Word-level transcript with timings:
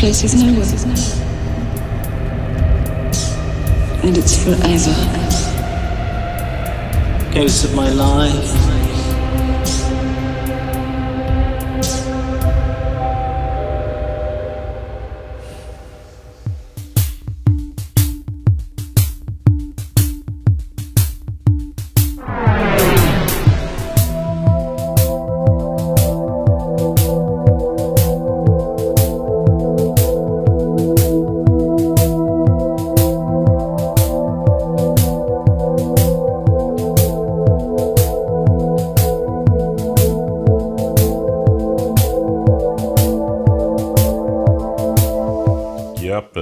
place 0.00 0.24
is 0.24 0.34
nowhere. 0.34 0.64
And 4.02 4.16
it's 4.16 4.42
forever. 4.42 4.94
Ghosts 7.34 7.64
of 7.64 7.74
my 7.74 7.90
life. 7.90 8.69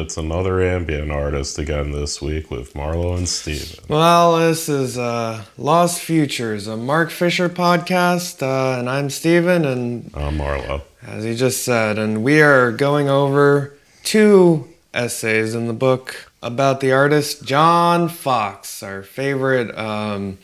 It's 0.09 0.17
another 0.17 0.63
ambient 0.63 1.11
artist 1.11 1.59
again 1.59 1.93
this 1.93 2.23
week 2.23 2.51
with 2.51 2.75
Marlowe 2.75 3.15
and 3.15 3.29
Steven. 3.29 3.85
Well, 3.89 4.39
this 4.39 4.67
is 4.67 4.97
uh, 4.97 5.45
Lost 5.59 6.01
Futures, 6.01 6.67
a 6.67 6.79
Mark 6.79 7.11
Fisher 7.11 7.51
podcast, 7.51 8.43
uh, 8.43 8.79
and 8.79 8.89
I'm 8.89 9.11
Steven, 9.11 9.67
and 9.67 10.11
I'm 10.15 10.39
Marlowe. 10.39 10.81
as 11.03 11.25
he 11.25 11.35
just 11.37 11.63
said, 11.63 11.99
and 11.99 12.25
we 12.25 12.41
are 12.41 12.73
going 12.73 13.11
over 13.11 13.77
two 14.03 14.67
essays 14.95 15.55
in 15.55 15.67
the 15.67 15.75
book 15.75 16.31
about 16.43 16.81
the 16.81 16.91
artist 16.93 17.45
John 17.45 18.09
Foxx, 18.09 18.83
our 18.83 19.03
favorite 19.03 19.77
um, 19.77 20.39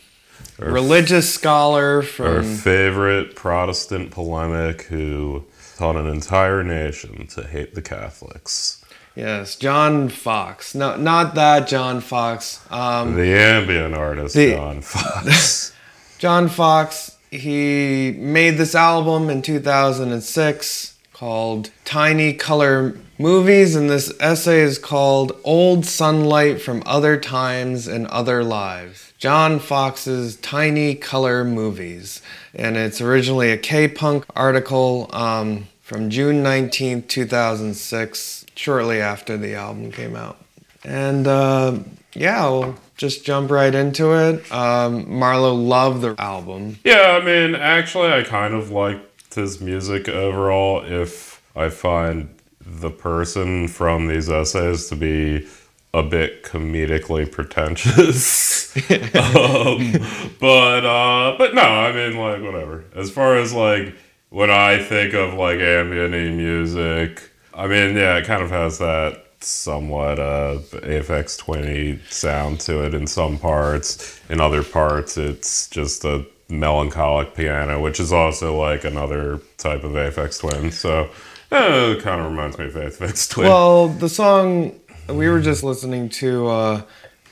religious 0.58 1.32
scholar 1.32 2.02
from 2.02 2.36
Our 2.36 2.42
favorite 2.42 3.34
Protestant 3.34 4.10
polemic 4.10 4.82
who 4.82 5.46
taught 5.78 5.96
an 5.96 6.06
entire 6.06 6.62
nation 6.62 7.26
to 7.28 7.46
hate 7.46 7.74
the 7.74 7.80
Catholics. 7.82 8.83
Yes, 9.14 9.56
John 9.56 10.08
Fox. 10.08 10.74
No, 10.74 10.96
not 10.96 11.34
that 11.36 11.68
John 11.68 12.00
Fox. 12.00 12.60
Um, 12.70 13.14
The 13.14 13.28
ambient 13.36 13.94
artist, 13.94 14.34
The- 14.34 14.54
John 14.54 14.80
Foxx. 14.80 15.72
John 16.18 16.48
Foxx, 16.48 17.16
he 17.30 18.12
made 18.18 18.56
this 18.56 18.74
album 18.74 19.28
in 19.30 19.42
2006 19.42 20.96
called 21.12 21.70
Tiny 21.84 22.32
Color 22.32 22.96
Movies, 23.18 23.76
and 23.76 23.88
this 23.88 24.12
essay 24.18 24.60
is 24.60 24.78
called 24.78 25.32
Old 25.44 25.86
Sunlight 25.86 26.60
from 26.60 26.82
Other 26.84 27.16
Times 27.18 27.86
and 27.86 28.06
Other 28.08 28.42
Lives. 28.42 29.12
John 29.18 29.58
Foxx's 29.60 30.36
Tiny 30.36 30.94
Color 30.96 31.44
Movies. 31.44 32.20
And 32.54 32.76
it's 32.76 33.00
originally 33.00 33.50
a 33.52 33.56
K 33.56 33.86
Punk 33.88 34.24
article 34.36 35.08
um, 35.12 35.68
from 35.82 36.10
June 36.10 36.42
19th, 36.42 37.08
2006, 37.08 38.43
shortly 38.54 39.00
after 39.00 39.36
the 39.36 39.54
album 39.54 39.90
came 39.92 40.16
out. 40.16 40.38
And 40.84 41.26
uh, 41.26 41.78
yeah, 42.14 42.48
we'll 42.48 42.76
just 42.96 43.24
jump 43.24 43.50
right 43.50 43.74
into 43.74 44.12
it. 44.12 44.50
Um, 44.52 45.18
Marlowe 45.18 45.54
loved 45.54 46.02
the 46.02 46.14
album. 46.18 46.78
yeah, 46.84 47.18
I 47.20 47.24
mean, 47.24 47.54
actually, 47.54 48.12
I 48.12 48.22
kind 48.22 48.54
of 48.54 48.70
liked 48.70 49.34
his 49.34 49.60
music 49.60 50.08
overall. 50.08 50.84
If 50.84 51.42
I 51.56 51.68
find 51.68 52.34
the 52.60 52.90
person 52.90 53.68
from 53.68 54.06
these 54.06 54.30
essays 54.30 54.88
to 54.88 54.96
be 54.96 55.46
a 55.92 56.02
bit 56.02 56.42
comedically 56.42 57.30
pretentious. 57.30 58.74
um, 58.90 59.92
but 60.40 60.84
uh, 60.84 61.36
but 61.38 61.54
no, 61.54 61.62
I 61.62 61.92
mean 61.92 62.16
like 62.18 62.42
whatever. 62.42 62.84
As 62.94 63.10
far 63.10 63.36
as 63.36 63.52
like 63.52 63.94
when 64.30 64.50
I 64.50 64.82
think 64.82 65.14
of 65.14 65.34
like 65.34 65.60
ambient 65.60 66.36
music, 66.36 67.30
I 67.54 67.66
mean 67.66 67.96
yeah, 67.96 68.16
it 68.16 68.26
kind 68.26 68.42
of 68.42 68.50
has 68.50 68.78
that 68.78 69.24
somewhat 69.40 70.18
uh 70.18 70.58
AFX 70.72 71.38
twenty 71.38 72.00
sound 72.08 72.60
to 72.60 72.84
it 72.84 72.94
in 72.94 73.06
some 73.06 73.38
parts. 73.38 74.20
In 74.28 74.40
other 74.40 74.62
parts, 74.62 75.16
it's 75.16 75.68
just 75.68 76.04
a 76.04 76.26
melancholic 76.48 77.34
piano, 77.34 77.80
which 77.80 78.00
is 78.00 78.12
also 78.12 78.58
like 78.58 78.84
another 78.84 79.40
type 79.58 79.84
of 79.84 79.92
Aphex 79.92 80.40
Twin. 80.40 80.70
So 80.70 81.10
eh, 81.50 81.92
it 81.92 82.02
kind 82.02 82.20
of 82.20 82.30
reminds 82.30 82.58
me 82.58 82.66
of 82.66 82.74
Aphex 82.74 83.30
Twin. 83.30 83.48
Well, 83.48 83.88
the 83.88 84.08
song 84.08 84.80
we 85.08 85.28
were 85.28 85.40
just 85.40 85.62
listening 85.62 86.08
to, 86.08 86.46
uh, 86.48 86.82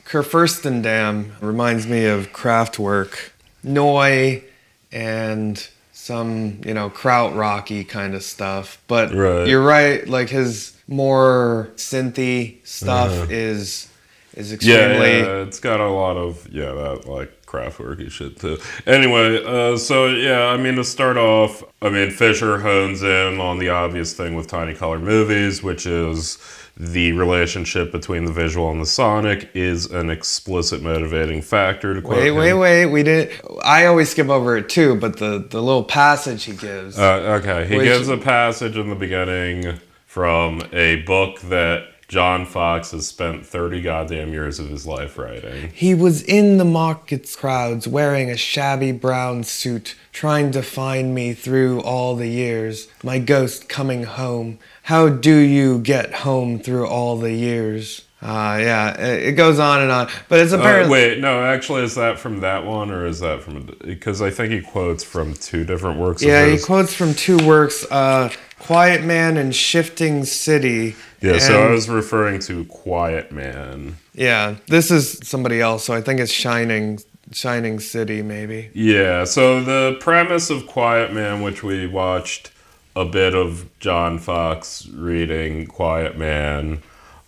Kurfürstendamm, 0.05 1.31
reminds 1.41 1.87
me 1.87 2.05
of 2.05 2.33
Kraftwerk, 2.33 3.31
Neu!, 3.65 4.43
and 4.91 5.69
some, 6.03 6.61
you 6.67 6.75
know, 6.75 6.91
kraut 6.91 7.33
rocky 7.35 7.85
kind 7.85 8.15
of 8.15 8.25
stuff. 8.25 8.83
But 8.89 9.15
Right. 9.15 9.47
you're 9.47 9.63
right, 9.63 10.07
like 10.09 10.29
his 10.31 10.73
more 10.89 11.71
synthy 11.77 12.67
stuff 12.67 13.13
uh-huh. 13.13 13.27
is 13.31 13.89
is 14.35 14.51
Yeah, 14.51 14.57
extremely 14.57 15.21
yeah, 15.21 15.43
it's 15.43 15.61
got 15.61 15.79
a 15.81 15.89
lot 15.89 16.17
of 16.17 16.49
yeah 16.51 16.73
that 16.73 17.07
like 17.07 17.31
craftworky 17.53 18.11
shit 18.11 18.39
too. 18.41 18.59
Anyway, 18.87 19.43
uh, 19.45 19.77
so 19.77 20.07
yeah, 20.09 20.47
I 20.47 20.57
mean 20.57 20.77
to 20.77 20.85
start 20.85 21.17
off, 21.17 21.63
I 21.83 21.91
mean 21.91 22.11
Fisher 22.11 22.59
hones 22.61 23.03
in 23.03 23.39
on 23.41 23.59
the 23.59 23.69
obvious 23.69 24.15
thing 24.15 24.35
with 24.35 24.47
Tiny 24.47 24.75
Color 24.75 24.99
Movies, 24.99 25.63
which 25.63 25.85
is 25.87 26.39
the 26.75 27.13
relationship 27.13 27.93
between 27.93 28.25
the 28.25 28.33
visual 28.33 28.71
and 28.71 28.81
the 28.81 28.87
sonic 28.87 29.51
is 29.55 29.85
an 29.91 30.09
explicit 30.09 30.81
motivating 30.83 31.43
factor. 31.43 31.93
To 31.93 32.01
quote 32.01 32.17
Wait, 32.17 32.29
him. 32.29 32.37
wait, 32.37 32.55
wait. 32.55 32.87
We 32.87 33.03
didn't. 33.03 33.39
I 33.63 33.85
always 33.85 34.09
skip 34.11 34.31
over 34.31 34.57
it 34.57 34.71
too, 34.71 34.97
but 34.97 35.19
the 35.19 35.47
the 35.51 35.63
little 35.63 35.85
passage 35.85 36.45
he 36.45 36.53
gives. 36.57 36.99
Uh, 36.99 37.39
okay, 37.43 37.67
he 37.69 37.77
Which- 37.77 37.85
gives 37.85 38.09
a 38.09 38.17
passage 38.17 38.77
in 38.79 38.89
the 38.89 38.95
beginning 38.97 39.79
from 40.07 40.63
a 40.73 40.97
book 41.03 41.41
that 41.43 41.92
John 42.13 42.45
Foxx 42.45 42.91
has 42.91 43.07
spent 43.07 43.47
thirty 43.47 43.81
goddamn 43.81 44.35
years 44.35 44.59
of 44.59 44.69
his 44.69 44.87
life 44.87 45.17
writing. 45.17 45.71
he 45.73 45.95
was 45.95 46.23
in 46.23 46.59
the 46.59 46.65
markets 46.67 47.35
crowds 47.35 47.89
wearing 47.89 48.29
a 48.29 48.37
shabby 48.37 48.93
brown 48.93 49.45
suit, 49.45 49.95
trying 50.13 50.51
to 50.51 50.63
find 50.63 51.15
me 51.15 51.33
through 51.33 51.81
all 51.81 52.15
the 52.15 52.29
years. 52.29 52.89
My 53.03 53.19
ghost 53.19 53.67
coming 53.67 54.05
home. 54.05 54.59
How 54.83 55.09
do 55.09 55.35
you 55.35 55.79
get 55.79 56.13
home 56.17 56.59
through 56.59 56.87
all 56.87 57.17
the 57.17 57.33
years? 57.33 58.03
Uh, 58.23 58.57
yeah, 58.61 59.01
it, 59.01 59.29
it 59.29 59.33
goes 59.33 59.59
on 59.59 59.83
and 59.83 59.91
on. 59.91 60.09
But 60.29 60.39
it's 60.39 60.53
Uh, 60.53 60.59
apparently. 60.59 60.91
wait, 60.93 61.19
no, 61.19 61.43
actually, 61.45 61.83
is 61.83 61.97
that 61.97 62.19
from 62.21 62.41
that 62.41 62.65
one 62.65 62.91
or 62.93 63.05
is 63.05 63.19
that 63.21 63.43
from? 63.43 63.77
Because 63.85 64.23
I 64.23 64.31
think 64.31 64.53
he 64.53 64.61
quotes 64.61 65.03
from 65.03 65.35
two 65.35 65.65
different 65.65 65.99
works. 65.99 66.23
yeah, 66.23 66.47
he 66.47 66.59
quotes 66.59 66.95
from 66.95 67.15
two 67.15 67.37
works 67.45 67.85
uh, 67.91 68.31
Quiet 68.61 69.03
Man 69.03 69.37
and 69.37 69.53
Shifting 69.55 70.25
City. 70.25 70.95
Yeah, 71.21 71.39
so 71.39 71.69
I 71.69 71.71
was 71.71 71.89
referring 71.89 72.39
to 72.41 72.65
Quiet 72.67 73.33
Man. 73.33 73.97
Yeah, 74.15 74.57
this 74.69 74.91
is 74.91 75.19
somebody 75.25 75.61
else, 75.61 75.85
so 75.85 75.95
I 75.95 76.01
think 76.01 76.21
it's 76.21 76.33
Shining 76.33 77.01
Shining 77.33 77.81
City, 77.81 78.23
maybe. 78.23 78.71
Yeah, 78.75 79.25
so 79.25 79.63
the 79.65 79.97
premise 80.01 80.49
of 80.51 80.67
Quiet 80.67 81.13
Man, 81.13 81.43
which 81.43 81.63
we 81.63 81.87
watched 81.89 82.53
a 82.95 83.05
bit 83.05 83.35
of 83.35 83.69
John 83.81 84.19
Foxx 84.19 84.87
reading 84.89 85.67
Quiet 85.67 86.17
Man, 86.19 86.83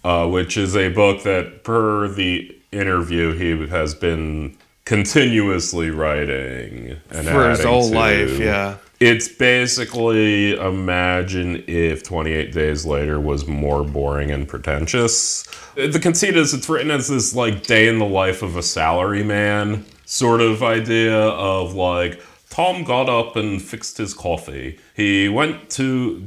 uh, 0.04 0.28
which 0.28 0.56
is 0.56 0.76
a 0.76 0.90
book 0.90 1.22
that, 1.24 1.64
per 1.64 2.08
the 2.08 2.56
interview, 2.70 3.32
he 3.32 3.66
has 3.68 3.94
been 3.94 4.56
continuously 4.84 5.90
writing 5.90 7.00
and 7.10 7.26
For 7.26 7.50
his 7.50 7.64
whole 7.64 7.88
to. 7.88 7.94
life, 7.94 8.38
yeah. 8.38 8.76
It's 9.00 9.28
basically 9.28 10.56
imagine 10.56 11.64
if 11.66 12.04
28 12.04 12.52
Days 12.52 12.86
Later 12.86 13.18
was 13.18 13.46
more 13.46 13.82
boring 13.82 14.30
and 14.30 14.46
pretentious. 14.46 15.44
The 15.74 15.98
conceit 15.98 16.36
is 16.36 16.54
it's 16.54 16.68
written 16.68 16.90
as 16.90 17.08
this 17.08 17.34
like 17.34 17.64
day 17.64 17.88
in 17.88 17.98
the 17.98 18.06
life 18.06 18.42
of 18.42 18.56
a 18.56 18.60
salaryman 18.60 19.84
sort 20.06 20.40
of 20.40 20.62
idea 20.62 21.18
of 21.18 21.74
like 21.74 22.22
Tom 22.50 22.84
got 22.84 23.08
up 23.08 23.36
and 23.36 23.60
fixed 23.60 23.98
his 23.98 24.14
coffee. 24.14 24.78
He 24.94 25.28
went 25.28 25.70
to 25.70 26.22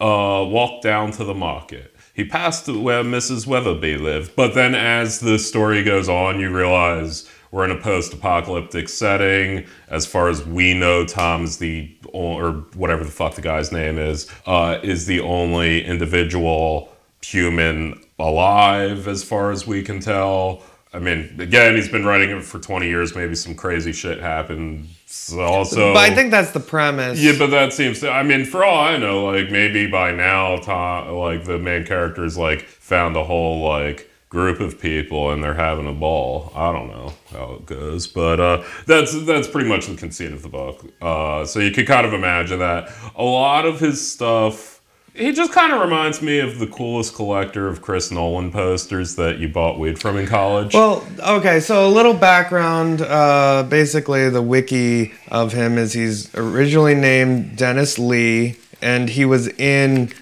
uh, 0.00 0.46
walk 0.48 0.82
down 0.82 1.10
to 1.12 1.24
the 1.24 1.34
market. 1.34 1.94
He 2.16 2.24
passed 2.24 2.66
where 2.66 3.04
Mrs. 3.04 3.46
Weatherby 3.46 3.98
lived. 3.98 4.34
But 4.34 4.54
then 4.54 4.74
as 4.74 5.20
the 5.20 5.38
story 5.38 5.84
goes 5.84 6.08
on, 6.08 6.40
you 6.40 6.48
realize 6.48 7.28
we're 7.50 7.66
in 7.66 7.70
a 7.70 7.78
post-apocalyptic 7.78 8.88
setting. 8.88 9.66
As 9.88 10.06
far 10.06 10.30
as 10.30 10.42
we 10.42 10.72
know, 10.72 11.04
Tom's 11.04 11.58
the 11.58 11.94
or 12.14 12.52
whatever 12.74 13.04
the 13.04 13.10
fuck 13.10 13.34
the 13.34 13.42
guy's 13.42 13.70
name 13.70 13.98
is, 13.98 14.30
uh, 14.46 14.78
is 14.82 15.04
the 15.04 15.20
only 15.20 15.84
individual 15.84 16.90
human 17.20 18.02
alive, 18.18 19.06
as 19.08 19.22
far 19.22 19.50
as 19.50 19.66
we 19.66 19.82
can 19.82 20.00
tell. 20.00 20.62
I 20.94 21.00
mean, 21.00 21.36
again, 21.38 21.74
he's 21.74 21.90
been 21.90 22.06
writing 22.06 22.30
it 22.30 22.42
for 22.42 22.58
20 22.58 22.86
years. 22.86 23.14
Maybe 23.14 23.34
some 23.34 23.54
crazy 23.54 23.92
shit 23.92 24.20
happened. 24.20 24.88
So 25.16 25.40
also, 25.40 25.92
but 25.92 26.10
I 26.10 26.14
think 26.14 26.30
that's 26.30 26.52
the 26.52 26.60
premise. 26.60 27.18
yeah, 27.18 27.32
but 27.38 27.48
that 27.48 27.72
seems 27.72 28.00
to. 28.00 28.10
I 28.10 28.22
mean, 28.22 28.44
for 28.44 28.64
all 28.64 28.78
I 28.78 28.96
know, 28.96 29.24
like 29.24 29.50
maybe 29.50 29.86
by 29.86 30.12
now, 30.12 30.56
Tom, 30.58 31.08
like 31.16 31.44
the 31.44 31.58
main 31.58 31.84
character's 31.84 32.36
like 32.36 32.62
found 32.62 33.16
a 33.16 33.24
whole 33.24 33.66
like 33.66 34.10
group 34.28 34.60
of 34.60 34.78
people 34.80 35.30
and 35.30 35.42
they're 35.42 35.54
having 35.54 35.86
a 35.86 35.92
ball. 35.92 36.52
I 36.54 36.70
don't 36.72 36.88
know 36.88 37.14
how 37.30 37.54
it 37.54 37.66
goes, 37.66 38.06
but 38.06 38.38
uh, 38.40 38.62
that's 38.86 39.24
that's 39.24 39.48
pretty 39.48 39.68
much 39.68 39.86
the 39.86 39.96
conceit 39.96 40.32
of 40.32 40.42
the 40.42 40.48
book. 40.48 40.84
Uh, 41.00 41.44
so 41.44 41.60
you 41.60 41.70
could 41.70 41.86
kind 41.86 42.06
of 42.06 42.12
imagine 42.12 42.58
that 42.58 42.92
a 43.14 43.24
lot 43.24 43.66
of 43.66 43.80
his 43.80 44.06
stuff. 44.06 44.75
He 45.16 45.32
just 45.32 45.52
kind 45.52 45.72
of 45.72 45.80
reminds 45.80 46.20
me 46.20 46.40
of 46.40 46.58
the 46.58 46.66
coolest 46.66 47.14
collector 47.14 47.68
of 47.68 47.80
Chris 47.80 48.10
Nolan 48.10 48.52
posters 48.52 49.16
that 49.16 49.38
you 49.38 49.48
bought 49.48 49.78
weed 49.78 49.98
from 49.98 50.18
in 50.18 50.26
college. 50.26 50.74
Well, 50.74 51.06
okay, 51.20 51.58
so 51.60 51.86
a 51.86 51.90
little 51.90 52.12
background. 52.12 53.00
Uh, 53.00 53.64
basically, 53.68 54.28
the 54.28 54.42
wiki 54.42 55.12
of 55.30 55.52
him 55.52 55.78
is 55.78 55.94
he's 55.94 56.34
originally 56.34 56.94
named 56.94 57.56
Dennis 57.56 57.98
Leigh, 57.98 58.56
and 58.82 59.08
he 59.08 59.24
was 59.24 59.48
in 59.48 60.12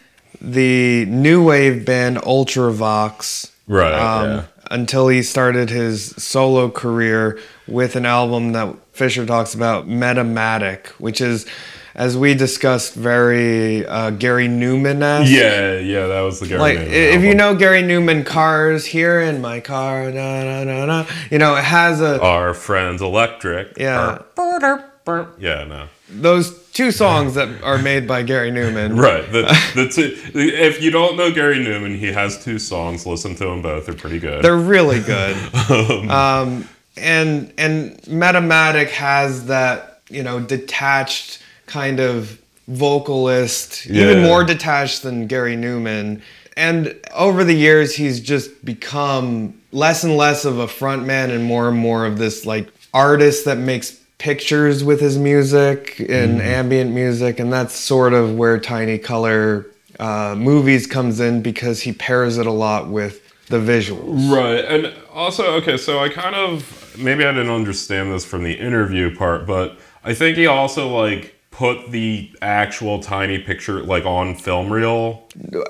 the 0.40 1.06
new 1.06 1.42
wave 1.44 1.84
band 1.84 2.18
Ultravox. 2.18 3.50
Right, 3.66 3.92
Um, 3.94 4.30
yeah. 4.30 4.44
Until 4.70 5.08
he 5.08 5.22
started 5.22 5.70
his 5.70 6.10
solo 6.22 6.70
career 6.70 7.38
with 7.66 7.96
an 7.96 8.06
album 8.06 8.52
that 8.52 8.74
Fisher 8.92 9.26
talks 9.26 9.54
about, 9.54 9.88
Metamatic, 9.88 10.86
which 10.98 11.20
is, 11.20 11.46
as 11.94 12.16
we 12.16 12.34
discussed, 12.34 12.94
very 12.94 13.86
uh, 13.86 14.10
Gary 14.10 14.48
Numan 14.48 15.00
esque. 15.02 15.30
yeah, 15.32 15.78
yeah, 15.78 16.06
that 16.08 16.20
was 16.22 16.40
the 16.40 16.46
Gary 16.48 16.60
Like, 16.60 16.78
Numan 16.78 16.88
i- 16.88 17.14
if 17.16 17.22
you 17.22 17.34
know 17.34 17.54
Gary 17.54 17.82
Numan 17.82 18.24
cars 18.26 18.84
here 18.84 19.20
in 19.20 19.40
my 19.40 19.60
car, 19.60 20.10
na, 20.10 20.42
na, 20.44 20.64
na, 20.64 20.86
na, 20.86 21.06
you 21.30 21.38
know, 21.38 21.54
it 21.56 21.64
has 21.64 22.00
a, 22.00 22.20
our 22.20 22.52
friends 22.54 23.00
Electric. 23.02 23.78
Yeah. 23.78 24.18
Burp, 24.34 24.60
burp, 24.60 25.04
burp. 25.04 25.36
Yeah, 25.38 25.64
no. 25.64 25.86
those 26.10 26.60
two 26.72 26.90
songs 26.90 27.34
that 27.34 27.62
are 27.62 27.78
made 27.78 28.08
by 28.08 28.22
Gary 28.24 28.50
Numan. 28.50 28.98
Right. 29.00 29.30
The, 29.30 29.42
the 29.76 29.88
two, 29.88 30.16
if 30.38 30.82
you 30.82 30.90
don't 30.90 31.16
know 31.16 31.32
Gary 31.32 31.58
Numan, 31.58 31.96
he 31.96 32.06
has 32.12 32.42
two 32.42 32.58
songs. 32.58 33.06
Listen 33.06 33.34
to 33.36 33.44
them 33.44 33.62
both. 33.62 33.86
They're 33.86 33.94
pretty 33.94 34.18
good. 34.18 34.42
They're 34.42 34.56
really 34.56 35.00
good. 35.00 35.36
um, 36.10 36.68
and 36.96 37.52
and 37.58 37.96
Metamatic 38.02 38.88
has 38.90 39.46
that 39.46 40.00
you 40.08 40.22
know 40.22 40.38
detached 40.40 41.40
kind 41.74 41.98
of 41.98 42.40
vocalist, 42.68 43.86
even 43.88 44.22
more 44.22 44.44
detached 44.44 45.02
than 45.02 45.26
Gary 45.26 45.56
Numan. 45.56 46.22
And 46.56 46.94
over 47.12 47.42
the 47.42 47.52
years, 47.52 47.96
he's 47.96 48.20
just 48.20 48.64
become 48.64 49.60
less 49.72 50.04
and 50.04 50.16
less 50.16 50.44
of 50.44 50.60
a 50.60 50.68
frontman 50.68 51.30
and 51.34 51.42
more 51.42 51.68
and 51.68 51.76
more 51.76 52.06
of 52.06 52.16
this 52.16 52.46
like 52.46 52.68
artist 52.92 53.44
that 53.46 53.58
makes 53.58 53.90
pictures 54.18 54.84
with 54.84 55.00
his 55.00 55.18
music 55.18 55.98
and 55.98 56.40
ambient 56.40 56.92
music. 56.92 57.40
And 57.40 57.52
that's 57.52 57.74
sort 57.74 58.12
of 58.12 58.36
where 58.36 58.60
Tiny 58.60 58.96
Color 58.96 59.66
uh, 59.98 60.36
Movies 60.38 60.86
comes 60.86 61.18
in 61.18 61.42
because 61.42 61.82
he 61.82 61.92
pairs 61.92 62.38
it 62.38 62.46
a 62.46 62.52
lot 62.52 62.88
with 62.88 63.20
the 63.48 63.58
visuals. 63.58 64.30
Right. 64.30 64.64
And 64.64 64.94
also, 65.12 65.54
okay, 65.54 65.76
so 65.76 65.98
I 65.98 66.08
kind 66.08 66.36
of, 66.36 66.96
maybe 66.96 67.24
I 67.24 67.32
didn't 67.32 67.50
understand 67.50 68.12
this 68.12 68.24
from 68.24 68.44
the 68.44 68.54
interview 68.54 69.14
part, 69.16 69.44
but 69.44 69.76
I 70.04 70.14
think 70.14 70.36
he 70.36 70.46
also, 70.46 70.88
like, 70.88 71.33
put 71.54 71.92
the 71.92 72.32
actual 72.42 72.98
tiny 72.98 73.38
picture, 73.38 73.80
like, 73.80 74.04
on 74.04 74.34
film 74.34 74.72
reel. 74.72 75.22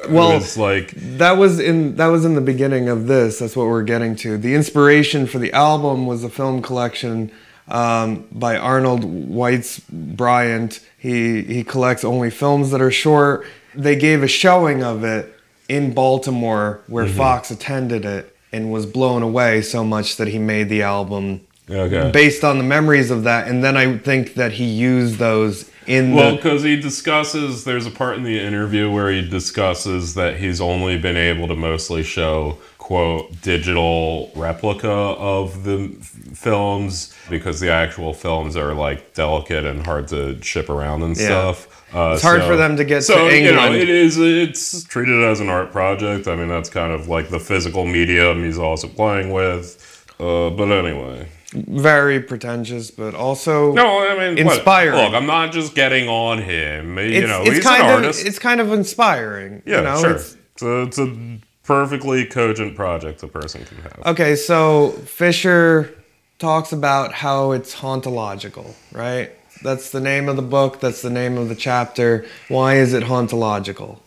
Well, 0.09 0.33
it 0.33 0.37
was 0.37 0.57
like, 0.57 0.93
That 1.19 1.33
was 1.33 1.61
in 1.61 1.97
that 1.97 2.07
was 2.07 2.25
in 2.25 2.35
the 2.35 2.41
beginning 2.41 2.89
of 2.89 3.07
this. 3.07 3.39
That's 3.39 3.55
what 3.55 3.67
we're 3.67 3.83
getting 3.83 4.17
to. 4.17 4.39
The 4.39 4.55
inspiration 4.55 5.27
for 5.27 5.39
the 5.39 5.53
album 5.53 6.07
was 6.07 6.25
a 6.25 6.31
film 6.31 6.63
collection 6.63 7.31
um, 7.69 8.27
by 8.33 8.57
Arnold 8.57 9.03
Weitz 9.03 9.83
Bryant. 9.91 10.81
He 10.99 11.43
he 11.43 11.63
collects 11.63 12.03
only 12.03 12.31
films 12.31 12.71
that 12.71 12.81
are 12.81 12.91
short. 12.91 13.47
They 13.75 13.97
gave 13.97 14.23
a 14.23 14.29
showing 14.29 14.83
of 14.83 15.05
it 15.05 15.39
in 15.69 15.93
Baltimore 15.93 16.83
where 16.87 17.07
Foxx 17.07 17.51
attended 17.51 18.07
it 18.07 18.35
and 18.53 18.73
was 18.73 18.87
blown 18.87 19.23
away 19.23 19.61
so 19.61 19.85
much 19.85 20.17
that 20.17 20.29
he 20.29 20.39
made 20.39 20.69
the 20.69 20.83
album 20.83 21.41
okay. 21.69 22.11
based 22.11 22.45
on 22.45 22.57
the 22.57 22.65
memories 22.65 23.11
of 23.11 23.25
that. 23.25 23.49
And 23.49 23.65
then 23.65 23.77
I 23.77 23.99
think 23.99 24.35
that 24.35 24.53
he 24.53 24.65
used 24.65 25.19
those 25.19 25.71
in 25.87 26.15
Well, 26.15 26.37
because 26.37 26.63
he 26.63 26.81
discusses, 26.81 27.65
there's 27.65 27.87
a 27.87 27.91
part 27.91 28.17
in 28.17 28.23
the 28.23 28.39
interview 28.41 28.91
where 28.91 29.11
he 29.11 29.27
discusses 29.29 30.15
that 30.15 30.37
he's 30.39 30.61
only 30.61 30.99
been 30.99 31.17
able 31.17 31.49
to 31.49 31.55
mostly 31.55 32.03
show, 32.03 32.59
quote, 32.79 33.41
digital 33.43 34.31
replica 34.35 34.89
of 34.91 35.65
the 35.65 35.89
films 36.35 37.15
because 37.31 37.61
the 37.61 37.71
actual 37.71 38.13
films 38.15 38.57
are 38.57 38.75
like 38.75 39.15
delicate 39.15 39.65
and 39.65 39.85
hard 39.87 40.09
to 40.09 40.41
ship 40.43 40.69
around 40.69 41.03
and 41.03 41.17
Yeah. 41.17 41.25
stuff. 41.27 41.69
Uh, 41.95 42.13
It's 42.15 42.23
hard 42.23 42.43
for 42.43 42.57
them 42.57 42.77
to 42.77 42.85
get 42.85 43.05
so, 43.05 43.29
to 43.29 43.39
you 43.39 43.53
know, 43.53 43.73
it 43.73 43.89
is, 43.89 44.19
it's 44.19 44.83
treated 44.85 45.23
as 45.23 45.39
an 45.41 45.49
art 45.49 45.71
project. 45.71 46.27
I 46.27 46.35
mean, 46.35 46.49
that's 46.49 46.69
kind 46.69 46.93
of 46.93 47.09
like 47.09 47.29
the 47.31 47.39
physical 47.39 47.87
medium 47.87 48.45
he's 48.45 48.59
also 48.59 48.89
playing 48.89 49.31
with. 49.33 49.79
Uh, 50.19 50.51
but 50.51 50.71
anyway. 50.73 51.29
Very 51.55 52.21
pretentious, 52.21 52.91
but 52.91 53.15
also 53.15 53.73
No, 53.73 54.01
I 54.09 54.19
mean, 54.35 54.45
what- 54.45 54.57
Inspiring. 54.57 54.97
Look, 55.05 55.15
I'm 55.15 55.27
not 55.27 55.53
just 55.53 55.75
getting 55.75 56.09
on 56.09 56.39
him. 56.43 56.99
You 56.99 57.05
it's, 57.05 57.29
know, 57.29 57.43
it's 57.43 57.57
he's 57.57 57.65
kind 57.65 57.83
an 57.83 57.89
of 57.91 57.95
artist. 57.97 58.27
it's 58.27 58.39
kind 58.39 58.61
of 58.61 58.73
inspiring. 58.73 59.63
yeah, 59.65 59.79
you 59.79 59.83
know? 59.85 60.01
sure. 60.01 60.11
It's- 60.11 60.37
a, 60.63 60.83
it's 60.83 60.99
a 60.99 61.39
perfectly 61.65 62.27
cogent 62.27 62.77
project 62.77 63.23
a 63.23 63.29
person 63.29 63.65
can 63.65 63.79
have. 63.79 64.03
okay, 64.07 64.37
so 64.37 64.91
Fisher 65.07 65.95
talks 66.39 66.73
about 66.73 67.13
how 67.13 67.53
it's 67.53 67.75
hauntological, 67.75 68.75
right? 68.93 69.31
That's 69.63 69.91
the 69.91 70.01
name 70.01 70.29
of 70.29 70.37
the 70.37 70.43
book. 70.43 70.81
That's 70.81 71.01
the 71.03 71.11
name 71.11 71.39
of 71.39 71.49
the 71.49 71.55
chapter. 71.55 72.27
Why 72.49 72.77
is 72.77 72.93
it 72.93 73.03
hauntological? 73.05 73.99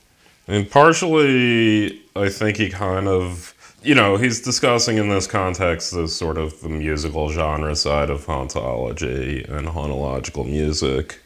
And 0.48 0.70
partially, 0.70 2.02
I 2.16 2.30
think 2.30 2.58
he 2.58 2.70
kind 2.70 3.08
of, 3.08 3.54
you 3.88 3.96
know, 3.96 4.18
he's 4.18 4.42
discussing 4.42 4.98
in 4.98 5.08
this 5.08 5.28
context 5.28 5.94
the 5.94 6.10
sort 6.10 6.38
of 6.38 6.60
the 6.60 6.68
musical 6.68 7.32
genre 7.32 7.74
side 7.74 8.10
of 8.10 8.26
hauntology 8.26 9.50
and 9.50 9.70
hauntological 9.70 10.46
music. 10.46 11.22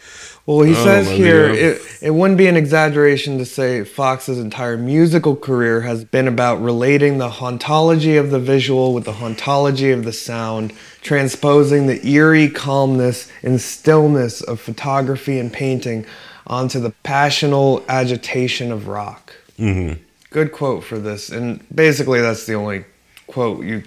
Well, 0.46 0.62
he 0.62 0.74
Oh, 0.74 0.84
says 0.84 1.10
here 1.10 1.50
it, 1.50 1.82
it 2.02 2.12
wouldn't 2.12 2.38
be 2.38 2.46
an 2.46 2.58
exaggeration 2.58 3.40
to 3.40 3.46
say 3.46 3.84
Foxx's 3.84 4.38
entire 4.38 4.78
musical 4.78 5.36
career 5.36 5.82
has 5.82 6.04
been 6.04 6.28
about 6.28 6.62
relating 6.62 7.18
the 7.18 7.30
hauntology 7.30 8.20
of 8.20 8.30
the 8.30 8.40
visual 8.40 8.94
with 8.94 9.06
the 9.06 9.14
hauntology 9.14 9.92
of 9.92 10.04
the 10.04 10.14
sound, 10.14 10.74
transposing 11.02 11.88
the 11.88 12.06
eerie 12.08 12.50
calmness 12.50 13.32
and 13.42 13.60
stillness 13.60 14.42
of 14.42 14.60
photography 14.60 15.40
and 15.40 15.52
painting 15.52 16.06
onto 16.46 16.80
the 16.80 16.92
passional 17.02 17.84
agitation 17.88 18.72
of 18.72 18.88
rock. 18.88 19.34
Mm-hmm. 19.58 20.02
Good 20.32 20.52
quote 20.52 20.84
for 20.84 20.98
this, 20.98 21.30
and 21.30 21.64
basically 21.74 22.20
that's 22.22 22.46
the 22.46 22.56
only 22.56 22.86
quote 23.28 23.64
you 23.64 23.84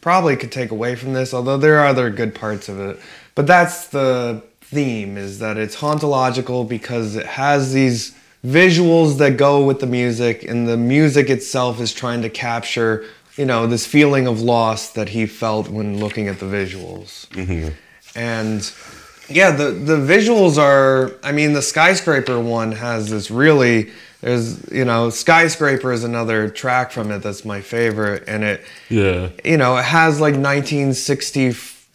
probably 0.00 0.36
could 0.36 0.52
take 0.52 0.70
away 0.70 0.94
from 0.94 1.12
this, 1.12 1.34
although 1.34 1.58
there 1.58 1.78
are 1.78 1.86
other 1.86 2.08
good 2.08 2.34
parts 2.34 2.68
of 2.68 2.80
it. 2.80 2.98
But 3.34 3.46
that's 3.46 3.88
the 3.88 4.42
theme 4.60 5.16
is 5.16 5.38
that 5.40 5.56
it's 5.56 5.76
hauntological 5.76 6.68
because 6.68 7.16
it 7.16 7.26
has 7.26 7.72
these 7.72 8.14
visuals 8.44 9.18
that 9.18 9.36
go 9.36 9.64
with 9.64 9.80
the 9.80 9.86
music 9.86 10.44
and 10.44 10.68
the 10.68 10.76
music 10.76 11.28
itself 11.30 11.80
is 11.80 11.92
trying 11.92 12.22
to 12.22 12.30
capture, 12.30 13.04
you 13.36 13.44
know, 13.44 13.66
this 13.66 13.86
feeling 13.86 14.26
of 14.26 14.40
loss 14.40 14.90
that 14.92 15.08
he 15.08 15.26
felt 15.26 15.68
when 15.68 15.98
looking 15.98 16.28
at 16.28 16.38
the 16.38 16.46
visuals. 16.46 17.26
Mm-hmm. 17.30 17.70
And 18.14 18.72
yeah, 19.28 19.50
the 19.50 19.70
the 19.70 19.96
visuals 19.96 20.58
are. 20.58 21.12
I 21.22 21.32
mean, 21.32 21.52
the 21.52 21.62
skyscraper 21.62 22.40
one 22.40 22.72
has 22.72 23.10
this 23.10 23.30
really. 23.30 23.90
There's 24.20 24.70
you 24.72 24.84
know, 24.84 25.10
skyscraper 25.10 25.92
is 25.92 26.04
another 26.04 26.48
track 26.48 26.90
from 26.90 27.10
it 27.12 27.22
that's 27.22 27.44
my 27.44 27.60
favorite, 27.60 28.24
and 28.26 28.42
it 28.44 28.64
Yeah. 28.88 29.28
you 29.44 29.56
know 29.56 29.76
it 29.76 29.84
has 29.84 30.20
like 30.20 30.34
1960. 30.34 31.54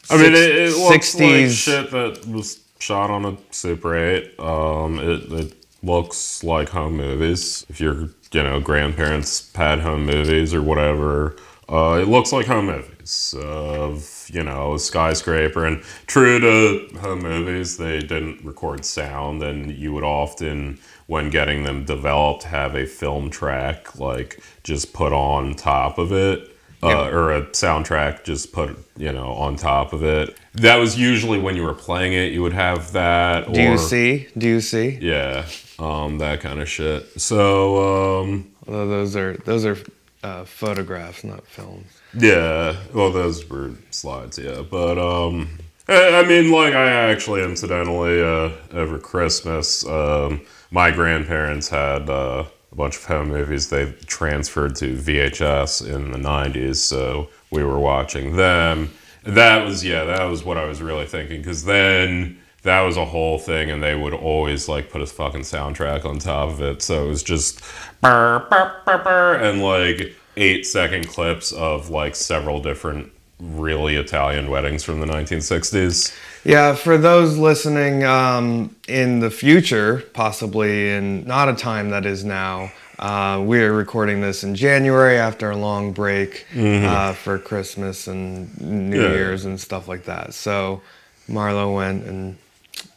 I 0.09 0.17
mean, 0.17 0.33
it, 0.33 0.35
it 0.35 0.77
looks 0.77 1.15
like 1.15 1.49
shit 1.49 1.91
that 1.91 2.25
was 2.27 2.59
shot 2.79 3.09
on 3.09 3.25
a 3.25 3.37
Super 3.51 3.95
8. 3.95 4.39
Um, 4.39 4.99
it, 4.99 5.31
it 5.31 5.65
looks 5.81 6.43
like 6.43 6.69
home 6.69 6.97
movies. 6.97 7.65
If 7.69 7.79
your, 7.79 8.09
you 8.31 8.43
know, 8.43 8.59
grandparents 8.59 9.51
had 9.55 9.79
home 9.79 10.05
movies 10.05 10.53
or 10.53 10.61
whatever, 10.61 11.37
uh, 11.69 11.99
it 12.01 12.09
looks 12.09 12.33
like 12.33 12.45
home 12.45 12.65
movies 12.65 13.33
of, 13.41 14.27
you 14.31 14.43
know, 14.43 14.73
a 14.73 14.79
skyscraper. 14.79 15.65
And 15.65 15.81
true 16.07 16.39
to 16.39 16.99
home 16.99 17.19
movies, 17.21 17.77
they 17.77 17.99
didn't 17.99 18.43
record 18.43 18.83
sound, 18.83 19.41
and 19.41 19.71
you 19.71 19.93
would 19.93 20.03
often, 20.03 20.79
when 21.13 21.29
getting 21.29 21.63
them 21.63 21.85
developed, 21.85 22.43
have 22.43 22.75
a 22.75 22.85
film 22.85 23.29
track, 23.29 23.97
like, 23.97 24.41
just 24.63 24.93
put 24.93 25.13
on 25.13 25.53
top 25.53 25.97
of 25.97 26.11
it 26.11 26.53
uh, 26.83 27.09
or 27.09 27.31
a 27.31 27.41
soundtrack 27.47 28.23
just 28.23 28.51
put 28.51 28.77
you 28.97 29.11
know 29.11 29.33
on 29.33 29.55
top 29.55 29.93
of 29.93 30.03
it. 30.03 30.37
That 30.53 30.75
was 30.77 30.99
usually 30.99 31.39
when 31.39 31.55
you 31.55 31.63
were 31.63 31.73
playing 31.73 32.13
it. 32.13 32.31
You 32.33 32.41
would 32.43 32.53
have 32.53 32.91
that. 32.91 33.51
Do 33.51 33.59
or, 33.59 33.71
you 33.71 33.77
see? 33.77 34.27
Do 34.37 34.47
you 34.47 34.61
see? 34.61 34.97
Yeah, 35.01 35.45
um, 35.79 36.17
that 36.17 36.41
kind 36.41 36.61
of 36.61 36.69
shit. 36.69 37.21
So 37.21 38.21
um, 38.21 38.51
Although 38.67 38.87
those 38.87 39.15
are 39.15 39.37
those 39.45 39.65
are 39.65 39.77
uh, 40.23 40.45
photographs, 40.45 41.23
not 41.23 41.45
films. 41.47 41.87
Yeah, 42.13 42.75
well, 42.93 43.11
those 43.11 43.49
were 43.49 43.71
slides, 43.89 44.37
yeah. 44.37 44.61
But, 44.61 44.99
um, 44.99 45.59
I 45.87 46.23
mean, 46.25 46.49
like, 46.51 46.73
I 46.73 46.85
actually, 46.85 47.43
incidentally, 47.43 48.21
uh, 48.21 48.51
over 48.71 48.97
Christmas, 48.97 49.85
um, 49.85 50.41
my 50.71 50.91
grandparents 50.91 51.67
had 51.67 52.09
uh, 52.09 52.45
a 52.71 52.75
bunch 52.75 52.95
of 52.95 53.05
home 53.05 53.29
movies 53.29 53.69
they 53.69 53.91
transferred 54.05 54.75
to 54.77 54.95
VHS 54.95 55.93
in 55.93 56.11
the 56.11 56.17
90s, 56.17 56.77
so 56.77 57.29
we 57.51 57.63
were 57.63 57.79
watching 57.79 58.37
them. 58.37 58.91
That 59.23 59.65
was, 59.65 59.83
yeah, 59.83 60.05
that 60.05 60.23
was 60.23 60.43
what 60.43 60.57
I 60.57 60.65
was 60.65 60.81
really 60.81 61.05
thinking, 61.05 61.41
because 61.41 61.65
then 61.65 62.39
that 62.63 62.81
was 62.81 62.95
a 62.95 63.05
whole 63.05 63.37
thing, 63.37 63.69
and 63.69 63.83
they 63.83 63.93
would 63.93 64.13
always, 64.13 64.69
like, 64.69 64.89
put 64.89 65.01
a 65.01 65.05
fucking 65.05 65.41
soundtrack 65.41 66.05
on 66.05 66.17
top 66.17 66.49
of 66.49 66.61
it, 66.61 66.81
so 66.81 67.05
it 67.05 67.09
was 67.09 67.23
just 67.23 67.61
burr, 67.99 68.39
burr, 68.49 69.01
burr, 69.03 69.35
and, 69.35 69.61
like, 69.61 70.15
eight 70.37 70.65
second 70.65 71.09
clips 71.09 71.51
of, 71.51 71.89
like, 71.89 72.15
several 72.15 72.61
different 72.61 73.12
really 73.39 73.95
Italian 73.95 74.49
weddings 74.49 74.83
from 74.83 74.99
the 74.99 75.05
1960s. 75.05 76.15
Yeah, 76.45 76.75
for 76.75 76.97
those 76.97 77.37
listening 77.37 78.03
um, 78.03 78.75
in 78.87 79.19
the 79.19 79.31
future, 79.31 80.03
possibly 80.13 80.91
in 80.91 81.25
not 81.25 81.49
a 81.49 81.53
time 81.55 81.89
that 81.91 82.05
is 82.05 82.23
now, 82.23 82.71
uh, 82.99 83.41
we're 83.45 83.73
recording 83.73 84.21
this 84.21 84.43
in 84.43 84.55
January 84.55 85.17
after 85.17 85.49
a 85.51 85.57
long 85.57 85.91
break 85.93 86.45
uh, 86.55 87.13
for 87.13 87.37
Christmas 87.39 88.07
and 88.07 88.59
New 88.61 89.01
Yeah. 89.01 89.13
Year's 89.13 89.45
and 89.45 89.59
stuff 89.59 89.87
like 89.87 90.03
that. 90.05 90.33
So 90.33 90.81
Marlowe 91.27 91.75
went 91.75 92.05
and 92.05 92.37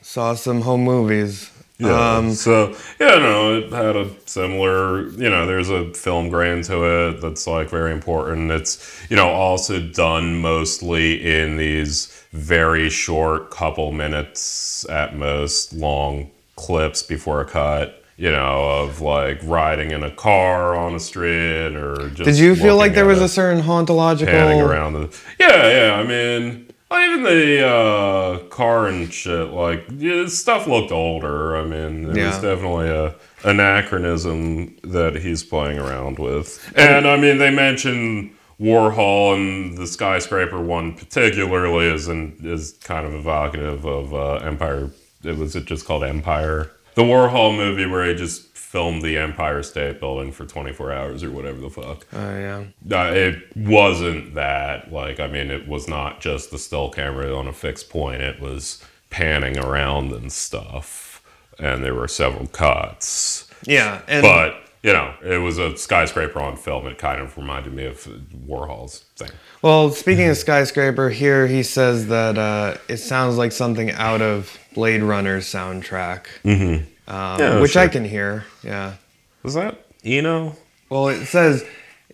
saw 0.03 0.35
some 0.35 0.61
home 0.63 0.83
movies. 0.83 1.51
Yeah. 1.79 2.17
Um, 2.17 2.33
so 2.33 2.75
yeah, 2.99 3.19
no, 3.19 3.59
it 3.59 3.71
had 3.71 3.97
a 3.97 4.11
similar. 4.25 5.09
You 5.11 5.29
know, 5.29 5.47
there's 5.47 5.69
a 5.69 5.93
film 5.93 6.31
grain 6.31 6.63
to 6.63 6.85
it 6.85 7.21
that's 7.21 7.47
like 7.47 7.69
very 7.69 7.93
important. 7.93 8.51
It's 8.51 9.07
you 9.11 9.17
know 9.17 9.29
also 9.29 9.81
done 9.81 10.41
mostly 10.41 11.23
in 11.23 11.59
these 11.59 12.25
very 12.33 12.89
short, 12.89 13.51
couple 13.51 13.93
minutes 13.93 14.89
at 14.89 15.17
most, 15.17 15.75
long 15.75 16.31
clips 16.57 17.03
before 17.03 17.43
a 17.43 17.45
cut. 17.45 18.03
You 18.17 18.31
know, 18.31 18.81
of 18.85 19.03
like 19.03 19.41
riding 19.45 19.91
in 19.91 20.03
a 20.03 20.11
car 20.11 20.75
on 20.75 20.95
a 20.95 21.01
street 21.01 21.77
or 21.77 22.09
just. 22.09 22.25
did 22.25 22.39
you 22.39 22.57
feel 22.57 22.77
like 22.77 22.95
there 22.95 23.05
was 23.05 23.21
a 23.21 23.29
certain 23.29 23.63
hauntological? 23.63 24.29
panning 24.29 24.63
around 24.63 24.95
the? 24.95 25.21
Yeah, 25.39 25.69
yeah. 25.69 25.95
I 25.97 26.03
mean. 26.07 26.66
Well, 26.91 27.11
Even 27.11 27.23
the 27.25 27.67
uh, 27.67 28.39
car 28.49 28.87
and 28.87 29.13
shit, 29.13 29.49
like 29.49 29.87
yeah, 29.97 30.27
stuff 30.27 30.67
looked 30.67 30.93
older. 30.93 31.57
I 31.57 31.65
mean, 31.65 32.05
it 32.17 32.27
was 32.27 32.39
definitely 32.41 32.89
a 32.89 33.15
anachronism 33.45 34.77
that 34.83 35.17
he's 35.17 35.43
playing 35.43 35.79
around 35.79 36.19
with. 36.19 36.73
And 36.77 37.07
I 37.07 37.17
mean, 37.17 37.39
they 37.39 37.51
mention 37.51 38.35
Warhol 38.61 39.35
and 39.35 39.77
the 39.77 39.87
skyscraper 39.87 40.61
one 40.61 40.95
particularly 40.95 41.87
is 41.87 42.09
in, 42.09 42.37
is 42.43 42.73
kind 42.85 43.07
of 43.07 43.15
evocative 43.15 43.85
of 43.85 44.15
uh, 44.15 44.35
Empire. 44.37 44.91
It 45.23 45.37
was 45.37 45.57
it 45.57 45.65
just 45.67 45.87
called 45.87 46.05
Empire, 46.05 46.71
the 46.95 47.03
Warhol 47.03 47.57
movie 47.57 47.87
where 47.87 48.07
he 48.07 48.15
just 48.15 48.56
filmed 48.77 49.01
the 49.01 49.17
Empire 49.17 49.63
State 49.63 50.01
Building 50.01 50.33
for 50.33 50.45
24 50.45 50.93
hours 50.93 51.23
or 51.23 51.31
whatever 51.31 51.59
the 51.61 51.71
fuck. 51.71 52.07
Oh 52.13 52.39
yeah. 52.39 52.65
Uh, 52.95 53.11
it 53.11 53.57
wasn't 53.57 54.35
that 54.35 54.93
like 54.93 55.19
I 55.19 55.29
mean 55.29 55.51
it 55.51 55.67
was 55.67 55.89
not 55.89 56.21
just 56.21 56.51
the 56.51 56.59
still 56.59 56.91
camera 56.91 57.35
on 57.35 57.49
a 57.49 57.55
fixed 57.55 57.89
point. 57.89 58.21
It 58.21 58.39
was 58.39 58.85
panning 59.09 59.59
around 59.59 60.13
and 60.13 60.31
stuff, 60.31 61.23
and 61.59 61.83
there 61.83 61.95
were 61.95 62.07
several 62.07 62.49
cuts. 62.49 63.51
Yeah, 63.65 64.03
and 64.09 64.21
But 64.21 64.67
you 64.83 64.93
know, 64.93 65.15
it 65.25 65.39
was 65.39 65.57
a 65.57 65.75
skyscraper 65.79 66.39
on 66.39 66.59
film. 66.59 66.87
It 66.87 66.99
kind 66.99 67.23
of 67.23 67.35
reminded 67.39 67.73
me 67.73 67.87
of 67.87 68.07
Warhol's 68.47 69.01
thing. 69.17 69.31
Well, 69.63 69.91
speaking 69.91 70.29
of 70.29 70.37
skyscraper, 70.37 71.09
here 71.09 71.47
he 71.47 71.63
says 71.63 72.09
that 72.09 72.37
uh, 72.37 72.77
it 72.89 72.99
sounds 72.99 73.39
like 73.39 73.53
something 73.53 73.91
out 73.93 74.21
of 74.21 74.59
Blade 74.75 75.03
Runner's 75.03 75.47
soundtrack, 75.47 76.27
mm-hmm. 76.45 76.85
Um, 77.09 77.61
which 77.61 77.77
I 77.77 77.89
can 77.89 78.05
hear. 78.05 78.45
Yeah. 78.63 78.95
Was 79.43 79.55
that 79.55 79.87
Eno? 80.05 80.57
Well, 80.89 81.09
it 81.09 81.27
says 81.27 81.65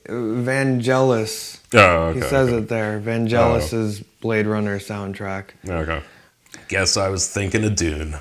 Vangelis. 0.07 1.61
Oh, 1.75 1.79
okay. 1.79 2.21
He 2.21 2.27
says 2.27 2.49
okay. 2.49 2.59
it 2.59 2.69
there. 2.69 3.01
Vangelis's 3.01 4.01
Blade 4.21 4.47
Runner 4.47 4.79
soundtrack. 4.79 5.47
Okay. 5.69 6.03
Guess 6.69 6.97
I 6.97 7.09
was 7.09 7.29
thinking 7.29 7.65
of 7.65 7.77
Dune, 7.77 8.17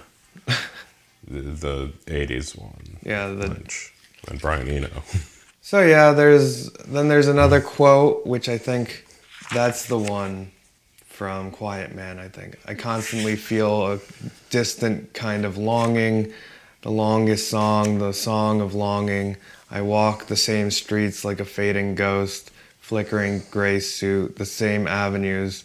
the, 1.27 1.41
the 1.41 1.93
'80s 2.07 2.57
one, 2.57 2.97
Yeah. 3.03 3.27
The, 3.27 3.49
which 3.49 3.93
and 4.27 4.39
Brian 4.39 4.67
Eno. 4.67 4.89
so 5.61 5.81
yeah, 5.81 6.11
there's 6.11 6.69
then 6.71 7.07
there's 7.07 7.27
another 7.27 7.61
quote 7.61 8.25
which 8.25 8.49
I 8.49 8.57
think 8.57 9.05
that's 9.53 9.87
the 9.87 9.97
one 9.97 10.51
from 11.05 11.51
Quiet 11.51 11.95
Man. 11.95 12.19
I 12.19 12.27
think 12.27 12.57
I 12.65 12.73
constantly 12.73 13.35
feel 13.35 13.93
a 13.93 13.99
distant 14.49 15.13
kind 15.13 15.45
of 15.45 15.57
longing. 15.57 16.33
The 16.81 16.89
longest 16.89 17.47
song, 17.47 17.99
the 17.99 18.11
song 18.11 18.59
of 18.59 18.73
longing. 18.73 19.37
I 19.69 19.83
walk 19.83 20.25
the 20.25 20.35
same 20.35 20.71
streets 20.71 21.23
like 21.23 21.39
a 21.39 21.45
fading 21.45 21.93
ghost, 21.93 22.49
flickering 22.79 23.43
gray 23.51 23.79
suit, 23.79 24.37
the 24.37 24.47
same 24.47 24.87
avenues, 24.87 25.63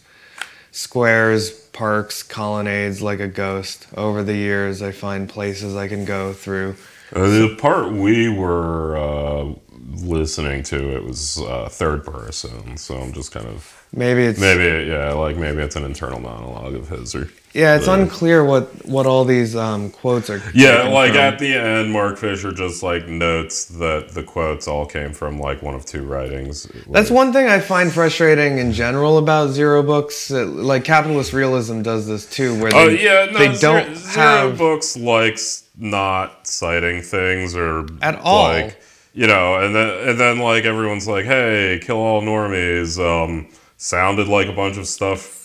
squares, 0.73 1.51
parks, 1.51 2.23
colonnades 2.23 3.01
like 3.01 3.21
a 3.21 3.29
ghost. 3.29 3.87
Over 3.97 4.23
the 4.23 4.37
years, 4.37 4.83
I 4.83 4.93
find 4.93 5.27
places 5.27 5.75
I 5.75 5.89
can 5.89 6.05
go 6.05 6.35
through. 6.35 6.77
Uh, 7.15 7.29
the 7.29 7.55
part 7.57 7.93
we 7.93 8.29
were 8.29 8.97
uh, 8.97 9.55
listening 10.03 10.63
to, 10.65 10.97
it 10.97 11.05
was 11.05 11.39
uh, 11.41 11.69
third 11.71 12.05
person, 12.05 12.77
so 12.77 12.97
I'm 12.97 13.13
just 13.13 13.33
kind 13.33 13.47
of 13.47 13.73
Maybe 13.93 14.25
it's 14.25 14.41
maybe 14.41 14.89
yeah, 14.89 15.13
like 15.13 15.37
maybe 15.37 15.63
it's 15.63 15.77
an 15.77 15.85
internal 15.85 16.21
monologue 16.21 16.75
of 16.75 16.89
his 16.89 17.15
or 17.15 17.31
yeah, 17.55 17.77
it's 17.77 17.87
the- 17.87 17.93
unclear 17.95 18.45
what 18.45 18.85
what 18.85 19.07
all 19.07 19.25
these 19.25 19.55
um, 19.55 19.91
quotes 19.91 20.29
are. 20.29 20.43
yeah, 20.53 20.89
like 20.89 21.13
from. 21.13 21.21
at 21.21 21.39
the 21.39 21.55
end, 21.55 21.93
Mark 21.93 22.19
Fisher 22.19 22.51
just 22.53 22.83
like 22.83 23.07
notes 23.07 23.65
that 23.67 24.09
the 24.11 24.25
quotes 24.25 24.67
all 24.67 24.85
came 24.87 25.13
from 25.13 25.39
like 25.39 25.63
one 25.63 25.75
of 25.75 25.87
two 25.87 26.03
writings. 26.03 26.67
That's 26.91 27.11
one 27.11 27.33
thing 27.33 27.47
I 27.49 27.61
find 27.61 27.91
frustrating 27.93 28.59
in 28.59 28.73
general 28.73 29.17
about 29.19 29.51
zero 29.51 29.83
books. 29.85 30.31
uh, 30.33 30.45
Like 30.45 30.85
capitalist 30.85 31.33
realism 31.33 31.81
does 31.83 32.07
this 32.09 32.29
too, 32.29 32.61
where 32.61 32.73
they, 32.73 32.77
Oh 32.79 32.89
yeah, 32.89 33.31
no, 33.33 33.39
they 33.39 33.55
Zero, 33.55 33.85
don't 33.85 33.97
Zero 33.97 34.15
have 34.27 34.59
Books 34.59 34.97
likes 34.97 35.63
not 35.77 36.47
citing 36.47 37.03
things 37.03 37.55
or 37.55 37.87
At 38.03 38.19
all. 38.21 38.45
Like 38.45 38.81
you 39.13 39.27
know, 39.27 39.57
and 39.57 39.75
then 39.75 40.09
and 40.09 40.21
then 40.21 40.39
like 40.39 40.65
everyone's 40.65 41.09
like, 41.09 41.25
"Hey, 41.25 41.81
kill 41.83 41.97
all 41.97 42.23
normies." 42.23 42.99
Um, 42.99 43.49
sounded 43.79 44.29
like 44.29 44.47
a 44.47 44.53
bunch 44.53 44.77
of 44.77 44.87
stuff 44.87 45.37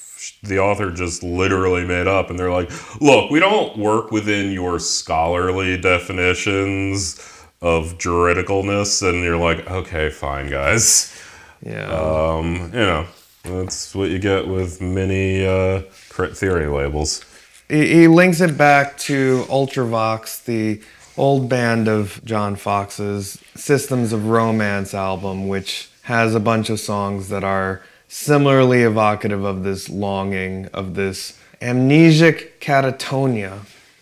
the 0.44 0.60
author 0.60 0.92
just 0.92 1.24
literally 1.24 1.86
made 1.86 2.08
up, 2.08 2.30
and 2.30 2.38
they're 2.38 2.52
like, 2.52 2.70
"Look, 3.02 3.32
we 3.32 3.40
don't 3.40 3.78
work 3.78 4.12
within 4.12 4.52
your 4.52 4.80
scholarly 4.80 5.78
definitions 5.80 7.20
of 7.62 7.98
juridicalness," 7.98 9.08
and 9.08 9.24
you're 9.24 9.38
like, 9.38 9.70
"Okay, 9.70 10.10
fine, 10.10 10.50
guys." 10.50 11.18
yeah. 11.66 11.88
Um, 11.88 12.72
you 12.74 12.80
know, 12.80 13.08
that's 13.44 13.96
what 13.96 14.10
you 14.10 14.20
get 14.20 14.48
with 14.48 14.82
many 14.82 15.46
uh, 15.46 15.84
crit 16.10 16.36
theory 16.36 16.68
labels. 16.68 17.24
He, 17.72 18.10
links 18.10 18.42
it 18.42 18.58
back 18.58 18.98
to 19.00 19.46
Ultravox, 19.48 20.44
the 20.44 20.82
old 21.16 21.48
band 21.48 21.88
of 21.88 22.20
John 22.26 22.58
Foxx's 22.58 23.42
Systems 23.56 24.12
of 24.12 24.28
Romance 24.28 24.94
album, 24.94 25.48
which 25.48 25.90
has 26.02 26.36
a 26.36 26.42
bunch 26.42 26.70
of 26.70 26.82
songs 26.82 27.30
that 27.30 27.46
are 27.46 27.82
similarly 28.10 28.82
evocative 28.82 29.46
of 29.46 29.64
this 29.64 29.88
longing, 29.88 30.66
of 30.74 30.96
this 30.96 31.40
amnesic 31.62 32.60
catatonia. 32.60 33.60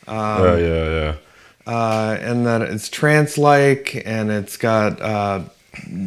oh 0.08 0.56
yeah, 0.56 1.16
yeah. 1.68 1.72
uh, 1.72 2.18
and 2.20 2.48
that 2.48 2.64
it's 2.64 2.90
trance-like 2.90 4.02
and 4.04 4.32
it's 4.32 4.58
got 4.58 5.00
uh, 5.00 5.44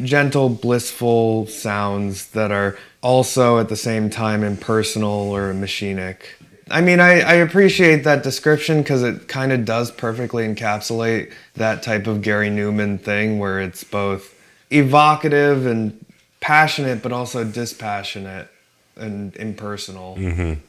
gentle, 0.03 0.49
blissful 0.49 1.47
sounds 1.47 2.27
that 2.31 2.51
are 2.51 2.77
also 3.03 3.61
at 3.61 3.69
the 3.69 3.77
same 3.77 4.11
time 4.11 4.43
impersonal 4.43 5.31
or 5.31 5.55
machinic. 5.55 6.23
I 6.71 6.81
mean, 6.81 7.01
I, 7.01 7.21
I 7.21 7.35
appreciate 7.35 8.05
that 8.05 8.23
description 8.23 8.83
because 8.83 9.03
it 9.03 9.29
kind 9.29 9.53
of 9.53 9.65
does 9.65 9.91
perfectly 9.91 10.47
encapsulate 10.47 11.33
that 11.55 11.83
type 11.83 12.07
of 12.07 12.23
Gary 12.23 12.49
Numan 12.49 13.01
thing 13.01 13.39
where 13.39 13.61
it's 13.61 13.85
both 13.85 14.35
evocative 14.71 15.67
and 15.67 16.05
passionate, 16.41 17.03
but 17.03 17.13
also 17.13 17.45
dispassionate 17.45 18.49
and 18.97 19.35
impersonal, 19.37 20.17
mm-hmm. 20.17 20.61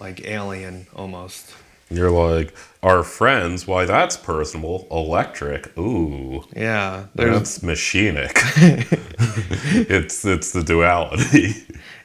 like 0.00 0.26
alien 0.26 0.86
almost. 0.94 1.54
You're 1.90 2.10
like, 2.10 2.54
our 2.82 3.02
friends, 3.02 3.66
why 3.66 3.84
that's 3.86 4.16
personable. 4.16 4.86
Electric. 4.90 5.76
Ooh. 5.78 6.44
Yeah, 6.54 7.06
there's 7.14 7.36
That's 7.36 7.58
machinic. 7.60 8.32
it's 9.90 10.24
it's 10.24 10.52
the 10.52 10.62
duality. 10.62 11.54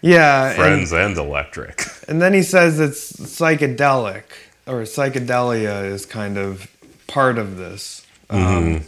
yeah, 0.01 0.53
Friends 0.55 0.91
and 0.93 1.17
electric. 1.17 1.83
And 2.07 2.21
then 2.21 2.33
he 2.33 2.43
says 2.43 2.79
it's 2.79 3.13
psychedelic, 3.13 4.23
or 4.65 4.81
psychedelia 4.81 5.85
is 5.85 6.05
kind 6.05 6.37
of 6.37 6.67
part 7.07 7.37
of 7.37 7.57
this. 7.57 8.05
Um, 8.29 8.81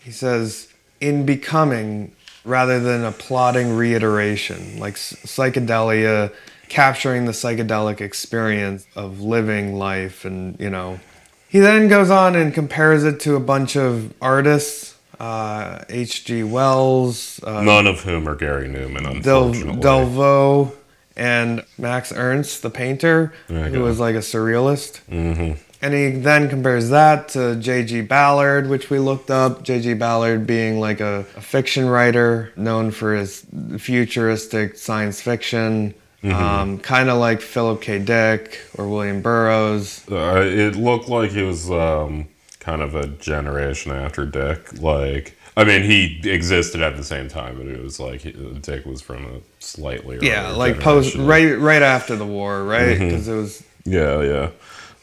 he 0.00 0.10
says, 0.10 0.72
in 1.00 1.24
becoming, 1.24 2.12
rather 2.44 2.80
than 2.80 3.04
a 3.04 3.12
plodding 3.12 3.76
reiteration, 3.76 4.80
like 4.80 4.94
psychedelia, 4.94 6.32
capturing 6.68 7.24
the 7.24 7.32
psychedelic 7.32 8.00
experience 8.00 8.86
of 8.96 9.20
living 9.20 9.74
life. 9.76 10.24
And, 10.24 10.58
you 10.60 10.70
know, 10.70 11.00
he 11.48 11.58
then 11.60 11.88
goes 11.88 12.10
on 12.10 12.36
and 12.36 12.52
compares 12.52 13.04
it 13.04 13.20
to 13.20 13.34
a 13.36 13.40
bunch 13.40 13.76
of 13.76 14.12
artists. 14.20 14.96
Uh, 15.20 15.84
H.G. 15.88 16.44
Wells, 16.44 17.40
uh, 17.42 17.62
None 17.62 17.88
of 17.88 18.00
whom 18.04 18.28
are 18.28 18.36
Gary 18.36 18.68
Numan, 18.68 19.20
Del- 19.22 19.46
unfortunately. 19.48 19.80
Delvaux, 19.82 20.72
and 21.16 21.64
Max 21.76 22.12
Ernst, 22.12 22.62
the 22.62 22.70
painter, 22.70 23.32
Okay. 23.50 23.70
who 23.74 23.82
was 23.82 23.98
like 23.98 24.14
a 24.14 24.18
surrealist. 24.20 25.00
Mm-hmm. 25.10 25.60
And 25.82 25.94
he 25.94 26.10
then 26.20 26.48
compares 26.48 26.90
that 26.90 27.28
to 27.30 27.56
J.G. 27.56 28.02
Ballard, 28.02 28.68
which 28.68 28.90
we 28.90 29.00
looked 29.00 29.28
up. 29.30 29.64
J.G. 29.64 29.94
Ballard 29.94 30.46
being 30.46 30.78
like 30.78 31.00
a, 31.00 31.24
a 31.36 31.40
fiction 31.40 31.88
writer 31.88 32.52
known 32.56 32.92
for 32.92 33.14
his 33.16 33.44
futuristic 33.78 34.76
science 34.76 35.20
fiction, 35.20 35.94
Mm-hmm. 36.22 36.34
um, 36.34 36.78
kind 36.78 37.10
of 37.10 37.18
like 37.18 37.40
Philip 37.40 37.80
K. 37.80 38.00
Dick 38.00 38.60
or 38.76 38.88
William 38.88 39.22
Burroughs. 39.22 40.04
Uh, 40.10 40.42
it 40.44 40.74
looked 40.74 41.08
like 41.08 41.30
he 41.30 41.42
was 41.42 41.70
um, 41.70 42.26
kind 42.58 42.82
of 42.82 42.96
a 42.96 43.06
generation 43.06 43.92
after 43.92 44.26
Dick. 44.26 44.80
Like, 44.82 45.38
I 45.56 45.62
mean, 45.64 45.82
he 45.82 46.20
existed 46.28 46.80
at 46.80 46.96
the 46.96 47.04
same 47.04 47.28
time, 47.28 47.56
but 47.56 47.66
it 47.66 47.80
was 47.80 48.00
like 48.00 48.22
he, 48.22 48.32
Dick 48.32 48.84
was 48.84 49.00
from 49.00 49.26
a 49.26 49.40
slightly 49.60 50.18
Yeah, 50.20 50.50
like 50.50 50.80
post 50.80 51.14
right 51.14 51.56
right 51.58 51.82
after 51.82 52.16
the 52.16 52.26
war, 52.26 52.64
right? 52.64 52.96
Mm-hmm. 52.96 53.08
Because 53.08 53.28
it 53.28 53.34
was 53.36 53.64
Yeah, 53.84 54.20
yeah, 54.22 54.50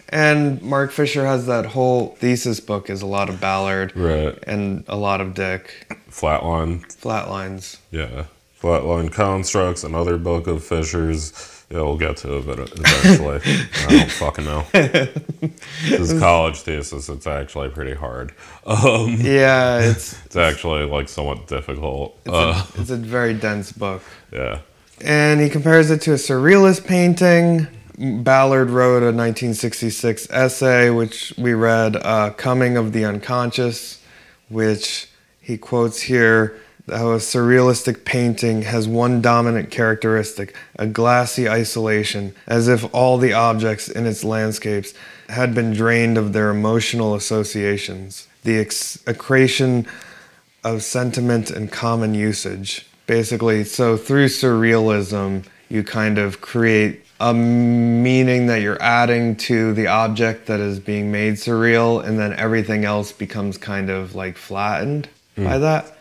And 0.10 0.62
Mark 0.62 0.92
Fisher 0.92 1.26
has 1.26 1.46
that 1.48 1.66
whole 1.66 2.16
thesis 2.20 2.60
book 2.60 2.90
is 2.90 3.02
a 3.02 3.08
lot 3.08 3.30
of 3.30 3.40
Ballard 3.40 3.96
right. 3.96 4.38
and 4.46 4.84
a 4.90 4.98
lot 4.98 5.22
of 5.22 5.34
Dick. 5.34 5.88
Flatline, 6.10 6.82
Flatlines. 7.02 7.78
yeah, 7.92 8.26
Flatline 8.70 9.12
constructs, 9.12 9.84
another 9.84 10.18
book 10.18 10.48
of 10.48 10.64
Fisher's. 10.64 11.34
Yeah, 11.70 11.82
we'll 11.82 11.98
get 11.98 12.18
to 12.18 12.38
it 12.38 12.48
eventually. 12.80 13.40
I 13.88 13.88
don't 13.92 14.12
fucking 14.12 14.44
know. 14.46 14.66
This 15.88 16.18
college 16.20 16.62
thesis, 16.62 17.08
it's 17.08 17.28
actually 17.28 17.70
pretty 17.70 17.94
hard. 17.94 18.34
Um, 18.66 19.18
Yeah, 19.20 19.82
it's 19.82 20.14
it's 20.26 20.36
actually 20.36 20.86
like 20.86 21.10
somewhat 21.10 21.46
difficult. 21.46 22.18
it's, 22.26 22.34
Uh, 22.34 22.66
a, 22.76 22.82
it's 22.82 22.90
a 22.90 22.98
very 22.98 23.36
dense 23.36 23.72
book. 23.72 24.02
yeah. 24.34 24.62
And 25.00 25.40
he 25.42 25.50
compares 25.50 25.92
it 25.92 26.02
to 26.02 26.14
a 26.14 26.16
surrealist 26.16 26.88
painting. 26.88 27.68
Ballard 28.00 28.72
wrote 28.72 29.04
a 29.04 29.14
1966 29.14 30.28
essay, 30.32 30.90
which 30.90 31.36
we 31.38 31.54
read, 31.54 31.98
uh, 31.98 32.32
Coming 32.32 32.78
of 32.78 32.94
the 32.94 33.06
Unconscious, 33.06 34.02
which 34.50 35.08
he 35.40 35.56
quotes 35.56 36.02
here 36.02 36.58
how 36.88 37.12
a 37.12 37.18
surrealistic 37.18 38.06
painting 38.06 38.63
has 38.63 38.88
one 38.88 39.22
dominant 39.22 39.72
characteristic 39.72 40.56
a 40.77 40.86
glassy 40.86 41.50
isolation, 41.50 42.36
as 42.48 42.68
if 42.68 42.86
all 42.94 43.18
the 43.18 43.34
objects 43.34 43.88
in 43.88 44.06
its 44.06 44.24
landscapes 44.24 44.94
had 45.30 45.56
been 45.56 45.74
drained 45.74 46.18
of 46.18 46.34
their 46.34 46.50
emotional 46.50 47.15
associations. 47.15 48.27
The 48.44 48.60
ex- 48.60 49.01
accretion 49.08 49.88
of 50.63 50.84
sentiment 50.84 51.50
and 51.50 51.72
common 51.72 52.13
usage. 52.13 52.88
Basically, 53.08 53.63
so 53.63 53.98
through 53.98 54.27
surrealism, 54.27 55.46
you 55.70 55.84
kind 55.84 56.18
of 56.18 56.42
create 56.42 57.06
a 57.20 57.34
meaning 57.34 58.48
that 58.48 58.62
you're 58.62 58.82
adding 58.82 59.36
to 59.36 59.74
the 59.74 59.88
object 59.88 60.48
that 60.48 60.60
is 60.60 60.80
being 60.80 61.12
made 61.12 61.36
surreal, 61.36 62.04
and 62.04 62.20
then 62.20 62.34
everything 62.34 62.84
else 62.84 63.12
becomes 63.12 63.58
kind 63.58 63.89
of 63.89 64.15
like 64.15 64.38
flattened 64.38 65.08
by 65.38 65.56
hmm. 65.56 65.62
that, 65.62 65.95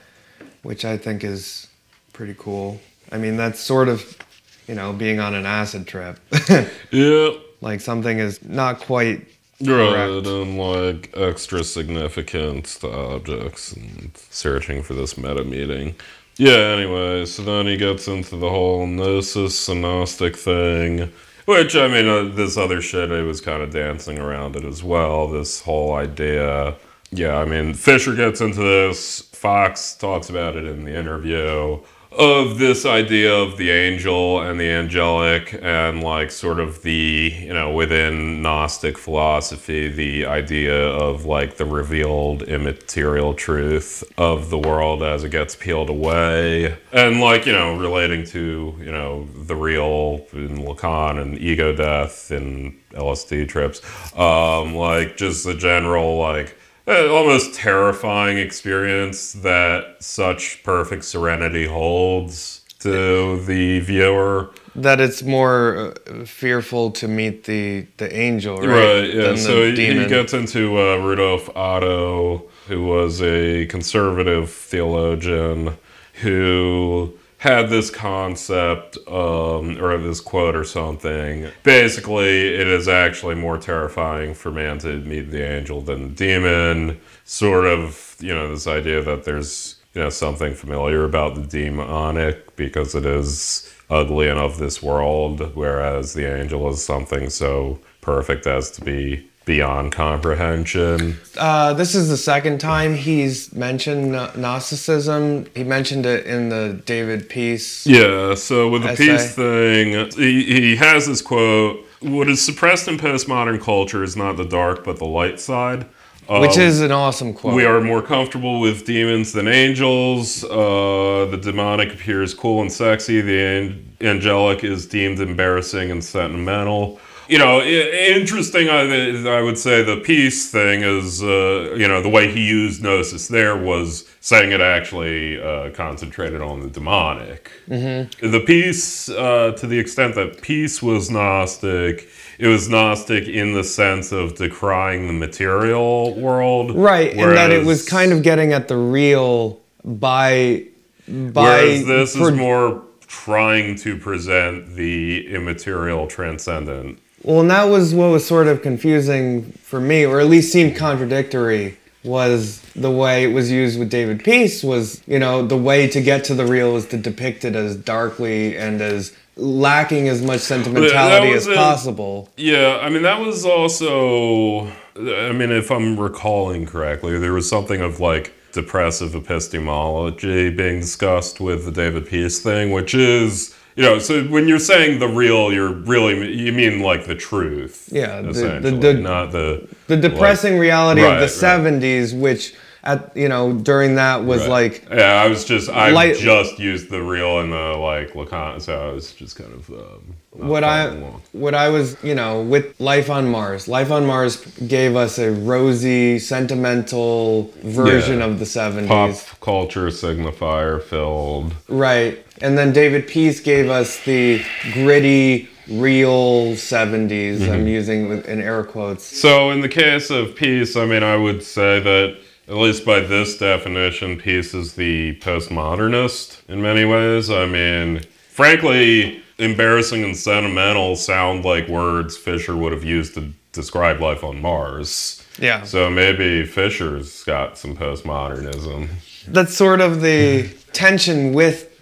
which 0.65 0.85
I 0.85 0.97
think 0.97 1.23
is 1.23 1.69
pretty 2.13 2.35
cool. 2.37 2.81
I 3.13 3.19
mean, 3.19 3.37
that's 3.37 3.61
sort 3.61 3.89
of, 3.89 4.19
you 4.67 4.75
know, 4.75 4.93
being 4.93 5.21
on 5.21 5.35
an 5.35 5.47
acid 5.47 5.87
trip. 5.87 6.19
Yeah. 6.91 7.31
like 7.61 7.81
something 7.81 8.19
is 8.19 8.43
not 8.45 8.81
quite 8.81 9.27
Right, 9.61 10.27
and 10.27 10.59
like 10.59 11.11
extra 11.17 11.63
significance 11.63 12.77
to 12.81 12.91
objects 12.91 13.73
and 13.73 14.11
searching 14.31 14.83
for 14.83 14.95
this 14.95 15.17
meta 15.17 15.45
meeting. 15.45 15.95
Yeah, 16.37 16.75
anyway, 16.77 17.25
so 17.27 17.43
then 17.45 17.67
he 17.67 17.77
gets 17.77 18.09
into 18.09 18.37
the 18.37 18.51
whole 18.51 18.87
gnosis 18.87 19.69
and 19.69 19.83
Gnostic 19.83 20.37
thing, 20.37 21.13
which, 21.45 21.77
I 21.77 21.87
mean, 21.87 22.09
uh, 22.09 22.35
this 22.35 22.57
other 22.57 22.83
shit, 22.83 23.11
he 23.11 23.23
was 23.23 23.41
kind 23.41 23.63
of 23.63 23.71
dancing 23.73 24.19
around 24.19 24.57
it 24.57 24.65
as 24.65 24.83
well. 24.83 25.29
This 25.29 25.63
whole 25.63 25.95
idea. 25.95 26.75
Yeah, 27.13 27.37
I 27.37 27.45
mean, 27.45 27.75
Fisher 27.75 28.15
gets 28.17 28.41
into 28.41 28.59
this, 28.61 29.21
Foxx 29.45 29.95
talks 29.97 30.31
about 30.31 30.57
it 30.57 30.65
in 30.65 30.85
the 30.85 30.99
interview 30.99 31.79
of 32.11 32.59
this 32.59 32.87
idea 32.87 33.31
of 33.31 33.59
the 33.59 33.71
angel 33.71 34.41
and 34.41 34.59
the 34.59 34.71
angelic 34.71 35.59
and 35.61 36.03
like 36.03 36.31
sort 36.31 36.59
of 36.59 36.81
the 36.81 37.31
you 37.37 37.53
know 37.53 37.71
within 37.71 38.41
gnostic 38.41 38.97
philosophy 38.97 39.91
the 39.91 40.25
idea 40.25 40.75
of 40.75 41.27
like 41.27 41.59
the 41.59 41.65
revealed 41.67 42.43
immaterial 42.45 43.35
truth 43.35 44.03
of 44.17 44.49
the 44.49 44.57
world 44.57 45.03
as 45.03 45.25
it 45.25 45.29
gets 45.29 45.55
peeled 45.55 45.91
away. 45.91 46.79
And 46.91 47.21
like 47.21 47.45
you 47.45 47.53
know 47.53 47.77
relating 47.77 48.25
to 48.29 48.75
you 48.79 48.91
know 48.91 49.27
the 49.27 49.57
real 49.57 50.27
in 50.33 50.57
lacan 50.57 51.21
and 51.21 51.39
ego 51.39 51.77
death 51.77 52.31
and 52.31 52.81
lsd 52.93 53.47
trips 53.47 53.83
um 54.17 54.75
like 54.75 55.19
just 55.19 55.45
the 55.45 55.53
general 55.53 56.17
like 56.17 56.57
almost 56.87 57.55
terrifying 57.55 58.39
experience 58.39 59.33
that 59.33 59.97
such 60.03 60.63
perfect 60.63 61.05
serenity 61.05 61.67
holds 61.67 62.63
to 62.81 63.41
the 63.45 63.81
viewer. 63.81 64.51
that 64.75 65.01
it's 65.01 65.23
more 65.23 65.95
uh, 66.11 66.25
fearful 66.27 66.91
to 66.91 67.09
meet 67.09 67.45
the 67.45 67.87
the 67.97 68.15
angel, 68.15 68.59
right? 68.59 68.67
Right, 68.67 69.15
yeah. 69.15 69.37
So 69.37 69.73
he, 69.73 69.99
he 70.01 70.07
gets 70.07 70.35
into 70.35 70.79
uh, 70.79 70.97
Rudolf 70.97 71.49
Otto, 71.57 72.45
who 72.69 72.85
was 72.85 73.23
a 73.23 73.67
conservative 73.67 74.51
theologian 74.51 75.77
who 76.21 77.13
had 77.45 77.69
this 77.69 77.91
concept 77.91 78.97
um, 79.07 79.79
or 79.79 79.99
this 79.99 80.19
quote 80.19 80.57
or 80.57 80.65
something. 80.65 81.47
Basically, 81.63 82.55
it 82.55 82.67
is 82.67 82.89
actually 82.89 83.35
more 83.35 83.59
terrifying 83.59 84.33
for 84.33 84.51
man 84.51 84.79
to 84.79 84.99
meet 85.01 85.31
the 85.31 85.47
angel 85.47 85.83
than 85.83 86.09
the 86.09 86.15
demon. 86.15 86.99
Sort 87.25 87.67
of, 87.67 88.17
you 88.19 88.35
know, 88.35 88.49
this 88.51 88.67
idea 88.67 89.03
that 89.03 89.25
there's 89.25 89.77
you 89.93 90.03
know 90.03 90.09
something 90.09 90.55
familiar 90.55 91.05
about 91.05 91.35
the 91.35 91.43
demonic 91.43 92.57
because 92.57 92.95
it 92.95 93.05
is 93.05 93.71
ugly 93.91 94.27
and 94.27 94.41
of 94.41 94.57
this 94.57 94.83
world, 94.83 95.55
whereas 95.55 96.15
the 96.15 96.27
angel 96.35 96.67
is 96.71 96.83
something 96.83 97.29
so 97.29 97.79
perfect 98.01 98.47
as 98.47 98.71
to 98.71 98.81
be 98.81 99.29
beyond 99.45 99.93
comprehension. 99.93 101.17
Uh, 101.37 101.75
this 101.75 101.95
is 101.95 102.09
the 102.09 102.17
second 102.17 102.59
time 102.61 102.95
he's 102.95 103.53
mentioned 103.55 104.13
Gnosticism. 104.13 105.47
He 105.55 105.65
mentioned 105.65 106.07
it 106.07 106.27
in 106.27 106.49
the 106.49 106.81
David 106.87 107.29
Peace. 107.29 107.87
Yeah, 107.87 108.35
so 108.35 108.69
with 108.71 108.83
the 108.83 108.91
Essay. 108.91 109.07
peace 109.07 109.35
thing, 109.35 110.11
he, 110.17 110.45
he 110.45 110.77
has 110.77 111.07
this 111.07 111.21
quote 111.23 111.85
What 112.01 112.29
is 112.29 112.41
suppressed 112.43 112.89
in 112.89 112.97
postmodern 112.97 113.61
culture 113.61 114.03
is 114.03 114.17
not 114.17 114.37
the 114.37 114.45
dark, 114.45 114.85
but 114.85 114.99
the 114.99 115.05
light 115.07 115.41
side. 115.41 115.87
Which 116.27 116.57
Um, 116.57 116.61
is 116.63 116.81
an 116.81 116.91
awesome 116.91 117.35
quote. 117.35 117.53
We 117.55 117.67
are 117.67 117.83
more 117.83 118.01
comfortable 118.01 118.59
with 118.59 118.87
demons 118.87 119.33
than 119.35 119.47
angels. 119.47 120.43
Uh, 120.43 121.29
the 121.31 121.37
demonic 121.37 121.93
appears 121.93 122.33
cool 122.33 122.63
and 122.63 122.73
sexy. 122.73 123.21
The 123.21 123.39
an- 123.45 123.93
angelic 124.01 124.65
is 124.65 124.87
deemed 124.87 125.21
embarrassing 125.21 125.91
and 125.91 126.03
sentimental. 126.03 126.99
You 127.29 127.39
know, 127.39 127.63
interesting. 127.63 128.69
I, 128.69 129.27
I 129.29 129.41
would 129.41 129.59
say 129.59 129.83
the 129.83 129.97
peace 129.97 130.51
thing 130.51 130.83
is, 130.83 131.23
uh, 131.23 131.75
you 131.77 131.89
know, 131.89 132.03
the 132.03 132.09
way 132.09 132.31
he 132.31 132.47
used 132.47 132.83
gnosis 132.83 133.29
there 133.29 133.57
was 133.57 134.09
saying 134.21 134.53
it 134.53 134.61
actually 134.61 135.43
uh, 135.43 135.71
concentrated 135.73 136.41
on 136.41 136.61
the 136.61 136.69
demonic. 136.69 137.51
Mm-hmm. 137.69 138.31
The 138.31 138.41
peace, 138.41 139.09
uh, 139.09 139.53
to 139.59 139.67
the 139.67 139.79
extent 139.79 140.15
that 140.15 140.43
peace 140.43 140.83
was 140.83 141.11
Gnostic, 141.11 142.09
it 142.39 142.49
was 142.49 142.69
Gnostic 142.69 143.29
in 143.29 143.53
the 143.53 143.65
sense 143.65 144.13
of 144.13 144.37
decrying 144.37 145.07
the 145.07 145.13
material 145.13 146.15
world. 146.15 146.75
right, 146.75 147.13
and 147.13 147.37
that 147.37 147.51
it 147.51 147.65
was 147.65 147.87
kind 147.87 148.13
of 148.13 148.23
getting 148.23 148.53
at 148.53 148.69
the 148.69 148.77
real 148.77 149.61
by 149.85 150.67
by 151.07 151.43
Whereas 151.43 151.87
this 151.87 152.17
pro- 152.17 152.29
is 152.29 152.35
more 152.35 152.83
trying 153.07 153.77
to 153.77 153.97
present 153.99 154.75
the 154.75 155.27
immaterial 155.29 156.07
transcendent. 156.07 156.99
Well, 157.25 157.41
and 157.41 157.51
that 157.51 157.65
was 157.65 157.95
what 157.95 158.11
was 158.11 158.27
sort 158.27 158.47
of 158.47 158.63
confusing 158.63 159.53
for 159.63 159.81
me, 159.81 160.05
or 160.05 160.21
at 160.21 160.27
least 160.27 160.53
seemed 160.53 160.77
contradictory, 160.77 161.79
was 162.05 162.61
the 162.77 162.91
way 162.91 163.25
it 163.25 163.33
was 163.33 163.51
used 163.51 163.79
with 163.79 163.89
David 163.91 164.23
Peace 164.23 164.63
was, 164.63 165.03
you 165.07 165.19
know, 165.19 165.47
the 165.47 165.57
way 165.57 165.89
to 165.89 166.03
get 166.03 166.25
to 166.25 166.35
the 166.35 166.45
real 166.45 166.77
is 166.77 166.87
to 166.87 166.99
depict 166.99 167.45
it 167.45 167.57
as 167.57 167.77
darkly 167.77 168.57
and 168.59 168.83
as 168.83 169.13
lacking 169.37 170.07
as 170.09 170.23
much 170.23 170.41
sentimentality 170.41 171.33
as 171.33 171.47
a- 171.47 171.55
possible. 171.55 172.29
Yeah, 172.37 172.79
I 172.81 172.91
mean 172.91 173.03
that 173.03 173.21
was 173.21 173.45
also 173.45 174.67
I 174.97 175.33
mean 175.33 175.51
if 175.51 175.71
I'm 175.71 175.99
recalling 175.99 176.67
correctly, 176.67 177.19
there 177.19 177.33
was 177.33 177.49
something 177.49 177.81
of 177.81 178.01
like 178.01 178.33
depressive 178.53 179.15
epistemology 179.15 180.51
being 180.51 180.81
discussed 180.81 181.41
with 181.41 181.65
the 181.65 181.73
David 181.73 182.07
Peace 182.07 182.39
thing, 182.41 182.71
which 182.71 182.95
is 182.95 183.55
you 183.77 183.83
know, 183.83 183.99
so 183.99 184.23
when 184.25 184.47
you're 184.49 184.59
saying 184.59 185.01
the 185.01 185.09
real, 185.09 185.53
you're 185.53 185.73
really 185.73 186.33
you 186.35 186.53
mean 186.53 186.81
like 186.81 187.07
the 187.07 187.15
truth. 187.15 187.89
Yeah, 187.93 188.21
the- 188.23 188.61
the- 188.61 188.71
the- 188.71 188.95
not 188.95 189.33
the 189.33 189.67
the 189.89 189.97
depressing 189.97 190.59
reality 190.59 191.03
Right, 191.03 191.15
of 191.15 191.19
the 191.21 191.27
right. 191.47 191.61
70s, 191.83 192.15
which 192.15 192.55
at 192.85 193.17
you 193.17 193.29
know 193.29 193.53
during 193.55 193.95
that 193.97 194.25
was 194.25 194.41
Right. 194.43 194.51
like 194.51 194.85
yeah. 194.93 195.23
I 195.23 195.27
was 195.29 195.45
just 195.45 195.69
I 195.71 195.91
Light- 195.91 196.19
just 196.19 196.59
used 196.59 196.91
the 196.91 197.03
real 197.03 197.41
and 197.41 197.51
the 197.53 197.77
like 197.79 198.13
Lacan, 198.15 198.61
so 198.61 198.79
I 198.89 198.93
was 198.93 199.13
just 199.13 199.37
kind 199.37 199.53
of 199.55 199.71
um, 199.71 200.15
what 200.33 200.65
I 200.65 200.85
along. 200.89 201.23
what 201.33 201.55
I 201.55 201.69
was 201.71 201.97
you 202.03 202.15
know 202.15 202.43
with 202.43 202.79
Life 202.79 203.09
on 203.09 203.27
Mars. 203.29 203.69
Life 203.69 203.91
on 203.91 204.05
Mars 204.07 204.37
gave 204.69 204.97
us 204.97 205.19
a 205.19 205.31
rosy, 205.33 206.19
sentimental 206.19 207.51
version 207.63 208.19
Yeah. 208.19 208.27
of 208.27 208.39
the 208.39 208.45
70s. 208.47 208.87
pop 208.89 209.41
culture 209.41 209.87
signifier 209.89 210.83
filled. 210.83 211.55
Right. 211.69 212.24
And 212.43 212.59
then 212.59 212.73
David 212.73 213.07
Peace 213.07 213.41
gave 213.41 213.71
us 213.71 214.03
the 214.05 214.45
gritty, 214.73 215.49
real 215.69 216.53
70s. 216.53 217.39
Mm-hmm. 217.39 217.53
I'm 217.53 217.67
using 217.69 218.11
in 218.25 218.41
air 218.41 218.65
quotes. 218.65 219.05
So 219.05 219.51
in 219.51 219.61
the 219.61 219.69
case 219.69 220.11
of 220.11 220.35
peace, 220.35 220.77
I 220.77 220.85
mean, 220.87 221.03
I 221.03 221.17
would 221.17 221.43
say 221.43 221.81
that 221.81 222.19
at 222.49 222.57
least 222.57 222.85
by 222.85 223.01
this 223.01 223.39
definition, 223.39 224.19
peace 224.19 224.53
is 224.53 224.75
the 224.75 225.17
postmodernist 225.21 226.49
in 226.49 226.61
many 226.61 226.85
ways. 226.85 227.31
I 227.31 227.47
mean, 227.47 228.03
frankly, 228.29 229.23
embarrassing 229.39 230.05
and 230.05 230.17
sentimental 230.17 230.97
sound 230.97 231.45
like 231.45 231.69
words 231.69 232.17
Fisher 232.17 232.57
would 232.57 232.73
have 232.73 232.85
used 232.85 233.15
to 233.15 233.33
describe 233.53 234.01
life 234.01 234.23
on 234.23 234.43
Mars. 234.43 235.25
Yeah. 235.39 235.63
So 235.63 235.89
maybe 235.89 236.45
Fisher's 236.45 237.25
got 237.25 237.57
some 237.57 237.77
postmodernism. 237.77 238.89
That's 239.27 239.57
sort 239.57 239.81
of 239.81 240.01
the 240.01 240.51
tension 240.73 241.33
with 241.33 241.74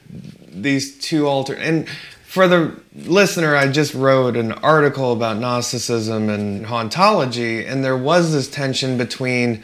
these 0.62 0.98
two 0.98 1.26
alter 1.26 1.54
and 1.54 1.88
for 2.24 2.48
the 2.48 2.74
listener 2.94 3.54
I 3.54 3.68
just 3.68 3.94
wrote 3.94 4.36
an 4.36 4.52
article 4.52 5.12
about 5.12 5.38
Gnosticism 5.38 6.28
and 6.28 6.66
hauntology 6.66 7.68
and 7.68 7.84
there 7.84 7.96
was 7.96 8.32
this 8.32 8.48
tension 8.48 8.96
between 8.96 9.62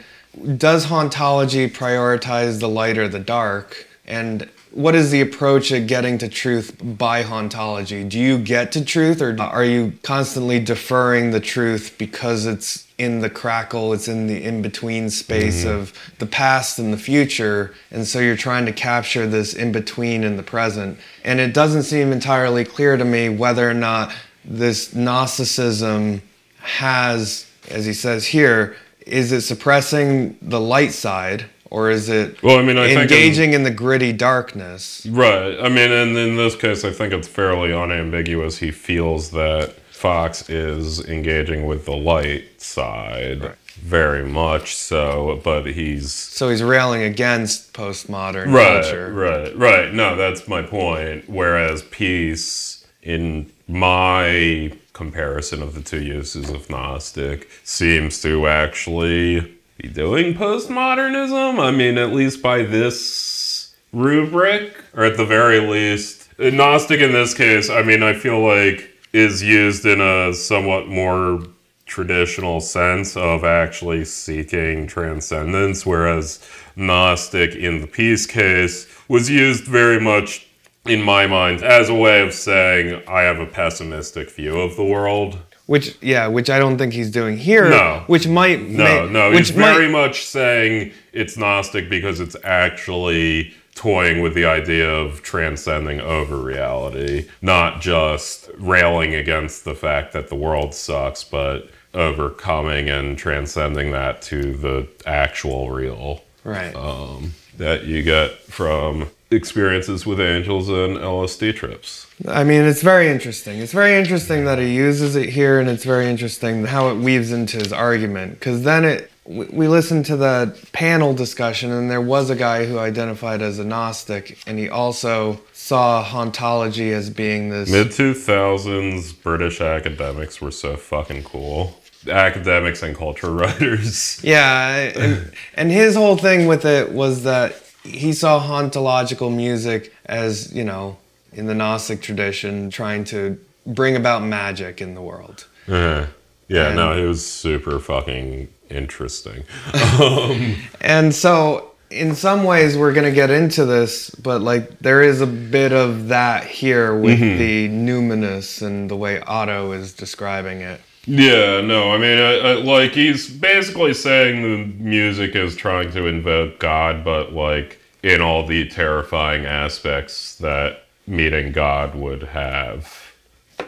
does 0.56 0.86
hauntology 0.86 1.70
prioritize 1.70 2.60
the 2.60 2.68
light 2.68 2.98
or 2.98 3.08
the 3.08 3.18
dark? 3.18 3.86
And 4.06 4.48
what 4.72 4.94
is 4.94 5.10
the 5.10 5.20
approach 5.20 5.72
at 5.72 5.86
getting 5.86 6.18
to 6.18 6.28
truth 6.28 6.76
by 6.82 7.22
hauntology? 7.22 8.08
Do 8.08 8.18
you 8.18 8.38
get 8.38 8.72
to 8.72 8.84
truth 8.84 9.22
or 9.22 9.40
are 9.40 9.64
you 9.64 9.94
constantly 10.02 10.60
deferring 10.60 11.30
the 11.30 11.40
truth 11.40 11.96
because 11.98 12.46
it's 12.46 12.86
in 12.98 13.20
the 13.20 13.30
crackle, 13.30 13.92
it's 13.92 14.08
in 14.08 14.26
the 14.26 14.42
in 14.42 14.60
between 14.60 15.08
space 15.08 15.64
mm-hmm. 15.64 15.78
of 15.78 15.92
the 16.18 16.26
past 16.26 16.80
and 16.80 16.92
the 16.92 16.98
future, 16.98 17.72
and 17.92 18.06
so 18.06 18.18
you're 18.18 18.36
trying 18.36 18.66
to 18.66 18.72
capture 18.72 19.26
this 19.26 19.54
in 19.54 19.70
between 19.70 20.24
in 20.24 20.36
the 20.36 20.42
present. 20.42 20.98
And 21.24 21.38
it 21.38 21.54
doesn't 21.54 21.84
seem 21.84 22.10
entirely 22.10 22.64
clear 22.64 22.96
to 22.96 23.04
me 23.04 23.28
whether 23.28 23.70
or 23.70 23.74
not 23.74 24.12
this 24.44 24.94
Gnosticism 24.94 26.22
has, 26.58 27.46
as 27.70 27.86
he 27.86 27.92
says 27.92 28.26
here, 28.26 28.76
is 29.06 29.30
it 29.30 29.42
suppressing 29.42 30.36
the 30.42 30.60
light 30.60 30.92
side 30.92 31.46
or 31.70 31.90
is 31.90 32.08
it 32.08 32.42
Well, 32.42 32.58
I 32.58 32.62
mean, 32.62 32.78
I 32.78 32.86
think 32.88 32.96
in- 32.96 33.02
engaging 33.02 33.52
in 33.52 33.62
the 33.62 33.70
gritty 33.70 34.12
darkness? 34.12 35.06
Right. 35.10 35.58
I 35.60 35.68
mean, 35.68 35.90
and 35.92 36.16
in 36.16 36.36
this 36.36 36.56
case, 36.56 36.84
I 36.84 36.90
think 36.92 37.12
it's 37.12 37.28
fairly 37.28 37.72
unambiguous. 37.72 38.58
He 38.58 38.70
feels 38.70 39.30
that 39.32 39.74
Foxx 39.90 40.48
is 40.48 41.04
engaging 41.08 41.66
with 41.66 41.84
the 41.84 41.96
light 41.96 42.60
side 42.60 43.54
very 43.82 44.24
much 44.24 44.74
so, 44.74 45.40
but 45.44 45.66
he's 45.66 46.12
So 46.12 46.48
he's 46.48 46.62
railing 46.62 47.02
against 47.02 47.72
postmodern 47.72 48.52
right, 48.52 48.82
culture. 48.82 49.12
right, 49.12 49.56
right. 49.56 49.92
No, 49.94 50.16
that's 50.16 50.48
my 50.48 50.62
point. 50.62 51.28
Whereas 51.28 51.82
peace, 51.82 52.84
in 53.02 53.50
my 53.68 54.72
comparison 54.94 55.62
of 55.62 55.74
the 55.74 55.80
two 55.80 56.02
uses 56.02 56.50
of 56.50 56.68
Gnostic, 56.68 57.48
seems 57.62 58.20
to 58.22 58.48
actually 58.48 59.57
be 59.78 59.88
doing 59.88 60.34
postmodernism. 60.34 61.60
I 61.60 61.70
mean, 61.70 61.98
at 61.98 62.12
least 62.12 62.42
by 62.42 62.64
this 62.64 63.74
rubric, 63.92 64.74
or 64.92 65.04
at 65.04 65.16
the 65.16 65.24
very 65.24 65.60
least, 65.60 66.28
Gnostic 66.38 67.00
in 67.00 67.12
this 67.12 67.32
case, 67.32 67.70
I 67.70 67.82
mean, 67.82 68.02
I 68.02 68.12
feel 68.12 68.44
like 68.44 68.90
is 69.12 69.42
used 69.42 69.86
in 69.86 70.00
a 70.00 70.34
somewhat 70.34 70.88
more 70.88 71.42
traditional 71.86 72.60
sense 72.60 73.16
of 73.16 73.44
actually 73.44 74.04
seeking 74.04 74.86
transcendence, 74.86 75.86
whereas 75.86 76.44
Gnostic 76.76 77.54
in 77.54 77.80
the 77.80 77.86
peace 77.86 78.26
case 78.26 78.86
was 79.08 79.30
used 79.30 79.64
very 79.64 80.00
much, 80.00 80.46
in 80.86 81.02
my 81.02 81.26
mind, 81.26 81.62
as 81.62 81.88
a 81.88 81.94
way 81.94 82.20
of 82.20 82.34
saying, 82.34 83.02
I 83.08 83.22
have 83.22 83.38
a 83.38 83.46
pessimistic 83.46 84.30
view 84.30 84.60
of 84.60 84.76
the 84.76 84.84
world. 84.84 85.38
Which 85.68 85.98
yeah, 86.00 86.28
which 86.28 86.48
I 86.48 86.58
don't 86.58 86.78
think 86.78 86.94
he's 86.94 87.10
doing 87.10 87.36
here. 87.36 87.68
No. 87.68 88.02
Which 88.06 88.26
might 88.26 88.62
No, 88.62 88.84
may- 88.84 89.12
no, 89.12 89.28
which 89.28 89.48
he's 89.48 89.50
very 89.50 89.86
might, 89.86 90.06
much 90.06 90.24
saying 90.24 90.92
it's 91.12 91.36
Gnostic 91.36 91.90
because 91.90 92.20
it's 92.20 92.34
actually 92.42 93.52
toying 93.74 94.22
with 94.22 94.32
the 94.32 94.46
idea 94.46 94.90
of 94.90 95.22
transcending 95.22 96.00
over 96.00 96.38
reality, 96.38 97.28
not 97.42 97.82
just 97.82 98.48
railing 98.56 99.14
against 99.14 99.66
the 99.66 99.74
fact 99.74 100.14
that 100.14 100.28
the 100.30 100.34
world 100.34 100.72
sucks, 100.74 101.22
but 101.22 101.68
overcoming 101.92 102.88
and 102.88 103.18
transcending 103.18 103.90
that 103.90 104.22
to 104.22 104.54
the 104.54 104.88
actual 105.04 105.70
real 105.70 106.22
right. 106.44 106.74
um, 106.74 107.34
that 107.58 107.84
you 107.84 108.02
get 108.02 108.32
from 108.38 109.10
experiences 109.30 110.06
with 110.06 110.20
angels 110.20 110.68
and 110.68 110.96
LSD 110.96 111.54
trips. 111.54 112.06
I 112.26 112.44
mean, 112.44 112.62
it's 112.62 112.82
very 112.82 113.08
interesting. 113.08 113.58
It's 113.58 113.72
very 113.72 113.94
interesting 113.94 114.44
that 114.46 114.58
he 114.58 114.74
uses 114.74 115.16
it 115.16 115.28
here, 115.28 115.60
and 115.60 115.68
it's 115.68 115.84
very 115.84 116.06
interesting 116.06 116.64
how 116.64 116.88
it 116.88 116.96
weaves 116.96 117.32
into 117.32 117.58
his 117.58 117.72
argument. 117.72 118.34
Because 118.34 118.62
then 118.62 118.84
it, 118.84 119.10
we 119.26 119.68
listened 119.68 120.06
to 120.06 120.16
the 120.16 120.58
panel 120.72 121.12
discussion, 121.14 121.70
and 121.70 121.90
there 121.90 122.00
was 122.00 122.30
a 122.30 122.36
guy 122.36 122.64
who 122.64 122.78
identified 122.78 123.42
as 123.42 123.58
a 123.58 123.64
Gnostic, 123.64 124.38
and 124.46 124.58
he 124.58 124.68
also 124.68 125.40
saw 125.52 126.02
hauntology 126.02 126.92
as 126.92 127.10
being 127.10 127.50
this. 127.50 127.70
Mid 127.70 127.88
2000s 127.88 129.22
British 129.22 129.60
academics 129.60 130.40
were 130.40 130.50
so 130.50 130.76
fucking 130.76 131.24
cool. 131.24 131.78
Academics 132.08 132.82
and 132.82 132.96
culture 132.96 133.30
writers. 133.32 134.22
Yeah, 134.24 134.74
and, 134.96 135.32
and 135.54 135.70
his 135.70 135.94
whole 135.94 136.16
thing 136.16 136.46
with 136.46 136.64
it 136.64 136.90
was 136.92 137.24
that 137.24 137.62
he 137.88 138.12
saw 138.12 138.40
hauntological 138.40 139.34
music 139.34 139.92
as, 140.06 140.52
you 140.54 140.64
know, 140.64 140.96
in 141.32 141.46
the 141.46 141.54
Gnostic 141.54 142.00
tradition, 142.02 142.70
trying 142.70 143.04
to 143.04 143.38
bring 143.66 143.96
about 143.96 144.22
magic 144.22 144.80
in 144.80 144.94
the 144.94 145.02
world. 145.02 145.46
Uh, 145.68 146.06
yeah, 146.48 146.68
And- 146.68 146.76
no, 146.76 146.92
it 146.96 147.06
was 147.06 147.24
super 147.26 147.78
fucking 147.78 148.48
interesting. 148.70 149.44
And 150.80 151.14
so, 151.14 151.72
in 151.90 152.14
some 152.14 152.44
ways, 152.44 152.76
we're 152.76 152.92
going 152.92 153.06
to 153.06 153.14
get 153.14 153.30
into 153.30 153.64
this, 153.64 154.10
but 154.10 154.40
like 154.42 154.78
there 154.80 155.02
is 155.02 155.20
a 155.20 155.26
bit 155.26 155.72
of 155.72 156.08
that 156.08 156.44
here 156.44 156.94
with 156.94 157.18
the 157.18 157.68
numinous 157.68 158.60
and 158.66 158.90
the 158.90 158.96
way 158.96 159.20
Otto 159.22 159.72
is 159.72 159.92
describing 159.94 160.60
it. 160.60 160.80
Yeah, 161.06 161.62
no, 161.62 161.90
I 161.92 161.96
mean, 161.96 162.18
I, 162.18 162.34
I, 162.34 162.52
like, 162.56 162.92
he's 162.92 163.30
basically 163.30 163.94
saying 163.94 164.42
the 164.42 164.66
music 164.82 165.34
is 165.34 165.56
trying 165.56 165.90
to 165.92 166.06
invoke 166.06 166.58
God, 166.58 167.02
but, 167.02 167.32
like, 167.32 167.77
in 168.02 168.20
all 168.20 168.46
the 168.46 168.68
terrifying 168.68 169.44
aspects 169.44 170.36
that 170.36 170.84
meeting 171.06 171.52
God 171.52 171.94
would 171.94 172.22
have. 172.22 173.08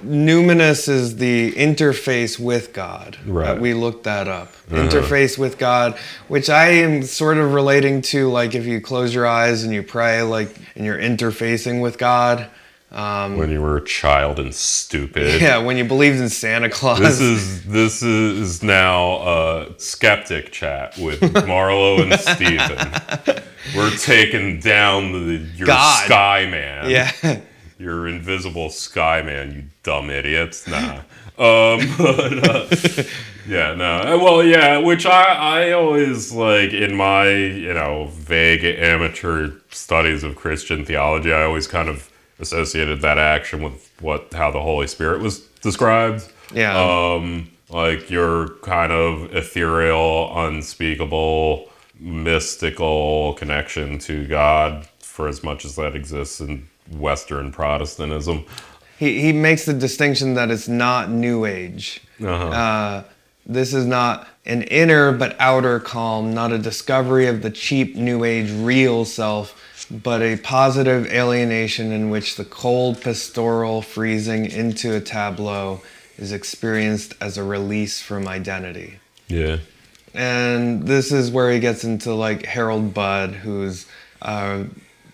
Numinous 0.04 0.88
is 0.88 1.16
the 1.16 1.52
interface 1.52 2.38
with 2.38 2.72
God. 2.72 3.18
Right. 3.26 3.60
We 3.60 3.74
looked 3.74 4.04
that 4.04 4.28
up. 4.28 4.48
Uh-huh. 4.70 4.88
Interface 4.88 5.36
with 5.36 5.58
God, 5.58 5.98
which 6.28 6.48
I 6.48 6.68
am 6.68 7.02
sort 7.02 7.38
of 7.38 7.52
relating 7.52 8.00
to 8.02 8.30
like 8.30 8.54
if 8.54 8.66
you 8.66 8.80
close 8.80 9.12
your 9.12 9.26
eyes 9.26 9.64
and 9.64 9.74
you 9.74 9.82
pray, 9.82 10.22
like, 10.22 10.56
and 10.76 10.84
you're 10.84 10.98
interfacing 10.98 11.82
with 11.82 11.98
God. 11.98 12.48
Um, 12.92 13.36
When 13.36 13.50
you 13.50 13.60
were 13.60 13.76
a 13.76 13.84
child 13.84 14.40
and 14.40 14.52
stupid. 14.54 15.40
yeah, 15.40 15.58
when 15.58 15.76
you 15.76 15.84
believed 15.84 16.18
in 16.18 16.28
Santa 16.28 16.68
Claus. 16.68 16.98
This 16.98 17.20
is 17.20 17.64
this 17.64 18.02
is 18.02 18.62
now 18.64 19.18
a 19.22 19.66
skeptic 19.78 20.50
chat 20.50 20.98
with 20.98 21.20
Marlowe 21.46 22.02
and 22.02 22.18
Steven. 22.18 22.78
We're 23.76 23.96
taking 23.96 24.58
down 24.58 25.12
the 25.12 25.36
your 25.56 25.66
God. 25.68 26.04
sky 26.06 26.46
man. 26.50 26.90
yeah. 26.90 27.40
Your 27.78 28.08
invisible 28.08 28.70
sky 28.70 29.22
man, 29.22 29.52
you 29.54 29.62
dumb 29.84 30.10
idiots. 30.10 30.66
Nah. 30.66 30.96
Um 31.38 31.80
but, 31.96 32.48
uh, 32.50 32.66
yeah, 33.48 33.74
no. 33.74 33.98
Uh, 34.00 34.18
Well, 34.22 34.42
yeah, 34.42 34.78
which 34.78 35.06
I 35.06 35.22
I 35.68 35.72
always 35.72 36.32
like 36.32 36.72
in 36.72 36.96
my, 36.96 37.28
you 37.30 37.72
know, 37.72 38.06
vague 38.12 38.64
amateur 38.64 39.52
studies 39.70 40.24
of 40.24 40.34
Christian 40.34 40.84
theology, 40.84 41.32
I 41.32 41.44
always 41.44 41.66
kind 41.68 41.88
of 41.88 42.09
associated 42.40 43.00
that 43.02 43.18
action 43.18 43.62
with 43.62 43.90
what 44.00 44.32
how 44.32 44.50
the 44.50 44.60
Holy 44.60 44.86
Spirit 44.86 45.20
was 45.20 45.40
described 45.62 46.28
Yeah. 46.52 46.76
um, 46.78 47.50
like 47.68 48.10
your 48.10 48.48
kind 48.62 48.92
of 48.92 49.34
ethereal, 49.34 50.32
unspeakable 50.46 51.68
mystical 51.98 53.34
connection 53.34 53.98
to 53.98 54.26
God 54.26 54.86
for 55.00 55.28
as 55.28 55.42
much 55.42 55.64
as 55.64 55.76
that 55.76 55.94
exists 55.94 56.40
in 56.40 56.66
Western 56.90 57.52
Protestantism. 57.52 58.44
He, 58.98 59.20
he 59.20 59.32
makes 59.32 59.64
the 59.66 59.74
distinction 59.74 60.34
that 60.34 60.50
it's 60.50 60.68
not 60.68 61.10
New 61.10 61.44
Age. 61.44 62.00
Uh-huh. 62.20 62.48
Uh, 62.48 63.04
this 63.46 63.72
is 63.74 63.86
not 63.86 64.28
an 64.46 64.62
inner 64.64 65.12
but 65.12 65.36
outer 65.38 65.80
calm, 65.80 66.32
not 66.32 66.52
a 66.52 66.58
discovery 66.58 67.26
of 67.26 67.42
the 67.42 67.50
cheap 67.50 67.96
New 67.96 68.24
Age 68.24 68.50
real 68.50 69.04
self, 69.04 69.54
but 69.90 70.22
a 70.22 70.36
positive 70.36 71.06
alienation 71.06 71.90
in 71.92 72.10
which 72.10 72.36
the 72.36 72.44
cold 72.44 73.00
pastoral 73.00 73.82
freezing 73.82 74.46
into 74.46 74.94
a 74.94 75.00
tableau 75.00 75.82
is 76.16 76.32
experienced 76.32 77.14
as 77.20 77.36
a 77.36 77.42
release 77.42 78.00
from 78.00 78.28
identity. 78.28 79.00
Yeah. 79.28 79.58
And 80.14 80.86
this 80.86 81.12
is 81.12 81.30
where 81.30 81.50
he 81.50 81.60
gets 81.60 81.84
into 81.84 82.14
like 82.14 82.44
Harold 82.44 82.94
Budd, 82.94 83.30
who's 83.30 83.86
a 84.22 84.66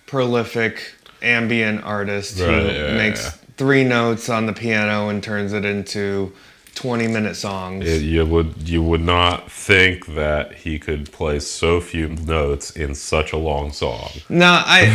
prolific 0.06 0.94
ambient 1.22 1.84
artist 1.84 2.38
Right, 2.40 2.48
who 2.48 2.68
yeah, 2.68 2.96
makes 2.96 3.24
yeah. 3.24 3.30
three 3.56 3.84
notes 3.84 4.28
on 4.28 4.46
the 4.46 4.52
piano 4.52 5.08
and 5.08 5.22
turns 5.22 5.52
it 5.52 5.64
into 5.64 6.32
20 6.76 7.08
minute 7.08 7.34
songs. 7.34 7.88
It, 7.88 8.02
you 8.02 8.24
would 8.24 8.68
you 8.68 8.82
would 8.82 9.00
not 9.00 9.50
think 9.50 10.06
that 10.14 10.52
he 10.52 10.78
could 10.78 11.10
play 11.10 11.40
so 11.40 11.80
few 11.80 12.08
notes 12.08 12.70
in 12.70 12.94
such 12.94 13.32
a 13.32 13.36
long 13.36 13.72
song. 13.72 14.10
no, 14.28 14.46
I 14.64 14.86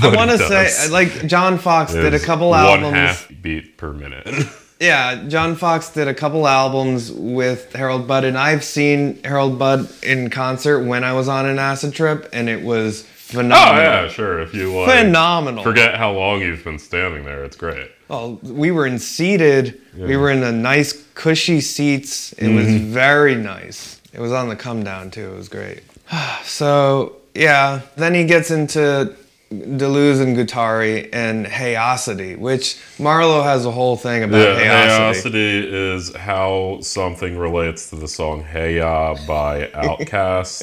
I 0.02 0.16
want 0.16 0.30
to 0.30 0.38
say 0.38 0.88
like 0.88 1.26
John 1.26 1.58
Foxx 1.58 1.92
did 1.92 2.14
a 2.14 2.18
couple 2.20 2.50
one 2.50 2.60
albums. 2.60 2.94
half 2.94 3.30
beat 3.42 3.76
per 3.76 3.92
minute. 3.92 4.26
Yeah, 4.78 5.24
John 5.28 5.56
Foxx 5.56 5.88
did 5.88 6.06
a 6.06 6.12
couple 6.12 6.46
albums 6.46 7.10
with 7.10 7.72
Harold 7.72 8.06
Budd, 8.06 8.24
and 8.24 8.36
I've 8.36 8.62
seen 8.62 9.22
Harold 9.24 9.58
Budd 9.58 9.88
in 10.02 10.28
concert 10.28 10.84
when 10.84 11.02
I 11.02 11.14
was 11.14 11.28
on 11.28 11.46
an 11.46 11.58
acid 11.58 11.94
trip, 11.94 12.28
and 12.34 12.50
it 12.50 12.62
was 12.62 13.06
oh 13.28 13.38
phenomenal. 13.38 13.82
yeah, 13.82 14.08
sure. 14.08 14.40
If 14.40 14.54
you 14.54 14.72
like, 14.78 14.90
Phenomenal. 14.98 15.62
Forget 15.64 15.96
how 15.96 16.12
long 16.12 16.40
you've 16.40 16.64
been 16.64 16.78
standing 16.78 17.24
there. 17.24 17.44
It's 17.44 17.56
great. 17.56 17.90
Well, 18.08 18.34
we 18.42 18.70
were 18.70 18.86
in 18.86 18.98
seated. 18.98 19.80
We 19.96 20.16
were 20.16 20.30
in 20.30 20.40
the 20.40 20.52
nice, 20.52 21.04
cushy 21.14 21.60
seats. 21.60 22.32
It 22.34 22.48
was 22.54 22.66
Mm-hmm. 22.66 22.92
very 22.92 23.34
nice. 23.34 24.00
It 24.12 24.20
was 24.20 24.32
on 24.32 24.48
the 24.48 24.56
come 24.56 24.82
down 24.84 25.10
too. 25.10 25.32
It 25.32 25.36
was 25.36 25.48
great. 25.48 25.82
so 26.44 27.16
yeah, 27.34 27.80
then 27.96 28.14
he 28.14 28.24
gets 28.24 28.50
into 28.50 29.14
Deleuze 29.52 30.20
and 30.20 30.36
Guattari 30.36 31.08
and 31.12 31.46
Hayosity, 31.46 32.36
which 32.38 32.78
Marlowe 32.98 33.42
has 33.42 33.64
a 33.66 33.70
whole 33.70 33.96
thing 33.96 34.22
about 34.24 34.58
Yeah. 34.58 35.12
Hayosity 35.12 35.64
is 35.94 36.14
how 36.16 36.78
something 36.80 37.36
relates 37.38 37.90
to 37.90 37.96
the 37.96 38.08
song 38.08 38.42
Hey 38.42 38.76
Ya 38.78 39.14
by 39.26 39.66
Outkast. 39.74 40.62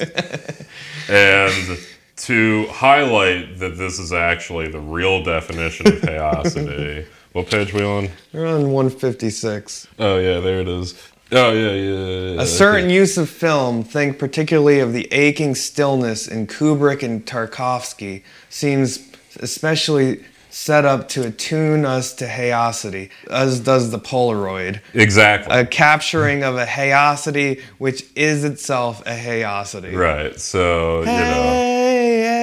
and 1.08 1.78
to 2.16 2.66
highlight 2.68 3.58
that 3.58 3.76
this 3.76 3.98
is 3.98 4.12
actually 4.12 4.68
the 4.68 4.80
real 4.80 5.22
definition 5.22 5.88
of 5.88 5.94
Hayosity. 5.94 7.06
what 7.32 7.48
page 7.48 7.72
we 7.72 7.82
on? 7.82 8.08
We're 8.32 8.46
on 8.46 8.70
156. 8.70 9.88
Oh 9.98 10.18
yeah, 10.18 10.40
there 10.40 10.60
it 10.60 10.68
is. 10.68 10.94
Oh 11.32 11.52
yeah, 11.52 11.72
yeah. 11.72 12.34
yeah 12.34 12.40
A 12.40 12.46
certain 12.46 12.90
use 12.90 13.18
of 13.18 13.28
film, 13.28 13.82
think 13.82 14.18
particularly 14.18 14.80
of 14.80 14.92
the 14.92 15.08
aching 15.12 15.54
stillness 15.54 16.28
in 16.28 16.46
Kubrick 16.46 17.02
and 17.02 17.24
Tarkovsky, 17.26 18.22
seems 18.48 19.10
especially 19.40 20.24
set 20.50 20.84
up 20.84 21.08
to 21.08 21.26
attune 21.26 21.84
us 21.84 22.14
to 22.14 22.26
hayosity, 22.26 23.10
as 23.28 23.58
does 23.58 23.90
the 23.90 23.98
Polaroid. 23.98 24.80
Exactly. 24.92 25.52
A 25.52 25.66
capturing 25.66 26.44
of 26.44 26.56
a 26.56 26.64
hayosity 26.64 27.60
which 27.78 28.04
is 28.14 28.44
itself 28.44 29.00
a 29.00 29.18
hayosity. 29.18 29.96
right. 29.96 30.38
So 30.38 31.00
you 31.00 31.06
know. 31.06 31.83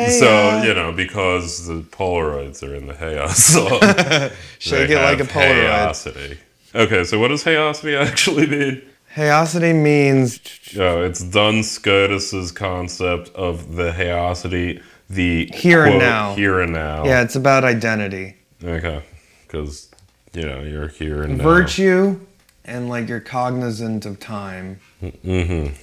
Hey, 0.05 0.19
So 0.19 0.63
you 0.63 0.73
know 0.73 0.91
because 0.91 1.67
the 1.67 1.81
Polaroids 1.81 2.63
are 2.67 2.75
in 2.75 2.87
the 2.87 3.27
song. 3.29 3.79
Shake 4.59 4.89
it 4.89 4.95
like 4.97 5.19
a 5.19 5.23
Polaroid. 5.23 6.37
Okay, 6.73 7.03
so 7.03 7.19
what 7.19 7.27
does 7.29 7.43
Hayosity 7.43 7.99
actually 8.07 8.47
mean? 8.47 8.81
Hayosity 9.15 9.75
means 9.75 10.39
Oh, 10.79 11.03
it's 11.03 11.21
Duns 11.21 11.69
Scotus's 11.69 12.51
concept 12.51 13.29
of 13.35 13.75
the 13.75 13.91
Hayosity, 13.91 14.81
the 15.09 15.49
Here 15.53 15.85
and 15.85 15.99
now. 15.99 16.33
Here 16.35 16.61
and 16.61 16.71
now. 16.71 17.03
yeah, 17.03 17.21
it's 17.21 17.35
about 17.35 17.65
identity. 17.65 18.37
Okay, 18.63 19.03
because 19.45 19.89
you 20.33 20.43
know 20.43 20.61
you're 20.61 20.87
here 20.87 21.23
and 21.23 21.37
now. 21.37 21.43
virtue 21.43 22.19
and 22.63 22.89
like 22.89 23.09
you're 23.09 23.19
cognizant 23.19 24.05
of 24.05 24.19
time. 24.19 24.79
Mm-hmm. 25.03 25.73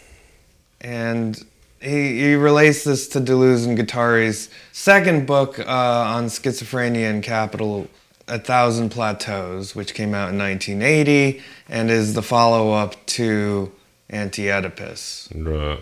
And 0.80 1.44
he, 1.80 2.20
he 2.20 2.34
relates 2.34 2.84
this 2.84 3.08
to 3.08 3.20
Deleuze 3.20 3.66
and 3.66 3.76
Guattari's 3.76 4.48
second 4.72 5.26
book 5.26 5.58
uh, 5.58 5.64
on 5.66 6.26
schizophrenia 6.26 7.10
and 7.10 7.22
capital, 7.22 7.88
A 8.26 8.38
Thousand 8.38 8.90
Plateaus, 8.90 9.74
which 9.74 9.94
came 9.94 10.14
out 10.14 10.30
in 10.30 10.38
1980 10.38 11.42
and 11.68 11.90
is 11.90 12.14
the 12.14 12.22
follow 12.22 12.72
up 12.72 13.04
to 13.06 13.72
Anti 14.10 14.50
Oedipus, 14.50 15.28
Right. 15.34 15.80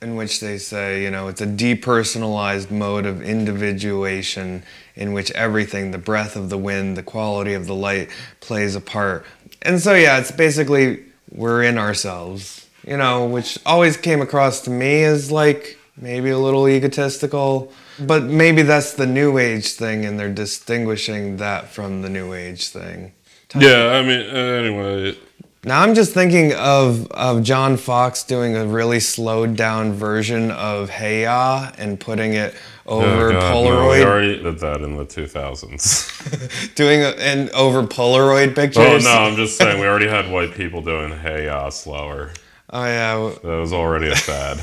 in 0.00 0.14
which 0.16 0.40
they 0.40 0.56
say, 0.58 1.02
you 1.02 1.10
know, 1.10 1.28
it's 1.28 1.40
a 1.40 1.46
depersonalized 1.46 2.70
mode 2.70 3.06
of 3.06 3.20
individuation 3.22 4.62
in 4.94 5.12
which 5.12 5.30
everything, 5.32 5.90
the 5.90 5.98
breath 5.98 6.36
of 6.36 6.48
the 6.48 6.58
wind, 6.58 6.96
the 6.96 7.02
quality 7.02 7.54
of 7.54 7.66
the 7.66 7.74
light, 7.74 8.08
plays 8.40 8.74
a 8.74 8.80
part. 8.80 9.24
And 9.62 9.80
so, 9.80 9.94
yeah, 9.94 10.18
it's 10.18 10.30
basically 10.30 11.02
we're 11.30 11.62
in 11.62 11.76
ourselves, 11.76 12.65
you 12.86 12.96
know, 12.96 13.26
which 13.26 13.58
always 13.66 13.96
came 13.96 14.22
across 14.22 14.60
to 14.62 14.70
me 14.70 15.02
as 15.02 15.30
like 15.30 15.76
maybe 15.96 16.30
a 16.30 16.38
little 16.38 16.68
egotistical. 16.68 17.72
But 17.98 18.24
maybe 18.24 18.62
that's 18.62 18.92
the 18.92 19.06
new 19.06 19.38
age 19.38 19.72
thing, 19.72 20.04
and 20.04 20.20
they're 20.20 20.32
distinguishing 20.32 21.38
that 21.38 21.68
from 21.68 22.02
the 22.02 22.10
new 22.10 22.34
age 22.34 22.68
thing. 22.68 23.12
Yeah, 23.54 23.88
I 23.88 24.02
mean, 24.02 24.20
uh, 24.28 24.38
anyway, 24.38 25.16
Now 25.64 25.80
I'm 25.80 25.94
just 25.94 26.12
thinking 26.12 26.52
of 26.52 27.10
of 27.12 27.42
John 27.42 27.78
Foxx 27.78 28.22
doing 28.22 28.54
a 28.54 28.66
really 28.66 29.00
slowed 29.00 29.56
down 29.56 29.94
version 29.94 30.50
of 30.50 30.90
Hey 30.90 31.22
Ya 31.22 31.72
and 31.78 31.98
putting 31.98 32.34
it 32.34 32.54
over 32.84 33.30
oh 33.30 33.32
God, 33.32 33.40
no, 33.40 33.70
Polaroid, 33.70 33.98
we 33.98 34.04
already 34.04 34.42
did 34.42 34.58
that 34.58 34.82
in 34.82 34.96
the 34.96 35.06
2000s. 35.06 36.74
doing 36.74 37.02
a, 37.02 37.08
and 37.18 37.48
over 37.50 37.82
Polaroid 37.82 38.54
pictures. 38.54 38.84
oh 38.84 38.98
no, 38.98 39.22
I'm 39.22 39.36
just 39.36 39.56
saying 39.56 39.80
we 39.80 39.86
already 39.86 40.08
had 40.08 40.30
white 40.30 40.52
people 40.54 40.82
doing 40.82 41.16
Hey 41.18 41.46
Ya 41.46 41.70
slower. 41.70 42.32
Oh 42.70 42.84
yeah, 42.84 43.32
That 43.42 43.58
was 43.60 43.72
already 43.72 44.08
a 44.08 44.16
fad. 44.16 44.58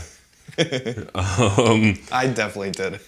um, 1.15 1.97
I 2.11 2.27
definitely 2.27 2.71
did. 2.71 2.99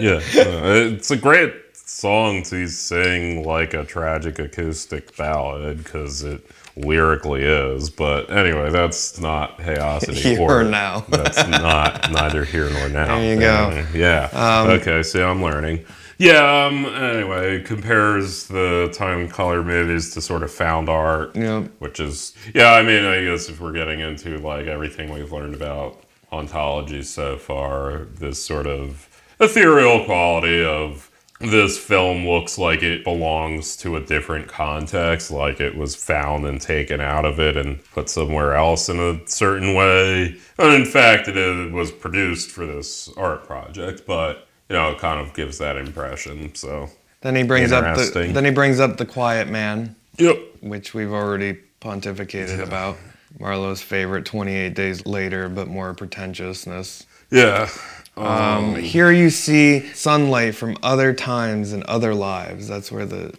yeah, 0.00 0.14
uh, 0.36 0.94
it's 0.94 1.10
a 1.10 1.16
great 1.16 1.52
song 1.74 2.42
to 2.44 2.66
sing 2.68 3.44
like 3.44 3.74
a 3.74 3.84
tragic 3.84 4.38
acoustic 4.38 5.14
ballad 5.16 5.78
because 5.78 6.22
it 6.22 6.40
lyrically 6.76 7.42
is. 7.42 7.90
But 7.90 8.30
anyway, 8.30 8.70
that's 8.70 9.20
not 9.20 9.58
Hayosity 9.58 10.14
Here 10.14 10.40
or 10.40 10.64
now. 10.64 11.00
that's 11.08 11.46
not 11.48 12.10
neither 12.10 12.44
here 12.44 12.70
nor 12.70 12.88
now. 13.00 13.18
There 13.18 13.34
you 13.34 13.40
go. 13.40 13.54
Uh, 13.70 13.86
Yeah. 13.94 14.64
okay, 14.80 15.02
so 15.02 15.28
I'm 15.28 15.42
learning. 15.42 15.84
Yeah. 16.18 16.66
Um. 16.66 16.86
Anyway, 16.86 17.62
compares 17.62 18.46
the 18.48 18.92
Tiny 18.96 19.28
Color 19.28 19.62
Movies 19.64 20.12
to 20.14 20.20
sort 20.20 20.42
of 20.42 20.52
found 20.52 20.88
art 20.88 21.34
Yep. 21.36 21.70
which 21.78 22.00
is 22.00 22.34
yeah 22.54 22.72
i 22.72 22.82
mean 22.82 23.04
i 23.04 23.22
guess 23.24 23.48
if 23.48 23.60
we're 23.60 23.72
getting 23.72 24.00
into 24.00 24.38
like 24.38 24.66
everything 24.66 25.12
we've 25.12 25.32
learned 25.32 25.54
about 25.54 26.02
hauntology 26.32 27.04
so 27.04 27.36
far 27.36 28.06
this 28.18 28.44
sort 28.44 28.66
of 28.66 29.08
ethereal 29.40 30.04
quality 30.04 30.64
of 30.64 31.10
this 31.40 31.76
film 31.78 32.26
looks 32.26 32.56
like 32.58 32.82
it 32.82 33.02
belongs 33.04 33.76
to 33.76 33.96
a 33.96 34.00
different 34.00 34.46
context 34.48 35.30
like 35.30 35.60
it 35.60 35.76
was 35.76 35.94
found 35.96 36.46
and 36.46 36.60
taken 36.60 37.00
out 37.00 37.24
of 37.24 37.40
it 37.40 37.56
and 37.56 37.82
put 37.92 38.08
somewhere 38.08 38.54
else 38.54 38.88
in 38.88 38.98
a 39.00 39.20
certain 39.28 39.74
way 39.74 40.36
and 40.58 40.72
in 40.74 40.84
fact 40.84 41.26
it 41.28 41.72
was 41.72 41.90
produced 41.90 42.50
for 42.50 42.64
this 42.66 43.08
art 43.16 43.44
project 43.46 44.02
but 44.06 44.46
you 44.68 44.76
know 44.76 44.90
it 44.90 44.98
kind 44.98 45.20
of 45.20 45.34
gives 45.34 45.58
that 45.58 45.76
impression 45.76 46.54
so 46.54 46.88
Then 47.20 47.36
he 47.36 47.42
brings 47.42 47.72
up 47.72 47.96
the 47.96 48.30
then 48.32 48.44
he 48.44 48.50
brings 48.50 48.80
up 48.80 48.96
the 48.96 49.06
Quiet 49.06 49.48
Man, 49.48 49.96
yep 50.18 50.38
which 50.60 50.94
we've 50.94 51.12
already 51.12 51.58
pontificated 51.80 52.60
about. 52.62 52.96
Marlowe's 53.38 53.82
favorite, 53.82 54.24
28 54.24 54.74
Days 54.74 55.04
Later, 55.06 55.48
but 55.48 55.66
more 55.68 55.92
pretentiousness. 55.94 57.04
yeah 57.30 57.68
Um, 58.16 58.76
here 58.76 59.10
you 59.10 59.28
see 59.30 59.80
sunlight 59.92 60.54
from 60.54 60.76
other 60.84 61.12
times 61.12 61.72
and 61.72 61.82
other 61.84 62.14
lives. 62.14 62.68
That's 62.68 62.92
where 62.92 63.04
the 63.06 63.34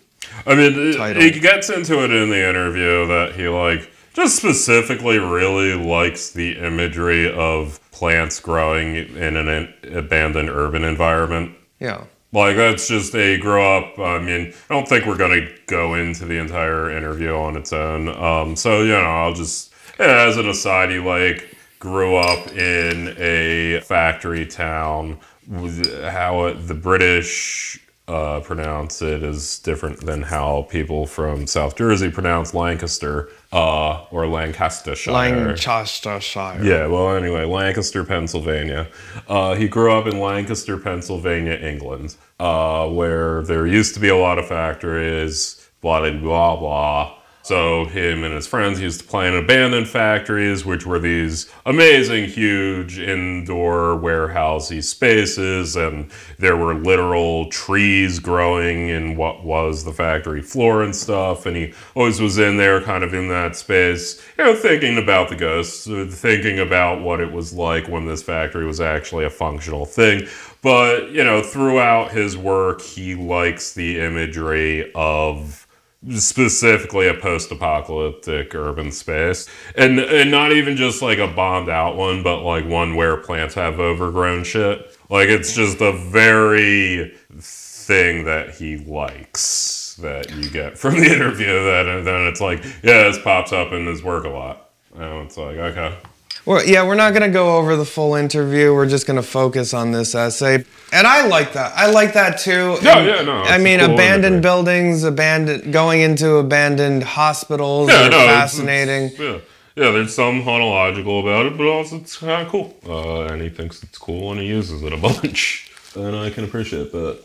I 0.46 0.54
mean, 0.56 0.94
title. 0.98 1.22
he 1.22 1.32
gets 1.40 1.70
into 1.70 2.04
it 2.04 2.12
in 2.12 2.30
the 2.30 2.50
interview 2.50 3.08
that 3.08 3.36
he 3.36 3.48
like 3.48 3.90
just 4.16 4.38
specifically 4.38 5.20
really 5.20 5.74
likes 5.76 6.32
the 6.32 6.58
imagery 6.58 7.32
of 7.32 7.80
plants 7.92 8.40
growing 8.40 8.96
in 8.96 9.36
an 9.36 9.74
abandoned 9.94 10.50
urban 10.50 10.84
environment. 10.84 11.56
yeah. 11.80 12.06
Like 12.32 12.58
that's 12.58 12.90
just 12.90 13.14
they 13.14 13.38
grow 13.38 13.78
up. 13.78 13.98
I 13.98 14.20
mean, 14.20 14.54
I 14.70 14.74
don't 14.74 14.86
think 14.86 15.06
we're 15.06 15.16
gonna 15.16 15.48
go 15.68 15.94
into 15.94 16.26
the 16.26 16.38
entire 16.38 16.92
interview 16.92 17.34
on 17.34 17.56
its 17.56 17.72
own. 17.72 18.10
Um, 18.10 18.58
so 18.58 18.82
you 18.82 18.90
know, 18.90 19.00
I'll 19.00 19.34
just 19.34 19.74
as 20.00 20.36
an 20.36 20.50
aside, 20.50 20.90
he 20.90 21.00
like 21.00 21.56
grew 21.80 22.18
up 22.18 22.48
in 22.52 23.16
a 23.18 23.80
factory 23.86 24.46
town. 24.46 25.18
How 25.48 26.48
it, 26.48 26.68
the 26.68 26.74
British 26.74 27.80
uh, 28.10 28.42
pronounce 28.42 29.02
it 29.02 29.24
is 29.24 29.60
different 29.60 30.02
than 30.02 30.22
how 30.22 30.64
people 30.64 31.08
from 31.08 31.48
South 31.48 31.76
Jersey 31.78 32.12
pronounce 32.12 32.54
Lancaster 32.54 33.30
uh, 33.52 34.06
or 34.12 34.28
Lancastershire. 34.28 35.14
Lancastershire. 35.14 36.64
Yeah, 36.64 36.88
well, 36.88 37.16
anyway, 37.16 37.46
Lancaster, 37.46 38.04
Pennsylvania. 38.04 38.88
Uh, 39.28 39.56
he 39.56 39.68
grew 39.68 39.92
up 39.92 40.08
in 40.08 40.20
Lancaster, 40.20 40.78
Pennsylvania, 40.78 41.54
England, 41.54 42.16
uh, 42.40 42.88
where 42.90 43.44
there 43.44 43.66
used 43.66 43.94
to 43.94 44.00
be 44.00 44.10
a 44.10 44.18
lot 44.18 44.40
of 44.40 44.48
factories, 44.48 45.70
blah, 45.82 46.00
blah, 46.00 46.12
blah, 46.12 46.56
blah. 46.56 47.16
So 47.46 47.86
him 47.86 48.24
and 48.24 48.34
his 48.34 48.48
friends 48.48 48.82
used 48.82 49.02
to 49.02 49.06
play 49.06 49.28
in 49.28 49.36
abandoned 49.36 49.88
factories, 49.88 50.66
which 50.66 50.88
were 50.88 50.98
these 50.98 51.48
amazing, 51.68 52.26
huge 52.26 52.98
indoor 52.98 53.96
warehousey 54.00 54.84
spaces, 54.84 55.76
and 55.76 56.10
there 56.40 56.58
were 56.58 56.74
literal 56.74 57.48
trees 57.52 58.18
growing 58.18 58.90
in 58.90 59.16
what 59.16 59.44
was 59.44 59.84
the 59.84 59.94
factory 59.94 60.42
floor 60.42 60.82
and 60.82 60.96
stuff. 60.96 61.46
And 61.46 61.56
he 61.56 61.72
always 61.94 62.20
was 62.20 62.40
in 62.40 62.58
there, 62.58 62.82
kind 62.82 63.04
of 63.04 63.14
in 63.14 63.28
that 63.28 63.56
space, 63.56 64.20
you 64.40 64.44
know, 64.44 64.56
thinking 64.56 64.98
about 64.98 65.30
the 65.30 65.36
ghosts, 65.36 65.88
uh, 65.88 66.08
thinking 66.10 66.58
about 66.58 67.04
what 67.04 67.22
it 67.22 67.32
was 67.32 67.54
like 67.54 67.88
when 67.88 68.08
this 68.08 68.24
factory 68.24 68.66
was 68.66 68.82
actually 68.82 69.24
a 69.24 69.30
functional 69.30 69.86
thing. 69.86 70.28
But 70.64 71.12
you 71.12 71.24
know, 71.24 71.44
throughout 71.44 72.10
his 72.10 72.36
work, 72.36 72.82
he 72.82 73.14
likes 73.14 73.76
the 73.76 74.00
imagery 74.00 74.92
of 74.96 75.65
specifically 76.12 77.08
a 77.08 77.14
post-apocalyptic 77.14 78.54
urban 78.56 78.92
space. 78.92 79.48
And 79.76 80.00
and 80.00 80.32
not 80.32 80.52
even 80.52 80.76
just 80.76 81.02
like 81.02 81.20
a 81.20 81.28
bombed 81.28 81.70
out 81.70 81.96
one 81.96 82.24
but 82.24 82.42
like 82.44 82.66
one 82.66 82.96
where 82.96 83.18
plants 83.18 83.56
have 83.56 83.80
overgrown 83.80 84.44
shit. 84.44 84.98
Like 85.10 85.30
it's 85.30 85.56
just 85.56 85.82
a 85.82 85.92
very 85.92 87.16
thing 87.40 88.26
that 88.26 88.52
he 88.56 88.78
likes 88.78 89.98
that 90.02 90.32
you 90.36 90.50
get 90.50 90.78
from 90.78 90.96
the 90.96 91.06
interview 91.16 91.48
that 91.66 91.86
and 91.88 92.06
then 92.06 92.28
it's 92.28 92.42
like 92.42 92.64
yeah 92.84 93.04
this 93.04 93.20
pops 93.20 93.54
up 93.54 93.72
in 93.72 93.86
his 93.86 94.04
work 94.04 94.26
a 94.26 94.30
lot. 94.30 94.70
And 94.96 95.26
it's 95.26 95.38
like 95.38 95.58
okay 95.58 95.98
Well, 96.46 96.64
yeah, 96.64 96.86
we're 96.86 96.96
not 96.96 97.12
going 97.12 97.24
to 97.24 97.34
go 97.34 97.58
over 97.58 97.76
the 97.76 97.86
full 97.86 98.14
interview. 98.16 98.72
We're 98.74 98.88
just 98.88 99.08
going 99.08 99.16
to 99.18 99.24
focus 99.28 99.74
on 99.74 99.92
this 99.92 100.14
essay. 100.14 100.64
And 100.94 101.08
I 101.08 101.26
like 101.28 101.54
that. 101.54 101.74
I 101.76 101.88
like 101.90 102.14
that 102.14 102.38
too. 102.38 102.78
Yeah, 102.84 102.98
And- 103.00 103.08
yeah, 103.08 103.22
no, 103.24 103.42
it's 103.42 103.50
I 103.50 103.56
a 103.56 103.60
mean, 103.60 103.80
cool 103.80 103.94
abandoned 103.96 104.26
imagery. 104.36 104.42
buildings, 104.42 105.04
abandoned, 105.04 105.74
going 105.74 106.02
into 106.02 106.36
abandoned 106.36 107.04
hospitals 107.04 107.90
yeah 107.90 108.10
no 108.10 108.18
fascinating. 108.18 109.06
it's- 109.06 109.20
yeah 109.20 109.40
yeah, 109.78 109.92
there's 109.92 110.16
some 110.16 110.42
hauntological 110.42 111.20
about 111.20 111.48
it, 111.48 111.58
but 111.58 111.68
also 111.68 111.98
it's 111.98 112.16
kind 112.16 112.46
of 112.46 112.48
cool. 112.50 112.74
Uh, 112.88 113.24
and 113.26 113.42
he 113.42 113.50
thinks 113.50 113.84
it's 113.84 113.98
cool 113.98 114.32
and 114.32 114.40
he 114.40 114.48
uses 114.48 114.82
it 114.84 114.94
a 114.94 114.98
bunch. 114.98 115.70
And 115.96 116.16
I 116.16 116.30
can 116.30 116.46
appreciate 116.46 116.94
that. 116.94 117.25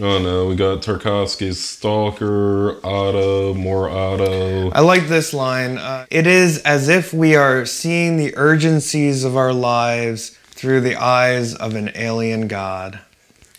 Oh 0.00 0.18
no, 0.18 0.46
we 0.46 0.56
got 0.56 0.82
Tarkovsky's 0.82 1.62
Stalker, 1.62 2.84
Otto, 2.84 3.54
more 3.54 3.88
Otto. 3.88 4.70
I 4.70 4.80
like 4.80 5.06
this 5.06 5.32
line. 5.32 5.78
Uh, 5.78 6.06
it 6.10 6.26
is 6.26 6.58
as 6.62 6.88
if 6.88 7.14
we 7.14 7.36
are 7.36 7.64
seeing 7.64 8.16
the 8.16 8.36
urgencies 8.36 9.22
of 9.22 9.36
our 9.36 9.52
lives 9.52 10.30
through 10.46 10.80
the 10.80 10.96
eyes 10.96 11.54
of 11.54 11.76
an 11.76 11.92
alien 11.94 12.48
god. 12.48 12.98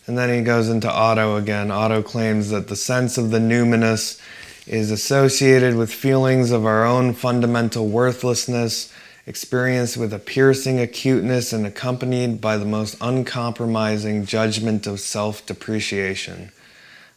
And 0.08 0.17
then 0.17 0.30
he 0.30 0.41
goes 0.41 0.67
into 0.67 0.91
Otto 0.91 1.38
again. 1.38 1.71
Otto 1.71 2.04
claims 2.04 2.50
that 2.50 2.67
the 2.67 2.76
sense 2.76 3.17
of 3.17 3.32
the 3.32 3.39
numinous 3.39 4.19
is 4.67 4.91
associated 4.91 5.76
with 5.76 5.93
feelings 5.93 6.52
of 6.52 6.65
our 6.65 6.86
own 6.86 7.13
fundamental 7.13 7.88
worthlessness, 7.88 8.91
experienced 9.27 9.97
with 9.97 10.13
a 10.13 10.19
piercing 10.19 10.79
acuteness 10.79 11.51
and 11.51 11.65
accompanied 11.65 12.39
by 12.39 12.57
the 12.57 12.65
most 12.65 12.95
uncompromising 13.01 14.25
judgment 14.25 14.85
of 14.85 14.99
self 14.99 15.45
depreciation. 15.45 16.51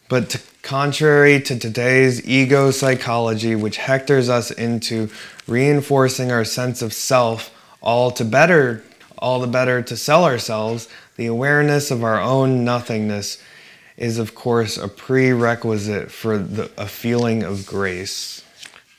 But 0.09 0.31
to, 0.31 0.41
contrary 0.63 1.41
to 1.43 1.59
today's 1.59 2.27
ego 2.27 2.71
psychology, 2.71 3.55
which 3.55 3.77
hectors 3.77 4.29
us 4.29 4.51
into 4.51 5.11
reinforcing 5.47 6.33
our 6.33 6.45
sense 6.45 6.81
of 6.81 6.93
self, 6.93 7.55
all 7.83 8.11
to 8.13 8.25
better, 8.25 8.83
all 9.19 9.41
the 9.41 9.47
better 9.47 9.83
to 9.83 9.97
sell 9.97 10.25
ourselves, 10.25 10.89
the 11.17 11.27
awareness 11.27 11.91
of 11.91 12.03
our 12.03 12.21
own 12.21 12.65
nothingness 12.65 13.43
is, 13.99 14.19
of 14.19 14.35
course, 14.35 14.79
a 14.79 14.89
prerequisite 14.89 16.11
for 16.11 16.39
the, 16.39 16.71
a 16.79 16.87
feeling 16.87 17.43
of 17.43 17.67
grace. 17.67 18.43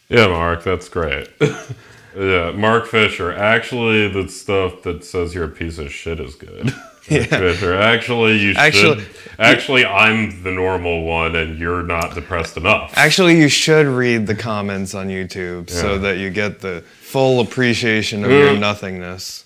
Yeah, 0.10 0.28
Mark, 0.28 0.64
that's 0.64 0.90
great. 0.90 1.30
yeah, 2.16 2.52
Mark 2.52 2.86
Fisher. 2.88 3.32
Actually, 3.32 4.08
the 4.08 4.28
stuff 4.30 4.84
that 4.84 5.04
says 5.04 5.34
you're 5.36 5.46
a 5.46 5.50
piece 5.50 5.78
of 5.78 5.92
shit 5.92 6.20
is 6.20 6.36
good. 6.36 6.66
Mark 7.12 7.24
Fisher. 7.28 7.76
Actually, 7.76 8.38
you 8.38 8.54
Actually- 8.56 9.04
should. 9.04 9.16
Actually, 9.40 9.86
I'm 9.86 10.44
the 10.44 10.52
normal 10.52 11.04
one, 11.06 11.36
and 11.36 11.58
you're 11.58 11.82
not 11.84 12.14
depressed 12.14 12.58
enough. 12.58 12.92
Actually, 12.98 13.40
you 13.40 13.48
should 13.48 13.88
read 13.88 14.28
the 14.28 14.36
comments 14.36 14.94
on 14.94 15.08
YouTube 15.08 15.70
so 15.70 15.98
that 16.00 16.18
you 16.18 16.30
get 16.30 16.60
the 16.60 16.84
full 17.00 17.40
appreciation 17.40 18.26
of 18.26 18.32
your 18.32 18.58
nothingness. 18.58 19.46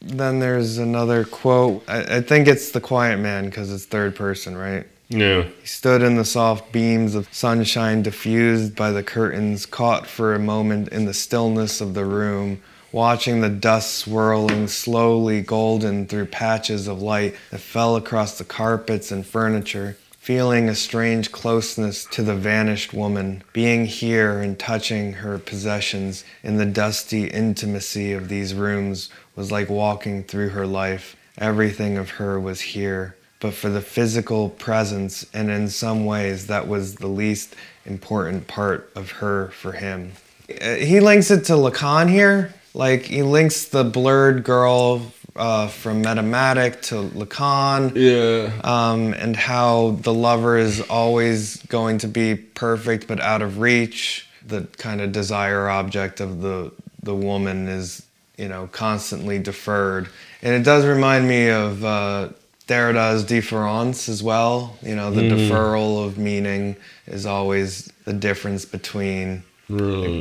Then 0.00 0.38
there's 0.38 0.78
another 0.78 1.24
quote. 1.24 1.82
I, 1.88 2.18
I 2.18 2.20
think 2.20 2.46
it's 2.46 2.70
The 2.70 2.80
Quiet 2.80 3.18
Man 3.18 3.46
because 3.46 3.72
it's 3.72 3.84
third 3.84 4.14
person, 4.14 4.56
right? 4.56 4.86
Yeah. 5.08 5.42
He 5.60 5.66
stood 5.66 6.02
in 6.02 6.16
the 6.16 6.24
soft 6.24 6.72
beams 6.72 7.14
of 7.14 7.32
sunshine 7.32 8.02
diffused 8.02 8.74
by 8.74 8.90
the 8.90 9.02
curtains, 9.02 9.66
caught 9.66 10.06
for 10.06 10.34
a 10.34 10.38
moment 10.38 10.88
in 10.88 11.04
the 11.04 11.14
stillness 11.14 11.80
of 11.80 11.94
the 11.94 12.04
room, 12.04 12.60
watching 12.90 13.40
the 13.40 13.48
dust 13.48 13.94
swirling 13.94 14.66
slowly 14.66 15.40
golden 15.40 16.06
through 16.06 16.26
patches 16.26 16.88
of 16.88 17.02
light 17.02 17.34
that 17.50 17.60
fell 17.60 17.94
across 17.94 18.38
the 18.38 18.44
carpets 18.44 19.12
and 19.12 19.26
furniture, 19.26 19.96
feeling 20.18 20.68
a 20.68 20.74
strange 20.74 21.30
closeness 21.30 22.04
to 22.06 22.22
the 22.22 22.34
vanished 22.34 22.92
woman, 22.92 23.44
being 23.52 23.86
here 23.86 24.40
and 24.40 24.58
touching 24.58 25.12
her 25.12 25.38
possessions 25.38 26.24
in 26.42 26.56
the 26.56 26.66
dusty 26.66 27.28
intimacy 27.28 28.12
of 28.12 28.28
these 28.28 28.54
rooms 28.54 29.08
was 29.36 29.52
like 29.52 29.70
walking 29.70 30.24
through 30.24 30.48
her 30.48 30.66
life. 30.66 31.14
Everything 31.38 31.96
of 31.96 32.10
her 32.10 32.40
was 32.40 32.60
here 32.60 33.14
but 33.46 33.54
for 33.54 33.68
the 33.68 33.80
physical 33.80 34.48
presence, 34.48 35.24
and 35.32 35.50
in 35.52 35.68
some 35.68 36.04
ways, 36.04 36.48
that 36.48 36.66
was 36.66 36.96
the 36.96 37.06
least 37.06 37.54
important 37.84 38.48
part 38.48 38.90
of 38.96 39.12
her 39.12 39.50
for 39.50 39.70
him. 39.70 40.10
Uh, 40.50 40.74
He 40.74 40.98
links 40.98 41.30
it 41.30 41.44
to 41.44 41.52
Lacan 41.52 42.10
here. 42.10 42.52
Like, 42.74 43.02
he 43.02 43.22
links 43.22 43.66
the 43.66 43.84
blurred 43.84 44.42
girl 44.42 45.12
uh, 45.36 45.68
from 45.68 46.02
Metamatic 46.02 46.82
to 46.88 46.94
Lacan, 47.16 47.92
Yeah. 47.94 48.50
um, 48.64 49.14
and 49.14 49.36
how 49.36 49.96
the 50.02 50.12
lover 50.12 50.58
is 50.58 50.80
always 50.80 51.62
going 51.68 51.98
to 51.98 52.08
be 52.08 52.34
perfect 52.34 53.06
but 53.06 53.20
out 53.20 53.42
of 53.42 53.58
reach. 53.58 54.26
The 54.44 54.66
kind 54.76 55.00
of 55.00 55.12
desire 55.12 55.68
object 55.68 56.20
of 56.20 56.40
the, 56.40 56.72
the 57.00 57.14
woman 57.14 57.68
is, 57.68 58.02
you 58.36 58.48
know, 58.48 58.68
constantly 58.72 59.38
deferred. 59.38 60.08
And 60.42 60.52
it 60.52 60.64
does 60.64 60.84
remind 60.84 61.28
me 61.28 61.48
of 61.50 61.84
uh, 61.84 62.28
Derrida's 62.66 63.24
différance 63.24 64.08
as 64.08 64.22
well. 64.22 64.76
You 64.82 64.96
know, 64.96 65.10
the 65.10 65.22
deferral 65.22 66.04
of 66.04 66.18
meaning 66.18 66.76
is 67.06 67.24
always 67.26 67.92
the 68.04 68.12
difference 68.12 68.64
between 68.64 69.44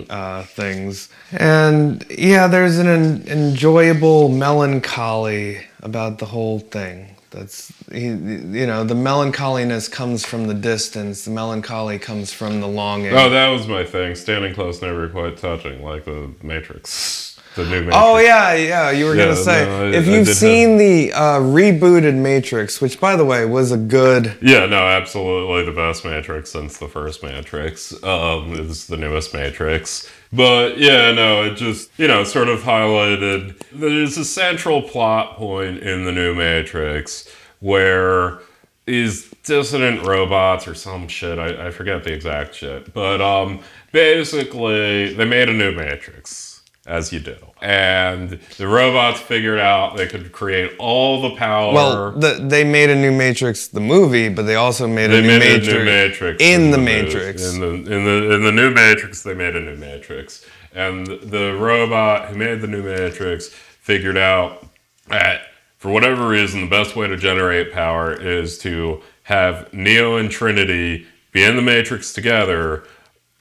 uh, 0.10 0.44
things. 0.44 1.10
And 1.32 2.06
yeah, 2.10 2.48
there's 2.48 2.78
an 2.78 2.88
en- 2.88 3.24
enjoyable 3.28 4.30
melancholy 4.30 5.62
about 5.82 6.20
the 6.20 6.26
whole 6.26 6.60
thing. 6.60 7.16
That's 7.32 7.74
he, 7.92 8.06
you 8.08 8.66
know, 8.66 8.84
the 8.86 8.96
melancholiness 8.96 9.88
comes 9.90 10.26
from 10.26 10.48
the 10.48 10.54
distance. 10.54 11.26
The 11.26 11.32
melancholy 11.32 12.00
comes 12.00 12.32
from 12.32 12.62
the 12.62 12.68
longing. 12.68 13.14
Oh, 13.14 13.30
that 13.30 13.50
was 13.50 13.68
my 13.68 13.84
thing. 13.84 14.16
Standing 14.16 14.54
close, 14.54 14.82
never 14.82 15.10
quite 15.10 15.38
touching, 15.38 15.84
like 15.84 16.06
the 16.06 16.32
Matrix, 16.42 17.35
the 17.56 17.64
new 17.64 17.80
Matrix. 17.82 17.96
Oh 17.98 18.18
yeah, 18.18 18.54
yeah. 18.54 18.92
You 18.92 19.06
were 19.06 19.16
Yeah, 19.16 19.26
gonna 19.26 19.36
say 19.38 19.66
no, 19.66 19.86
I- 19.88 19.92
if 19.96 20.08
you've 20.08 20.28
seen 20.28 20.78
the 20.78 21.14
uh, 21.14 21.40
rebooted 21.40 22.16
Matrix, 22.16 22.80
which 22.82 23.00
by 23.00 23.16
the 23.16 23.26
way 23.26 23.46
was 23.46 23.72
a 23.72 23.78
good. 23.78 24.38
Yeah, 24.42 24.66
no, 24.66 24.86
absolutely 24.88 25.64
the 25.66 25.72
best 25.72 26.06
Matrix 26.06 26.52
since 26.52 26.78
the 26.78 26.88
first 26.88 27.24
Matrix. 27.24 27.92
Um, 28.04 28.52
was 28.52 28.88
the 28.88 28.98
newest 28.98 29.34
Matrix. 29.34 30.10
But 30.34 30.78
yeah, 30.78 31.12
no, 31.14 31.44
it 31.44 31.56
just, 31.56 31.90
you 31.98 32.08
know, 32.08 32.24
sort 32.26 32.50
of 32.50 32.60
highlighted 32.62 33.58
there's 33.72 34.18
a 34.18 34.26
central 34.26 34.82
plot 34.82 35.38
point 35.38 35.78
in 35.80 36.04
the 36.04 36.12
new 36.12 36.36
Matrix 36.36 37.30
where 37.62 38.40
these 38.86 39.32
dissident 39.44 40.06
robots 40.06 40.68
or 40.68 40.76
some 40.76 41.08
shit, 41.08 41.40
I, 41.40 41.68
I 41.68 41.72
forget 41.72 42.04
the 42.04 42.12
exact 42.14 42.54
shit, 42.54 42.94
but 42.94 43.22
um, 43.22 43.62
basically 44.16 45.14
they 45.14 45.26
made 45.26 45.50
a 45.50 45.54
new 45.54 45.72
Matrix, 45.72 46.45
as 46.86 47.12
you 47.12 47.20
do. 47.20 47.36
And 47.62 48.40
the 48.58 48.68
robots 48.68 49.20
figured 49.20 49.60
out 49.60 49.98
they 49.98 50.08
could 50.08 50.32
create 50.32 50.74
all 50.78 51.22
the 51.22 51.36
power. 51.36 51.74
Well, 51.74 52.12
the, 52.12 52.46
they 52.48 52.64
made 52.64 52.90
a 52.90 52.96
new 52.96 53.12
Matrix, 53.12 53.68
the 53.68 53.80
movie, 53.80 54.30
but 54.30 54.44
they 54.44 54.56
also 54.56 54.88
made, 54.88 55.08
They 55.10 55.20
a, 55.20 55.22
new 55.22 55.28
made 55.28 55.40
Matrix 55.40 55.68
a 55.68 55.74
new 55.74 55.86
Matrix 55.86 56.44
in 56.44 56.72
the 56.72 56.78
movie. 56.78 57.04
Matrix. 57.04 57.54
In 57.54 57.60
the 57.60 57.68
in 57.68 58.06
the 58.06 58.36
in 58.36 58.44
the 58.44 58.52
new 58.52 58.72
Matrix, 58.72 59.24
they 59.24 59.34
made 59.34 59.56
a 59.56 59.62
new 59.62 59.78
Matrix, 59.78 60.46
and 60.74 61.08
the 61.08 61.58
robot 61.60 62.30
who 62.30 62.38
made 62.38 62.62
the 62.62 62.68
new 62.68 62.84
Matrix 62.84 63.48
figured 63.48 64.18
out 64.18 64.66
that 65.08 65.42
for 65.78 65.92
whatever 65.92 66.28
reason, 66.28 66.62
the 66.62 66.68
best 66.68 66.96
way 66.96 67.08
to 67.08 67.18
generate 67.18 67.72
power 67.72 68.14
is 68.14 68.58
to 68.60 69.02
have 69.24 69.72
Neo 69.74 70.18
and 70.18 70.30
Trinity 70.32 71.06
be 71.32 71.44
in 71.44 71.56
the 71.56 71.62
Matrix 71.62 72.14
together, 72.14 72.84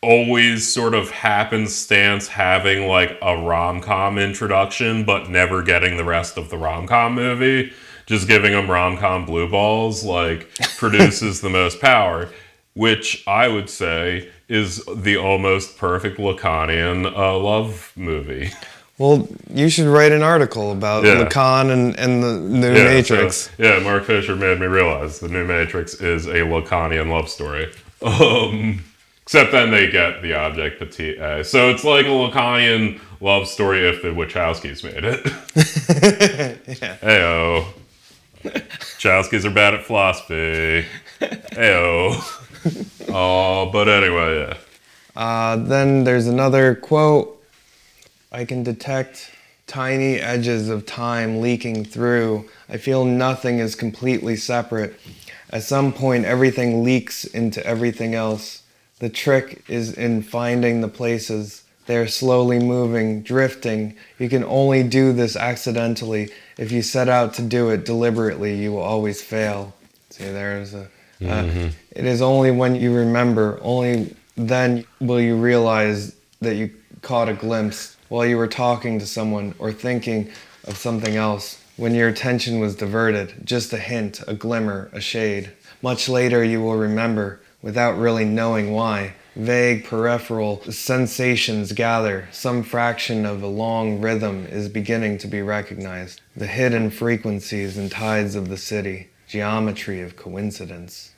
always 0.05 0.70
sort 0.72 0.94
of 0.94 1.11
happenstance 1.11 2.28
having 2.28 2.86
like 2.86 3.18
a 3.22 3.36
rom 3.36 3.80
com 3.80 4.18
introduction, 4.18 5.05
but 5.05 5.30
never 5.30 5.62
getting 5.62 5.96
the 5.96 6.05
rest 6.05 6.36
of 6.36 6.50
the 6.50 6.59
rom 6.59 6.86
com 6.86 7.14
movie. 7.14 7.72
Just 8.07 8.28
giving 8.28 8.52
them 8.52 8.70
rom 8.70 8.98
com 8.98 9.24
blue 9.24 9.48
balls, 9.48 10.05
like, 10.05 10.55
produces 10.78 11.40
the 11.40 11.48
most 11.48 11.80
power, 11.80 12.28
which 12.74 13.24
I 13.26 13.48
would 13.48 13.70
say 13.70 14.28
is 14.48 14.84
the 14.94 15.16
almost 15.16 15.78
perfect 15.78 16.18
Lacanian 16.18 17.07
uh, 17.16 17.38
love 17.38 17.92
movie. 17.96 18.50
Well, 18.98 19.26
you 19.52 19.68
should 19.70 19.86
write 19.86 20.12
an 20.12 20.22
article 20.22 20.70
about 20.70 21.05
Yeah. 21.05 21.24
Lacan 21.24 21.70
and, 21.72 21.98
and 21.98 22.22
the 22.22 22.34
new 22.38 22.74
Yeah, 22.74 22.84
Matrix. 22.84 23.36
so- 23.36 23.50
yeah, 23.59 23.78
Mark 23.80 24.05
Fisher 24.05 24.36
made 24.36 24.61
me 24.61 24.66
realize 24.66 25.18
the 25.18 25.28
new 25.28 25.44
Matrix 25.46 25.94
is 25.94 26.26
a 26.26 26.40
Lacanian 26.44 27.11
love 27.11 27.28
story. 27.28 27.72
Um, 28.02 28.84
except 29.24 29.52
then 29.52 29.70
they 29.70 29.90
get 29.90 30.22
the 30.22 30.34
object 30.34 30.78
petite. 30.78 31.46
So 31.46 31.70
it's 31.70 31.84
like 31.84 32.06
a 32.06 32.10
Lacanian 32.10 33.00
love 33.20 33.48
story 33.48 33.88
if 33.88 34.02
the 34.02 34.08
Wachowskis 34.08 34.84
made 34.84 35.04
it. 35.04 35.26
yeah. 36.80 36.96
Heyo. 37.02 37.66
Wachowskis 38.44 39.44
are 39.44 39.50
bad 39.50 39.74
at 39.74 39.84
philosophy. 39.84 40.86
Heyo. 41.20 42.40
Oh, 43.08 43.70
but 43.72 43.88
anyway, 43.88 44.40
yeah. 44.48 44.56
Uh, 45.16 45.56
then 45.56 46.04
there's 46.04 46.26
another 46.26 46.74
quote 46.74 47.40
I 48.32 48.44
can 48.44 48.64
detect 48.64 49.30
tiny 49.66 50.16
edges 50.16 50.68
of 50.68 50.84
time 50.86 51.40
leaking 51.40 51.84
through. 51.84 52.48
I 52.68 52.78
feel 52.78 53.04
nothing 53.04 53.58
is 53.60 53.74
completely 53.74 54.36
separate. 54.36 54.98
At 55.50 55.62
some 55.62 55.92
point, 55.92 56.24
everything 56.24 56.82
leaks 56.82 57.24
into 57.24 57.64
everything 57.64 58.14
else. 58.14 58.63
The 59.01 59.09
trick 59.09 59.64
is 59.68 59.92
in 59.92 60.22
finding 60.22 60.80
the 60.80 60.88
places. 60.88 61.64
They're 61.86 62.09
slowly 62.09 62.59
moving, 62.59 63.22
drifting. 63.22 63.97
You 64.18 64.28
can 64.28 64.45
only 64.45 64.82
do 64.82 65.12
this 65.12 65.36
accidentally. 65.36 66.30
If 66.57 66.72
you 66.72 66.80
set 66.80 67.09
out 67.09 67.34
to 67.34 67.42
do 67.42 67.70
it 67.70 67.84
deliberately, 67.84 68.57
you 68.57 68.72
will 68.72 68.82
always 68.82 69.20
fail. 69.20 69.74
See, 70.11 70.24
there's 70.24 70.74
a. 70.74 70.88
Uh, 71.24 71.70
it 71.90 72.05
is 72.05 72.20
only 72.20 72.51
when 72.51 72.74
you 72.74 72.95
remember, 72.95 73.59
only 73.62 74.14
then 74.36 74.84
will 75.01 75.20
you 75.20 75.36
realize 75.36 76.14
that 76.40 76.57
you 76.57 76.70
caught 77.03 77.28
a 77.28 77.34
glimpse 77.34 77.97
while 78.09 78.26
you 78.26 78.36
were 78.36 78.49
talking 78.49 78.99
to 78.99 79.07
someone 79.07 79.55
or 79.59 79.72
thinking 79.72 80.30
of 80.64 80.76
something 80.76 81.16
else. 81.16 81.62
When 81.76 81.95
your 81.95 82.09
attention 82.09 82.61
was 82.61 82.76
diverted, 82.76 83.45
just 83.45 83.72
a 83.72 83.78
hint, 83.78 84.20
a 84.28 84.34
glimmer, 84.34 84.90
a 84.92 85.01
shade. 85.01 85.53
Much 85.82 86.09
later, 86.09 86.45
you 86.45 86.61
will 86.61 86.76
remember 86.76 87.40
without 87.64 87.98
really 87.98 88.26
knowing 88.26 88.72
why. 88.72 89.14
Vague 89.34 89.84
peripheral 89.84 90.62
sensations 90.64 91.72
gather. 91.72 92.28
Some 92.30 92.62
fraction 92.62 93.24
of 93.24 93.42
a 93.42 93.48
long 93.48 94.00
rhythm 94.00 94.46
is 94.46 94.68
beginning 94.68 95.16
to 95.18 95.26
be 95.26 95.40
recognized. 95.40 96.20
The 96.36 96.46
hidden 96.46 96.90
frequencies 96.90 97.78
and 97.78 97.90
tides 97.90 98.34
of 98.34 98.48
the 98.48 98.58
city. 98.58 99.08
Geometry 99.26 100.02
of 100.02 100.14
coincidence. 100.14 101.12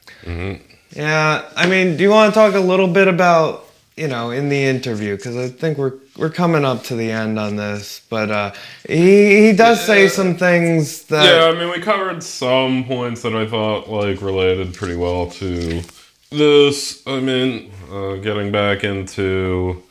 Yeah, 0.94 1.50
I 1.56 1.66
mean, 1.66 1.96
do 1.96 2.04
you 2.04 2.10
want 2.10 2.32
to 2.32 2.40
talk 2.40 2.54
a 2.54 2.60
little 2.60 2.86
bit 2.86 3.08
about, 3.08 3.66
you 3.96 4.06
know, 4.06 4.30
in 4.30 4.48
the 4.48 4.64
interview? 4.64 5.16
Because 5.16 5.36
I 5.36 5.48
think 5.48 5.76
we're 5.76 5.94
we're 6.16 6.30
coming 6.30 6.64
up 6.64 6.84
to 6.84 6.94
the 6.94 7.10
end 7.10 7.38
on 7.38 7.56
this, 7.56 8.00
but 8.08 8.30
uh, 8.30 8.52
he 8.88 9.48
he 9.48 9.52
does 9.52 9.84
say 9.84 10.06
some 10.08 10.36
things 10.36 11.02
that. 11.06 11.24
Yeah, 11.24 11.46
I 11.48 11.58
mean, 11.58 11.70
we 11.70 11.80
covered 11.82 12.22
some 12.22 12.84
points 12.84 13.22
that 13.22 13.34
I 13.34 13.46
thought 13.46 13.90
like 13.90 14.22
related 14.22 14.72
pretty 14.74 14.96
well 14.96 15.28
to 15.32 15.82
this. 16.30 17.06
I 17.06 17.20
mean, 17.20 17.72
uh, 17.90 18.16
getting 18.16 18.52
back 18.52 18.84
into 18.84 19.82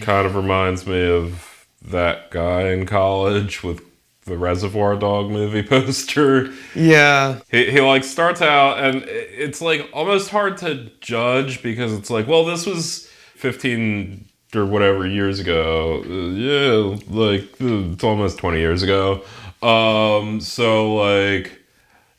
kind 0.00 0.26
of 0.26 0.34
reminds 0.34 0.86
me 0.86 1.08
of 1.08 1.66
that 1.82 2.30
guy 2.30 2.68
in 2.70 2.86
college 2.86 3.62
with 3.62 3.80
the 4.24 4.36
Reservoir 4.36 4.96
Dog 4.96 5.30
movie 5.30 5.62
poster. 5.68 6.52
Yeah, 6.74 7.40
He, 7.50 7.70
he 7.70 7.80
like 7.80 8.04
starts 8.04 8.42
out 8.42 8.78
and 8.78 9.04
it's 9.06 9.60
like 9.60 9.88
almost 9.92 10.30
hard 10.30 10.58
to 10.58 10.90
judge 11.00 11.62
because 11.62 11.92
it's 11.92 12.10
like, 12.10 12.26
well, 12.26 12.44
this 12.44 12.66
was 12.66 13.06
15 13.36 14.28
or 14.54 14.66
whatever 14.66 15.06
years 15.06 15.38
ago. 15.38 16.02
Uh, 16.04 16.34
yeah, 16.34 16.96
like 17.08 17.42
uh, 17.60 17.92
it's 17.92 18.04
almost 18.04 18.38
20 18.38 18.58
years 18.58 18.82
ago. 18.82 19.22
Um, 19.62 20.40
so 20.40 20.94
like, 20.94 21.62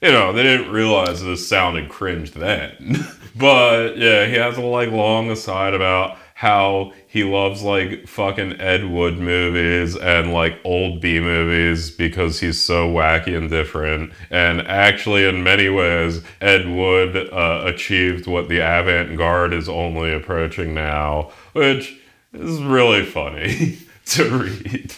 you 0.01 0.11
know, 0.11 0.31
they 0.31 0.43
didn't 0.43 0.71
realize 0.71 1.23
this 1.23 1.47
sounded 1.47 1.89
cringe 1.89 2.31
then. 2.31 2.97
but 3.35 3.97
yeah, 3.97 4.25
he 4.25 4.33
has 4.35 4.57
a 4.57 4.61
like 4.61 4.91
long 4.91 5.31
aside 5.31 5.73
about 5.73 6.17
how 6.35 6.93
he 7.07 7.23
loves 7.23 7.63
like 7.63 8.07
fucking 8.07 8.61
Ed 8.61 8.91
Wood 8.91 9.17
movies 9.17 9.95
and 9.95 10.31
like 10.31 10.59
old 10.63 11.01
B 11.01 11.19
movies 11.19 11.89
because 11.89 12.39
he's 12.39 12.59
so 12.59 12.87
wacky 12.87 13.35
and 13.35 13.49
different. 13.49 14.13
And 14.29 14.61
actually, 14.61 15.25
in 15.25 15.43
many 15.43 15.67
ways, 15.67 16.21
Ed 16.39 16.69
Wood 16.69 17.17
uh, 17.33 17.63
achieved 17.65 18.27
what 18.27 18.49
the 18.49 18.59
avant 18.59 19.17
garde 19.17 19.51
is 19.51 19.67
only 19.67 20.13
approaching 20.13 20.75
now, 20.75 21.31
which 21.53 21.99
is 22.33 22.61
really 22.61 23.03
funny 23.03 23.79
to 24.11 24.29
read. 24.29 24.95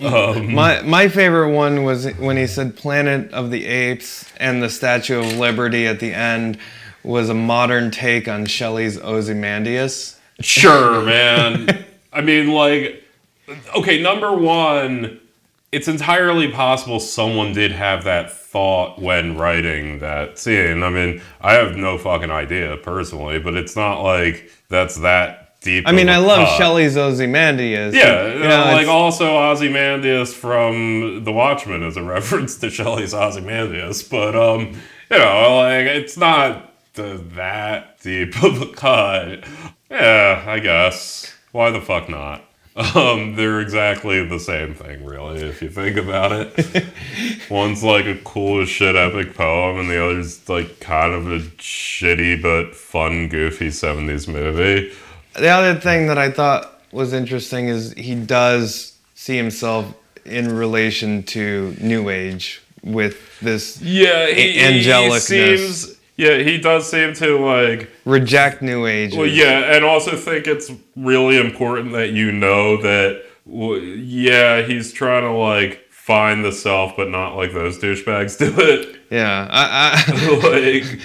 um, 0.00 0.54
my 0.54 0.82
my 0.82 1.08
favorite 1.08 1.52
one 1.52 1.84
was 1.84 2.06
when 2.16 2.36
he 2.36 2.46
said 2.46 2.76
Planet 2.76 3.32
of 3.32 3.50
the 3.50 3.66
Apes 3.66 4.30
and 4.38 4.62
the 4.62 4.70
Statue 4.70 5.18
of 5.18 5.36
Liberty 5.36 5.86
at 5.86 6.00
the 6.00 6.12
end 6.12 6.58
was 7.02 7.28
a 7.28 7.34
modern 7.34 7.90
take 7.90 8.28
on 8.28 8.46
Shelley's 8.46 8.98
Ozymandias. 8.98 10.18
Sure, 10.40 11.02
man. 11.04 11.84
I 12.12 12.20
mean, 12.20 12.48
like, 12.48 13.04
okay, 13.76 14.00
number 14.00 14.34
one, 14.34 15.20
it's 15.72 15.88
entirely 15.88 16.50
possible 16.50 17.00
someone 17.00 17.52
did 17.52 17.72
have 17.72 18.04
that 18.04 18.32
thought 18.32 19.00
when 19.00 19.36
writing 19.36 19.98
that 19.98 20.38
scene. 20.38 20.82
I 20.82 20.90
mean, 20.90 21.20
I 21.40 21.54
have 21.54 21.76
no 21.76 21.98
fucking 21.98 22.30
idea 22.30 22.76
personally, 22.78 23.38
but 23.38 23.54
it's 23.54 23.76
not 23.76 24.02
like 24.02 24.50
that's 24.68 24.96
that 25.00 25.47
deep. 25.60 25.84
I 25.86 25.92
mean, 25.92 26.08
I 26.08 26.18
love 26.18 26.46
cut. 26.48 26.58
Shelley's 26.58 26.96
Ozymandias. 26.96 27.94
Yeah, 27.94 28.26
You 28.26 28.32
you 28.34 28.38
know, 28.40 28.64
know, 28.66 28.72
like 28.72 28.88
also 28.88 29.36
Ozymandias 29.38 30.34
from 30.34 31.24
The 31.24 31.32
Watchmen 31.32 31.82
is 31.82 31.96
a 31.96 32.02
reference 32.16 32.56
to 32.58 32.70
Shelley's 32.70 33.14
Ozymandias, 33.14 34.02
but 34.02 34.34
um, 34.36 34.80
you 35.10 35.18
know, 35.18 35.56
like 35.56 35.86
it's 35.86 36.16
not 36.16 36.72
that 36.94 38.00
deep 38.00 38.42
of 38.42 38.60
a 38.62 38.66
cut. 38.66 39.44
Yeah, 39.90 40.44
I 40.46 40.58
guess. 40.58 41.32
Why 41.52 41.70
the 41.70 41.80
fuck 41.80 42.08
not? 42.08 42.44
Um, 42.94 43.34
they're 43.34 43.60
exactly 43.60 44.24
the 44.24 44.38
same 44.38 44.72
thing, 44.72 45.04
really, 45.04 45.40
if 45.40 45.60
you 45.62 45.68
think 45.68 45.96
about 45.96 46.30
it. 46.30 46.86
One's 47.50 47.82
like 47.82 48.06
a 48.06 48.14
cool 48.22 48.62
as 48.62 48.68
shit 48.68 48.94
epic 48.94 49.34
poem, 49.34 49.80
and 49.80 49.90
the 49.90 50.00
other's 50.04 50.48
like 50.48 50.78
kind 50.78 51.12
of 51.12 51.26
a 51.26 51.40
shitty 51.56 52.40
but 52.40 52.76
fun, 52.76 53.28
goofy 53.28 53.68
70s 53.68 54.28
movie. 54.28 54.92
The 55.34 55.48
other 55.48 55.78
thing 55.78 56.06
that 56.08 56.18
I 56.18 56.30
thought 56.30 56.80
was 56.92 57.12
interesting 57.12 57.68
is 57.68 57.92
he 57.92 58.14
does 58.14 58.96
see 59.14 59.36
himself 59.36 59.94
in 60.24 60.54
relation 60.54 61.22
to 61.24 61.74
New 61.80 62.08
Age 62.08 62.62
with 62.82 63.38
this 63.40 63.80
Yeah, 63.82 64.26
he, 64.28 64.52
he 64.52 64.58
Angelicness. 64.60 65.20
seems. 65.20 65.94
Yeah, 66.16 66.38
he 66.38 66.58
does 66.58 66.90
seem 66.90 67.14
to 67.14 67.38
like. 67.38 67.88
reject 68.04 68.60
New 68.62 68.86
Age. 68.86 69.14
Well, 69.14 69.26
yeah, 69.26 69.74
and 69.74 69.84
also 69.84 70.16
think 70.16 70.46
it's 70.48 70.70
really 70.96 71.38
important 71.38 71.92
that 71.92 72.10
you 72.10 72.32
know 72.32 72.76
that. 72.82 73.22
Yeah, 73.46 74.62
he's 74.62 74.92
trying 74.92 75.22
to 75.22 75.32
like 75.32 75.86
find 75.90 76.44
the 76.44 76.52
self, 76.52 76.96
but 76.96 77.08
not 77.08 77.36
like 77.36 77.52
those 77.52 77.78
douchebags 77.78 78.38
do 78.38 78.52
it. 78.58 78.98
yeah. 79.10 79.46
I, 79.50 80.04
I, 80.06 80.36
like, 80.82 81.00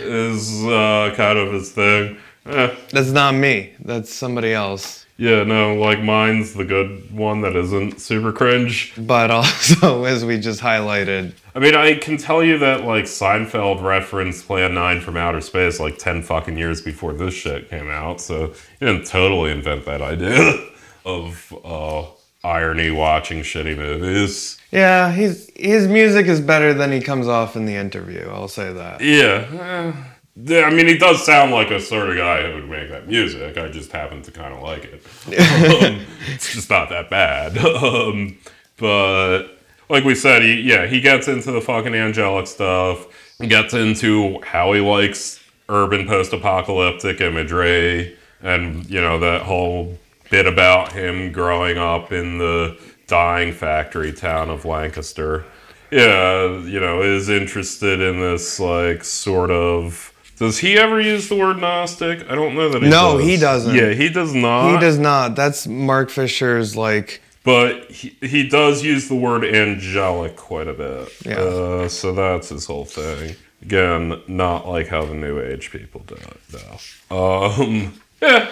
is 0.02 0.64
uh, 0.64 1.14
kind 1.16 1.38
of 1.38 1.52
his 1.52 1.72
thing. 1.72 2.18
Eh, 2.48 2.74
that's 2.90 3.10
not 3.10 3.34
me. 3.34 3.72
That's 3.84 4.12
somebody 4.12 4.52
else. 4.52 5.04
yeah, 5.18 5.44
no, 5.44 5.74
like 5.76 6.00
mine's 6.02 6.52
the 6.54 6.64
good 6.64 7.10
one 7.14 7.40
that 7.40 7.56
isn't 7.56 8.00
super 8.00 8.32
cringe. 8.32 8.92
But 8.98 9.30
also, 9.30 10.04
as 10.12 10.24
we 10.24 10.38
just 10.38 10.60
highlighted, 10.60 11.32
I 11.54 11.58
mean, 11.58 11.74
I 11.74 11.94
can 11.94 12.18
tell 12.18 12.44
you 12.44 12.58
that 12.58 12.84
like 12.84 13.04
Seinfeld 13.04 13.82
referenced 13.82 14.46
Plan 14.46 14.74
9 14.74 15.00
from 15.00 15.16
Outer 15.16 15.40
Space 15.40 15.80
like 15.80 15.96
10 15.98 16.22
fucking 16.22 16.58
years 16.58 16.82
before 16.82 17.12
this 17.14 17.32
shit 17.34 17.70
came 17.70 17.88
out, 17.90 18.20
so 18.20 18.48
he 18.78 18.86
didn't 18.86 19.06
totally 19.06 19.50
invent 19.50 19.86
that 19.86 20.02
idea 20.02 20.52
of 21.06 21.54
uh, 21.64 22.04
irony 22.46 22.90
watching 22.90 23.40
shitty 23.42 23.76
movies. 23.76 24.58
yeah, 24.70 25.10
he's 25.12 25.50
his 25.56 25.88
music 25.88 26.26
is 26.26 26.40
better 26.40 26.74
than 26.74 26.92
he 26.92 27.00
comes 27.00 27.26
off 27.26 27.56
in 27.56 27.64
the 27.64 27.74
interview. 27.74 28.28
I'll 28.30 28.48
say 28.48 28.72
that. 28.72 29.00
Yeah. 29.00 29.46
eh, 29.94 30.02
yeah, 30.36 30.62
I 30.62 30.70
mean, 30.70 30.86
he 30.86 30.98
does 30.98 31.24
sound 31.24 31.50
like 31.50 31.70
a 31.70 31.80
sort 31.80 32.10
of 32.10 32.16
guy 32.16 32.42
who 32.42 32.56
would 32.56 32.68
make 32.68 32.90
that 32.90 33.08
music. 33.08 33.56
I 33.56 33.68
just 33.68 33.90
happen 33.90 34.20
to 34.22 34.30
kind 34.30 34.52
of 34.52 34.62
like 34.62 34.84
it. 34.84 35.02
um, 35.82 36.04
it's 36.28 36.52
just 36.52 36.68
not 36.68 36.90
that 36.90 37.10
bad. 37.10 37.56
Um, 37.86 38.36
but 38.78 39.56
like 39.88 40.04
we 40.04 40.14
said, 40.14 40.42
he 40.42 40.60
yeah 40.60 40.86
he 40.86 41.00
gets 41.00 41.28
into 41.28 41.50
the 41.52 41.60
fucking 41.60 41.94
angelic 41.94 42.46
stuff. 42.46 43.06
He 43.38 43.46
gets 43.46 43.72
into 43.72 44.40
how 44.42 44.72
he 44.72 44.80
likes 44.80 45.42
urban 45.68 46.06
post-apocalyptic 46.06 47.20
imagery, 47.20 48.16
and 48.42 48.88
you 48.90 49.00
know 49.00 49.18
that 49.18 49.42
whole 49.42 49.98
bit 50.30 50.46
about 50.46 50.92
him 50.92 51.32
growing 51.32 51.78
up 51.78 52.12
in 52.12 52.38
the 52.38 52.78
dying 53.06 53.52
factory 53.52 54.12
town 54.12 54.50
of 54.50 54.64
Lancaster. 54.64 55.44
Yeah, 55.90 56.58
you 56.64 56.80
know, 56.80 57.00
is 57.02 57.28
interested 57.28 58.00
in 58.00 58.20
this 58.20 58.60
like 58.60 59.04
sort 59.04 59.50
of. 59.50 60.12
Does 60.38 60.58
he 60.58 60.76
ever 60.78 61.00
use 61.00 61.28
the 61.28 61.34
word 61.34 61.58
Gnostic? 61.58 62.30
I 62.30 62.34
don't 62.34 62.54
know 62.54 62.68
that 62.68 62.82
he 62.82 62.88
No, 62.88 63.16
does. 63.18 63.26
he 63.26 63.36
doesn't. 63.38 63.74
Yeah, 63.74 63.92
he 63.92 64.08
does 64.10 64.34
not. 64.34 64.72
He 64.74 64.78
does 64.80 64.98
not. 64.98 65.34
That's 65.34 65.66
Mark 65.66 66.10
Fisher's 66.10 66.76
like 66.76 67.22
But 67.44 67.90
he, 67.90 68.16
he 68.20 68.46
does 68.48 68.82
use 68.84 69.08
the 69.08 69.14
word 69.14 69.44
angelic 69.44 70.36
quite 70.36 70.68
a 70.68 70.74
bit. 70.74 71.08
Yeah. 71.24 71.36
Uh, 71.38 71.88
so 71.88 72.12
that's 72.12 72.50
his 72.50 72.66
whole 72.66 72.84
thing. 72.84 73.36
Again, 73.62 74.20
not 74.28 74.68
like 74.68 74.88
how 74.88 75.06
the 75.06 75.14
New 75.14 75.40
Age 75.40 75.70
people 75.70 76.02
do 76.06 76.14
it, 76.16 76.40
though. 76.50 77.16
Um, 77.16 77.94
yeah. 78.22 78.50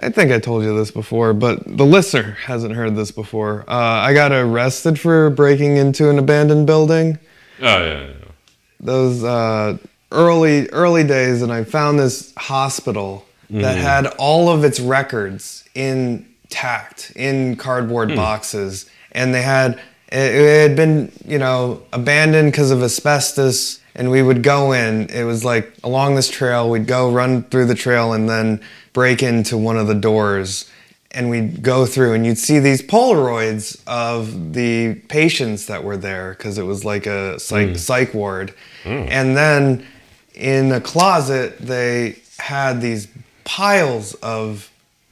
I 0.00 0.08
think 0.10 0.32
I 0.32 0.38
told 0.38 0.62
you 0.64 0.76
this 0.76 0.90
before, 0.90 1.34
but 1.34 1.60
the 1.66 1.84
listener 1.84 2.38
hasn't 2.44 2.74
heard 2.74 2.94
this 2.96 3.10
before. 3.10 3.64
Uh, 3.68 3.74
I 3.74 4.14
got 4.14 4.32
arrested 4.32 4.98
for 4.98 5.28
breaking 5.28 5.76
into 5.76 6.08
an 6.08 6.18
abandoned 6.18 6.66
building. 6.66 7.18
Oh, 7.60 7.64
yeah, 7.64 7.84
yeah, 7.84 8.06
yeah. 8.06 8.14
Those 8.80 9.24
uh, 9.24 9.76
early 10.10 10.68
early 10.70 11.04
days, 11.04 11.42
and 11.42 11.52
I 11.52 11.64
found 11.64 11.98
this 11.98 12.32
hospital 12.36 13.24
that 13.50 13.76
mm. 13.76 13.80
had 13.80 14.06
all 14.18 14.48
of 14.48 14.64
its 14.64 14.80
records 14.80 15.64
intact 15.74 17.12
in 17.16 17.56
cardboard 17.56 18.10
hmm. 18.10 18.16
boxes, 18.16 18.90
and 19.12 19.34
they 19.34 19.42
had 19.42 19.80
it, 20.12 20.34
it 20.34 20.68
had 20.68 20.76
been 20.76 21.12
you 21.26 21.38
know 21.38 21.82
abandoned 21.92 22.52
because 22.52 22.70
of 22.70 22.82
asbestos. 22.82 23.80
And 23.94 24.12
we 24.12 24.22
would 24.22 24.44
go 24.44 24.70
in. 24.70 25.10
It 25.10 25.24
was 25.24 25.44
like 25.44 25.72
along 25.82 26.14
this 26.14 26.30
trail. 26.30 26.70
We'd 26.70 26.86
go 26.86 27.10
run 27.10 27.42
through 27.42 27.64
the 27.66 27.74
trail 27.74 28.12
and 28.12 28.28
then 28.28 28.60
break 28.92 29.24
into 29.24 29.58
one 29.58 29.76
of 29.76 29.88
the 29.88 29.94
doors 29.96 30.70
and 31.10 31.30
we'd 31.30 31.62
go 31.62 31.86
through 31.86 32.12
and 32.12 32.26
you'd 32.26 32.38
see 32.38 32.58
these 32.58 32.82
polaroids 32.82 33.80
of 33.86 34.52
the 34.52 34.94
patients 35.08 35.66
that 35.66 35.82
were 35.82 35.96
there 35.96 36.30
because 36.34 36.58
it 36.58 36.62
was 36.62 36.84
like 36.84 37.06
a 37.06 37.38
psych, 37.40 37.70
hmm. 37.70 37.74
psych 37.74 38.14
ward 38.14 38.54
hmm. 38.84 39.06
and 39.08 39.36
then 39.36 39.84
in 40.38 40.68
the 40.68 40.80
closet 40.80 41.58
they 41.58 42.16
had 42.38 42.80
these 42.80 43.08
piles 43.44 44.14
of 44.14 44.70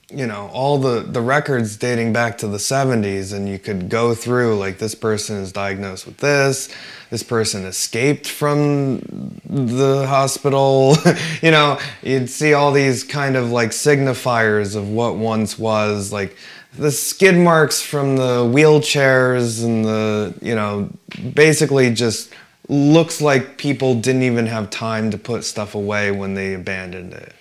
you 0.08 0.26
know 0.26 0.48
all 0.52 0.78
the 0.78 1.00
the 1.00 1.20
records 1.20 1.76
dating 1.76 2.12
back 2.12 2.38
to 2.38 2.46
the 2.46 2.58
70s 2.58 3.34
and 3.34 3.48
you 3.48 3.58
could 3.58 3.88
go 3.88 4.14
through 4.14 4.56
like 4.56 4.78
this 4.78 4.94
person 4.94 5.36
is 5.36 5.50
diagnosed 5.50 6.06
with 6.06 6.18
this 6.18 6.72
this 7.10 7.22
person 7.22 7.64
escaped 7.64 8.26
from 8.26 8.98
the 9.44 10.06
hospital. 10.08 10.96
You 11.42 11.50
know 11.50 11.78
you'd 12.02 12.30
see 12.30 12.54
all 12.54 12.72
these 12.72 13.04
kind 13.04 13.36
of 13.36 13.50
like 13.50 13.70
signifiers 13.70 14.74
of 14.74 14.88
what 14.88 15.16
once 15.16 15.58
was 15.58 16.12
like 16.12 16.36
the 16.78 16.90
skid 16.90 17.36
marks 17.36 17.80
from 17.80 18.16
the 18.16 18.44
wheelchairs 18.44 19.64
and 19.64 19.84
the 19.84 20.34
you 20.40 20.54
know 20.54 20.88
basically 21.34 21.92
just 21.92 22.32
looks 22.68 23.20
like 23.20 23.58
people 23.58 23.94
didn't 23.94 24.22
even 24.22 24.46
have 24.46 24.70
time 24.70 25.10
to 25.10 25.18
put 25.18 25.44
stuff 25.44 25.74
away 25.74 26.10
when 26.10 26.34
they 26.34 26.54
abandoned 26.54 27.12
it 27.12 27.32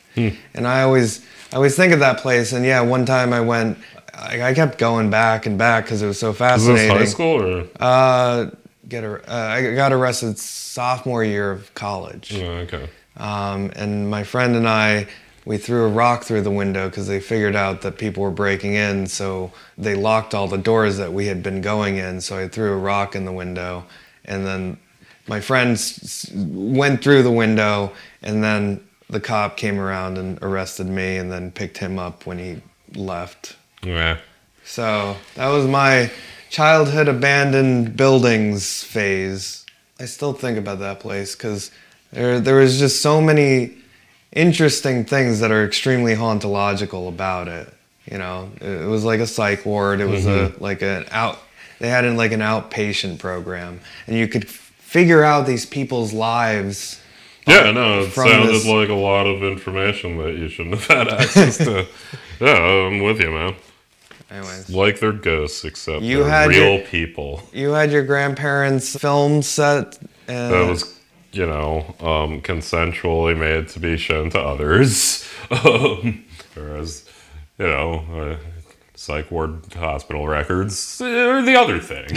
and 0.53 0.67
i 0.67 0.81
always 0.81 1.25
i 1.51 1.55
always 1.57 1.75
think 1.75 1.91
of 1.91 1.99
that 1.99 2.19
place 2.19 2.53
and 2.53 2.63
yeah 2.65 2.79
one 2.81 3.05
time 3.05 3.33
i 3.33 3.41
went 3.41 3.77
i, 4.13 4.41
I 4.49 4.53
kept 4.53 4.77
going 4.77 5.09
back 5.09 5.45
and 5.45 5.57
back 5.57 5.85
because 5.85 6.01
it 6.01 6.07
was 6.07 6.19
so 6.19 6.31
fascinating 6.31 6.89
this 6.89 6.97
high 7.09 7.11
school 7.13 7.41
or? 7.41 7.67
uh, 7.79 8.49
get 8.87 9.03
ar- 9.03 9.23
uh, 9.27 9.33
I 9.35 9.73
got 9.73 9.91
arrested 9.91 10.37
sophomore 10.37 11.23
year 11.23 11.51
of 11.51 11.73
college, 11.73 12.33
Oh, 12.35 12.45
okay. 12.65 12.87
um, 13.17 13.71
and 13.75 14.09
my 14.09 14.23
friend 14.23 14.55
and 14.55 14.69
I 14.69 15.07
we 15.43 15.57
threw 15.57 15.85
a 15.85 15.89
rock 15.89 16.23
through 16.23 16.41
the 16.41 16.51
window 16.51 16.87
because 16.89 17.07
they 17.07 17.19
figured 17.19 17.55
out 17.55 17.81
that 17.81 17.97
people 17.97 18.23
were 18.23 18.31
breaking 18.31 18.73
in, 18.75 19.05
so 19.07 19.51
they 19.77 19.95
locked 19.95 20.33
all 20.33 20.47
the 20.47 20.57
doors 20.57 20.97
that 20.97 21.13
we 21.13 21.25
had 21.27 21.41
been 21.43 21.61
going 21.61 21.97
in. 21.97 22.19
So 22.21 22.37
I 22.37 22.47
threw 22.47 22.73
a 22.73 22.77
rock 22.77 23.15
in 23.15 23.25
the 23.25 23.31
window, 23.31 23.85
and 24.23 24.45
then 24.45 24.77
my 25.27 25.41
friend 25.41 25.71
s- 25.71 26.03
s- 26.03 26.31
went 26.33 27.03
through 27.03 27.23
the 27.23 27.31
window, 27.31 27.91
and 28.21 28.43
then 28.43 28.81
the 29.09 29.19
cop 29.19 29.57
came 29.57 29.79
around 29.79 30.17
and 30.17 30.39
arrested 30.41 30.87
me, 30.87 31.17
and 31.17 31.31
then 31.31 31.51
picked 31.51 31.77
him 31.77 31.99
up 31.99 32.25
when 32.25 32.39
he 32.39 32.61
left. 32.95 33.55
Yeah. 33.83 34.17
So 34.63 35.15
that 35.35 35.49
was 35.49 35.67
my 35.67 36.11
childhood 36.49 37.07
abandoned 37.07 37.95
buildings 37.95 38.83
phase. 38.83 39.65
I 39.99 40.05
still 40.05 40.33
think 40.33 40.57
about 40.57 40.79
that 40.79 40.99
place 40.99 41.35
because 41.35 41.71
there 42.11 42.39
there 42.39 42.55
was 42.55 42.79
just 42.79 43.01
so 43.01 43.21
many 43.21 43.77
interesting 44.31 45.05
things 45.05 45.39
that 45.39 45.51
are 45.51 45.65
extremely 45.65 46.15
hauntological 46.15 47.07
about 47.07 47.47
it. 47.47 47.73
You 48.11 48.17
know, 48.17 48.51
it, 48.61 48.81
it 48.83 48.87
was 48.87 49.03
like 49.03 49.19
a 49.19 49.27
psych 49.27 49.65
ward. 49.65 50.01
It 50.01 50.07
was 50.07 50.25
a 50.25 50.49
mm-hmm. 50.49 50.63
like 50.63 50.81
an 50.81 51.05
out. 51.11 51.39
They 51.79 51.89
had 51.89 52.05
in 52.05 52.17
like 52.17 52.31
an 52.31 52.41
outpatient 52.41 53.19
program, 53.19 53.81
and 54.07 54.15
you 54.15 54.27
could 54.27 54.47
figure 54.95 55.25
out 55.25 55.45
these 55.45 55.65
people's 55.65 56.13
lives. 56.13 57.01
Yeah, 57.45 57.71
no, 57.71 57.99
it 58.03 58.11
sounded 58.13 58.47
this- 58.53 58.65
like 58.65 58.87
a 58.87 58.93
lot 58.93 59.27
of 59.27 59.43
information 59.43 60.17
that 60.19 60.35
you 60.37 60.47
shouldn't 60.47 60.75
have 60.75 60.87
had 60.87 61.07
access 61.09 61.57
to. 61.57 61.85
yeah, 62.39 62.55
I'm 62.87 63.01
with 63.01 63.19
you, 63.19 63.29
man. 63.29 63.55
Anyways, 64.31 64.69
Like 64.69 64.99
they're 65.01 65.11
ghosts, 65.11 65.65
except 65.65 66.01
You 66.01 66.19
they're 66.23 66.29
had 66.29 66.47
real 66.49 66.75
your- 66.77 66.85
people. 66.85 67.43
you 67.51 67.71
had 67.71 67.91
your 67.91 68.03
grandparents' 68.03 68.95
film 68.97 69.41
set, 69.41 69.99
and 70.29 70.53
That 70.53 70.69
was, 70.69 70.97
you 71.33 71.45
know, 71.45 71.93
um, 71.99 72.39
consensually 72.41 73.37
made 73.37 73.67
to 73.69 73.79
be 73.81 73.97
shown 73.97 74.29
to 74.31 74.39
others. 74.39 75.27
Um, 75.51 76.23
whereas, 76.55 77.05
you 77.59 77.67
know, 77.67 78.03
uh, 78.19 78.37
psych 78.95 79.29
ward 79.29 79.61
hospital 79.75 80.25
records 80.27 80.99
are 81.01 81.43
the 81.43 81.55
other 81.55 81.79
thing. 81.79 82.07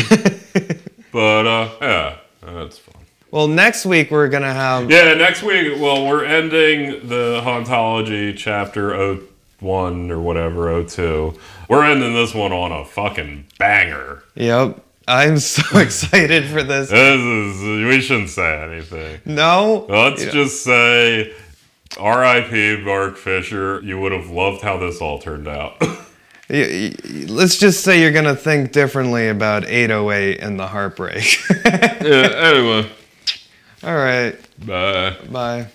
but, 1.13 1.47
uh, 1.47 1.69
yeah, 1.83 2.18
that's 2.55 2.79
fun. 2.79 3.03
well, 3.31 3.49
next 3.49 3.85
week 3.87 4.11
we're 4.11 4.29
gonna 4.29 4.53
have 4.53 4.91
Yeah, 4.91 5.15
next 5.15 5.43
week, 5.43 5.79
well, 5.81 6.07
we're 6.07 6.25
ending 6.25 7.09
the 7.09 7.41
hauntology 7.45 8.37
chapter 8.37 9.17
01 9.61 10.11
or 10.11 10.19
whatever, 10.21 10.83
02. 10.85 11.39
We're 11.69 11.85
ending 11.85 12.15
this 12.15 12.35
one 12.35 12.53
on 12.53 12.73
a 12.73 12.85
fucking 12.85 13.47
banger. 13.59 14.23
Yep. 14.35 14.85
I'm 15.07 15.39
so 15.39 15.63
excited 15.79 16.45
for 16.47 16.63
this. 16.63 16.91
This 16.91 17.21
is, 17.21 17.63
we 17.87 18.01
shouldn't 18.01 18.29
say 18.31 18.63
anything. 18.63 19.21
No. 19.25 19.87
Let's 19.89 20.25
Yeah. 20.25 20.31
just 20.31 20.63
say, 20.65 21.33
R.I.P. 21.99 22.83
Mark 22.85 23.17
Fisher. 23.17 23.81
You 23.83 23.99
would 24.01 24.13
have 24.13 24.29
loved 24.31 24.63
how 24.63 24.77
this 24.77 25.01
all 25.01 25.19
turned 25.19 25.49
out. 25.49 25.83
Let's 26.51 27.59
just 27.59 27.83
say 27.85 28.01
you're 28.01 28.13
gonna 28.13 28.37
think 28.37 28.73
differently 28.73 29.29
about 29.29 29.67
808 29.67 30.41
and 30.41 30.59
the 30.59 30.67
heartbreak. 30.67 31.39
yeah, 31.65 32.31
anyway. 32.35 32.91
All 33.85 33.95
right. 33.95 34.37
Bye. 34.67 35.17
Bye. 35.31 35.67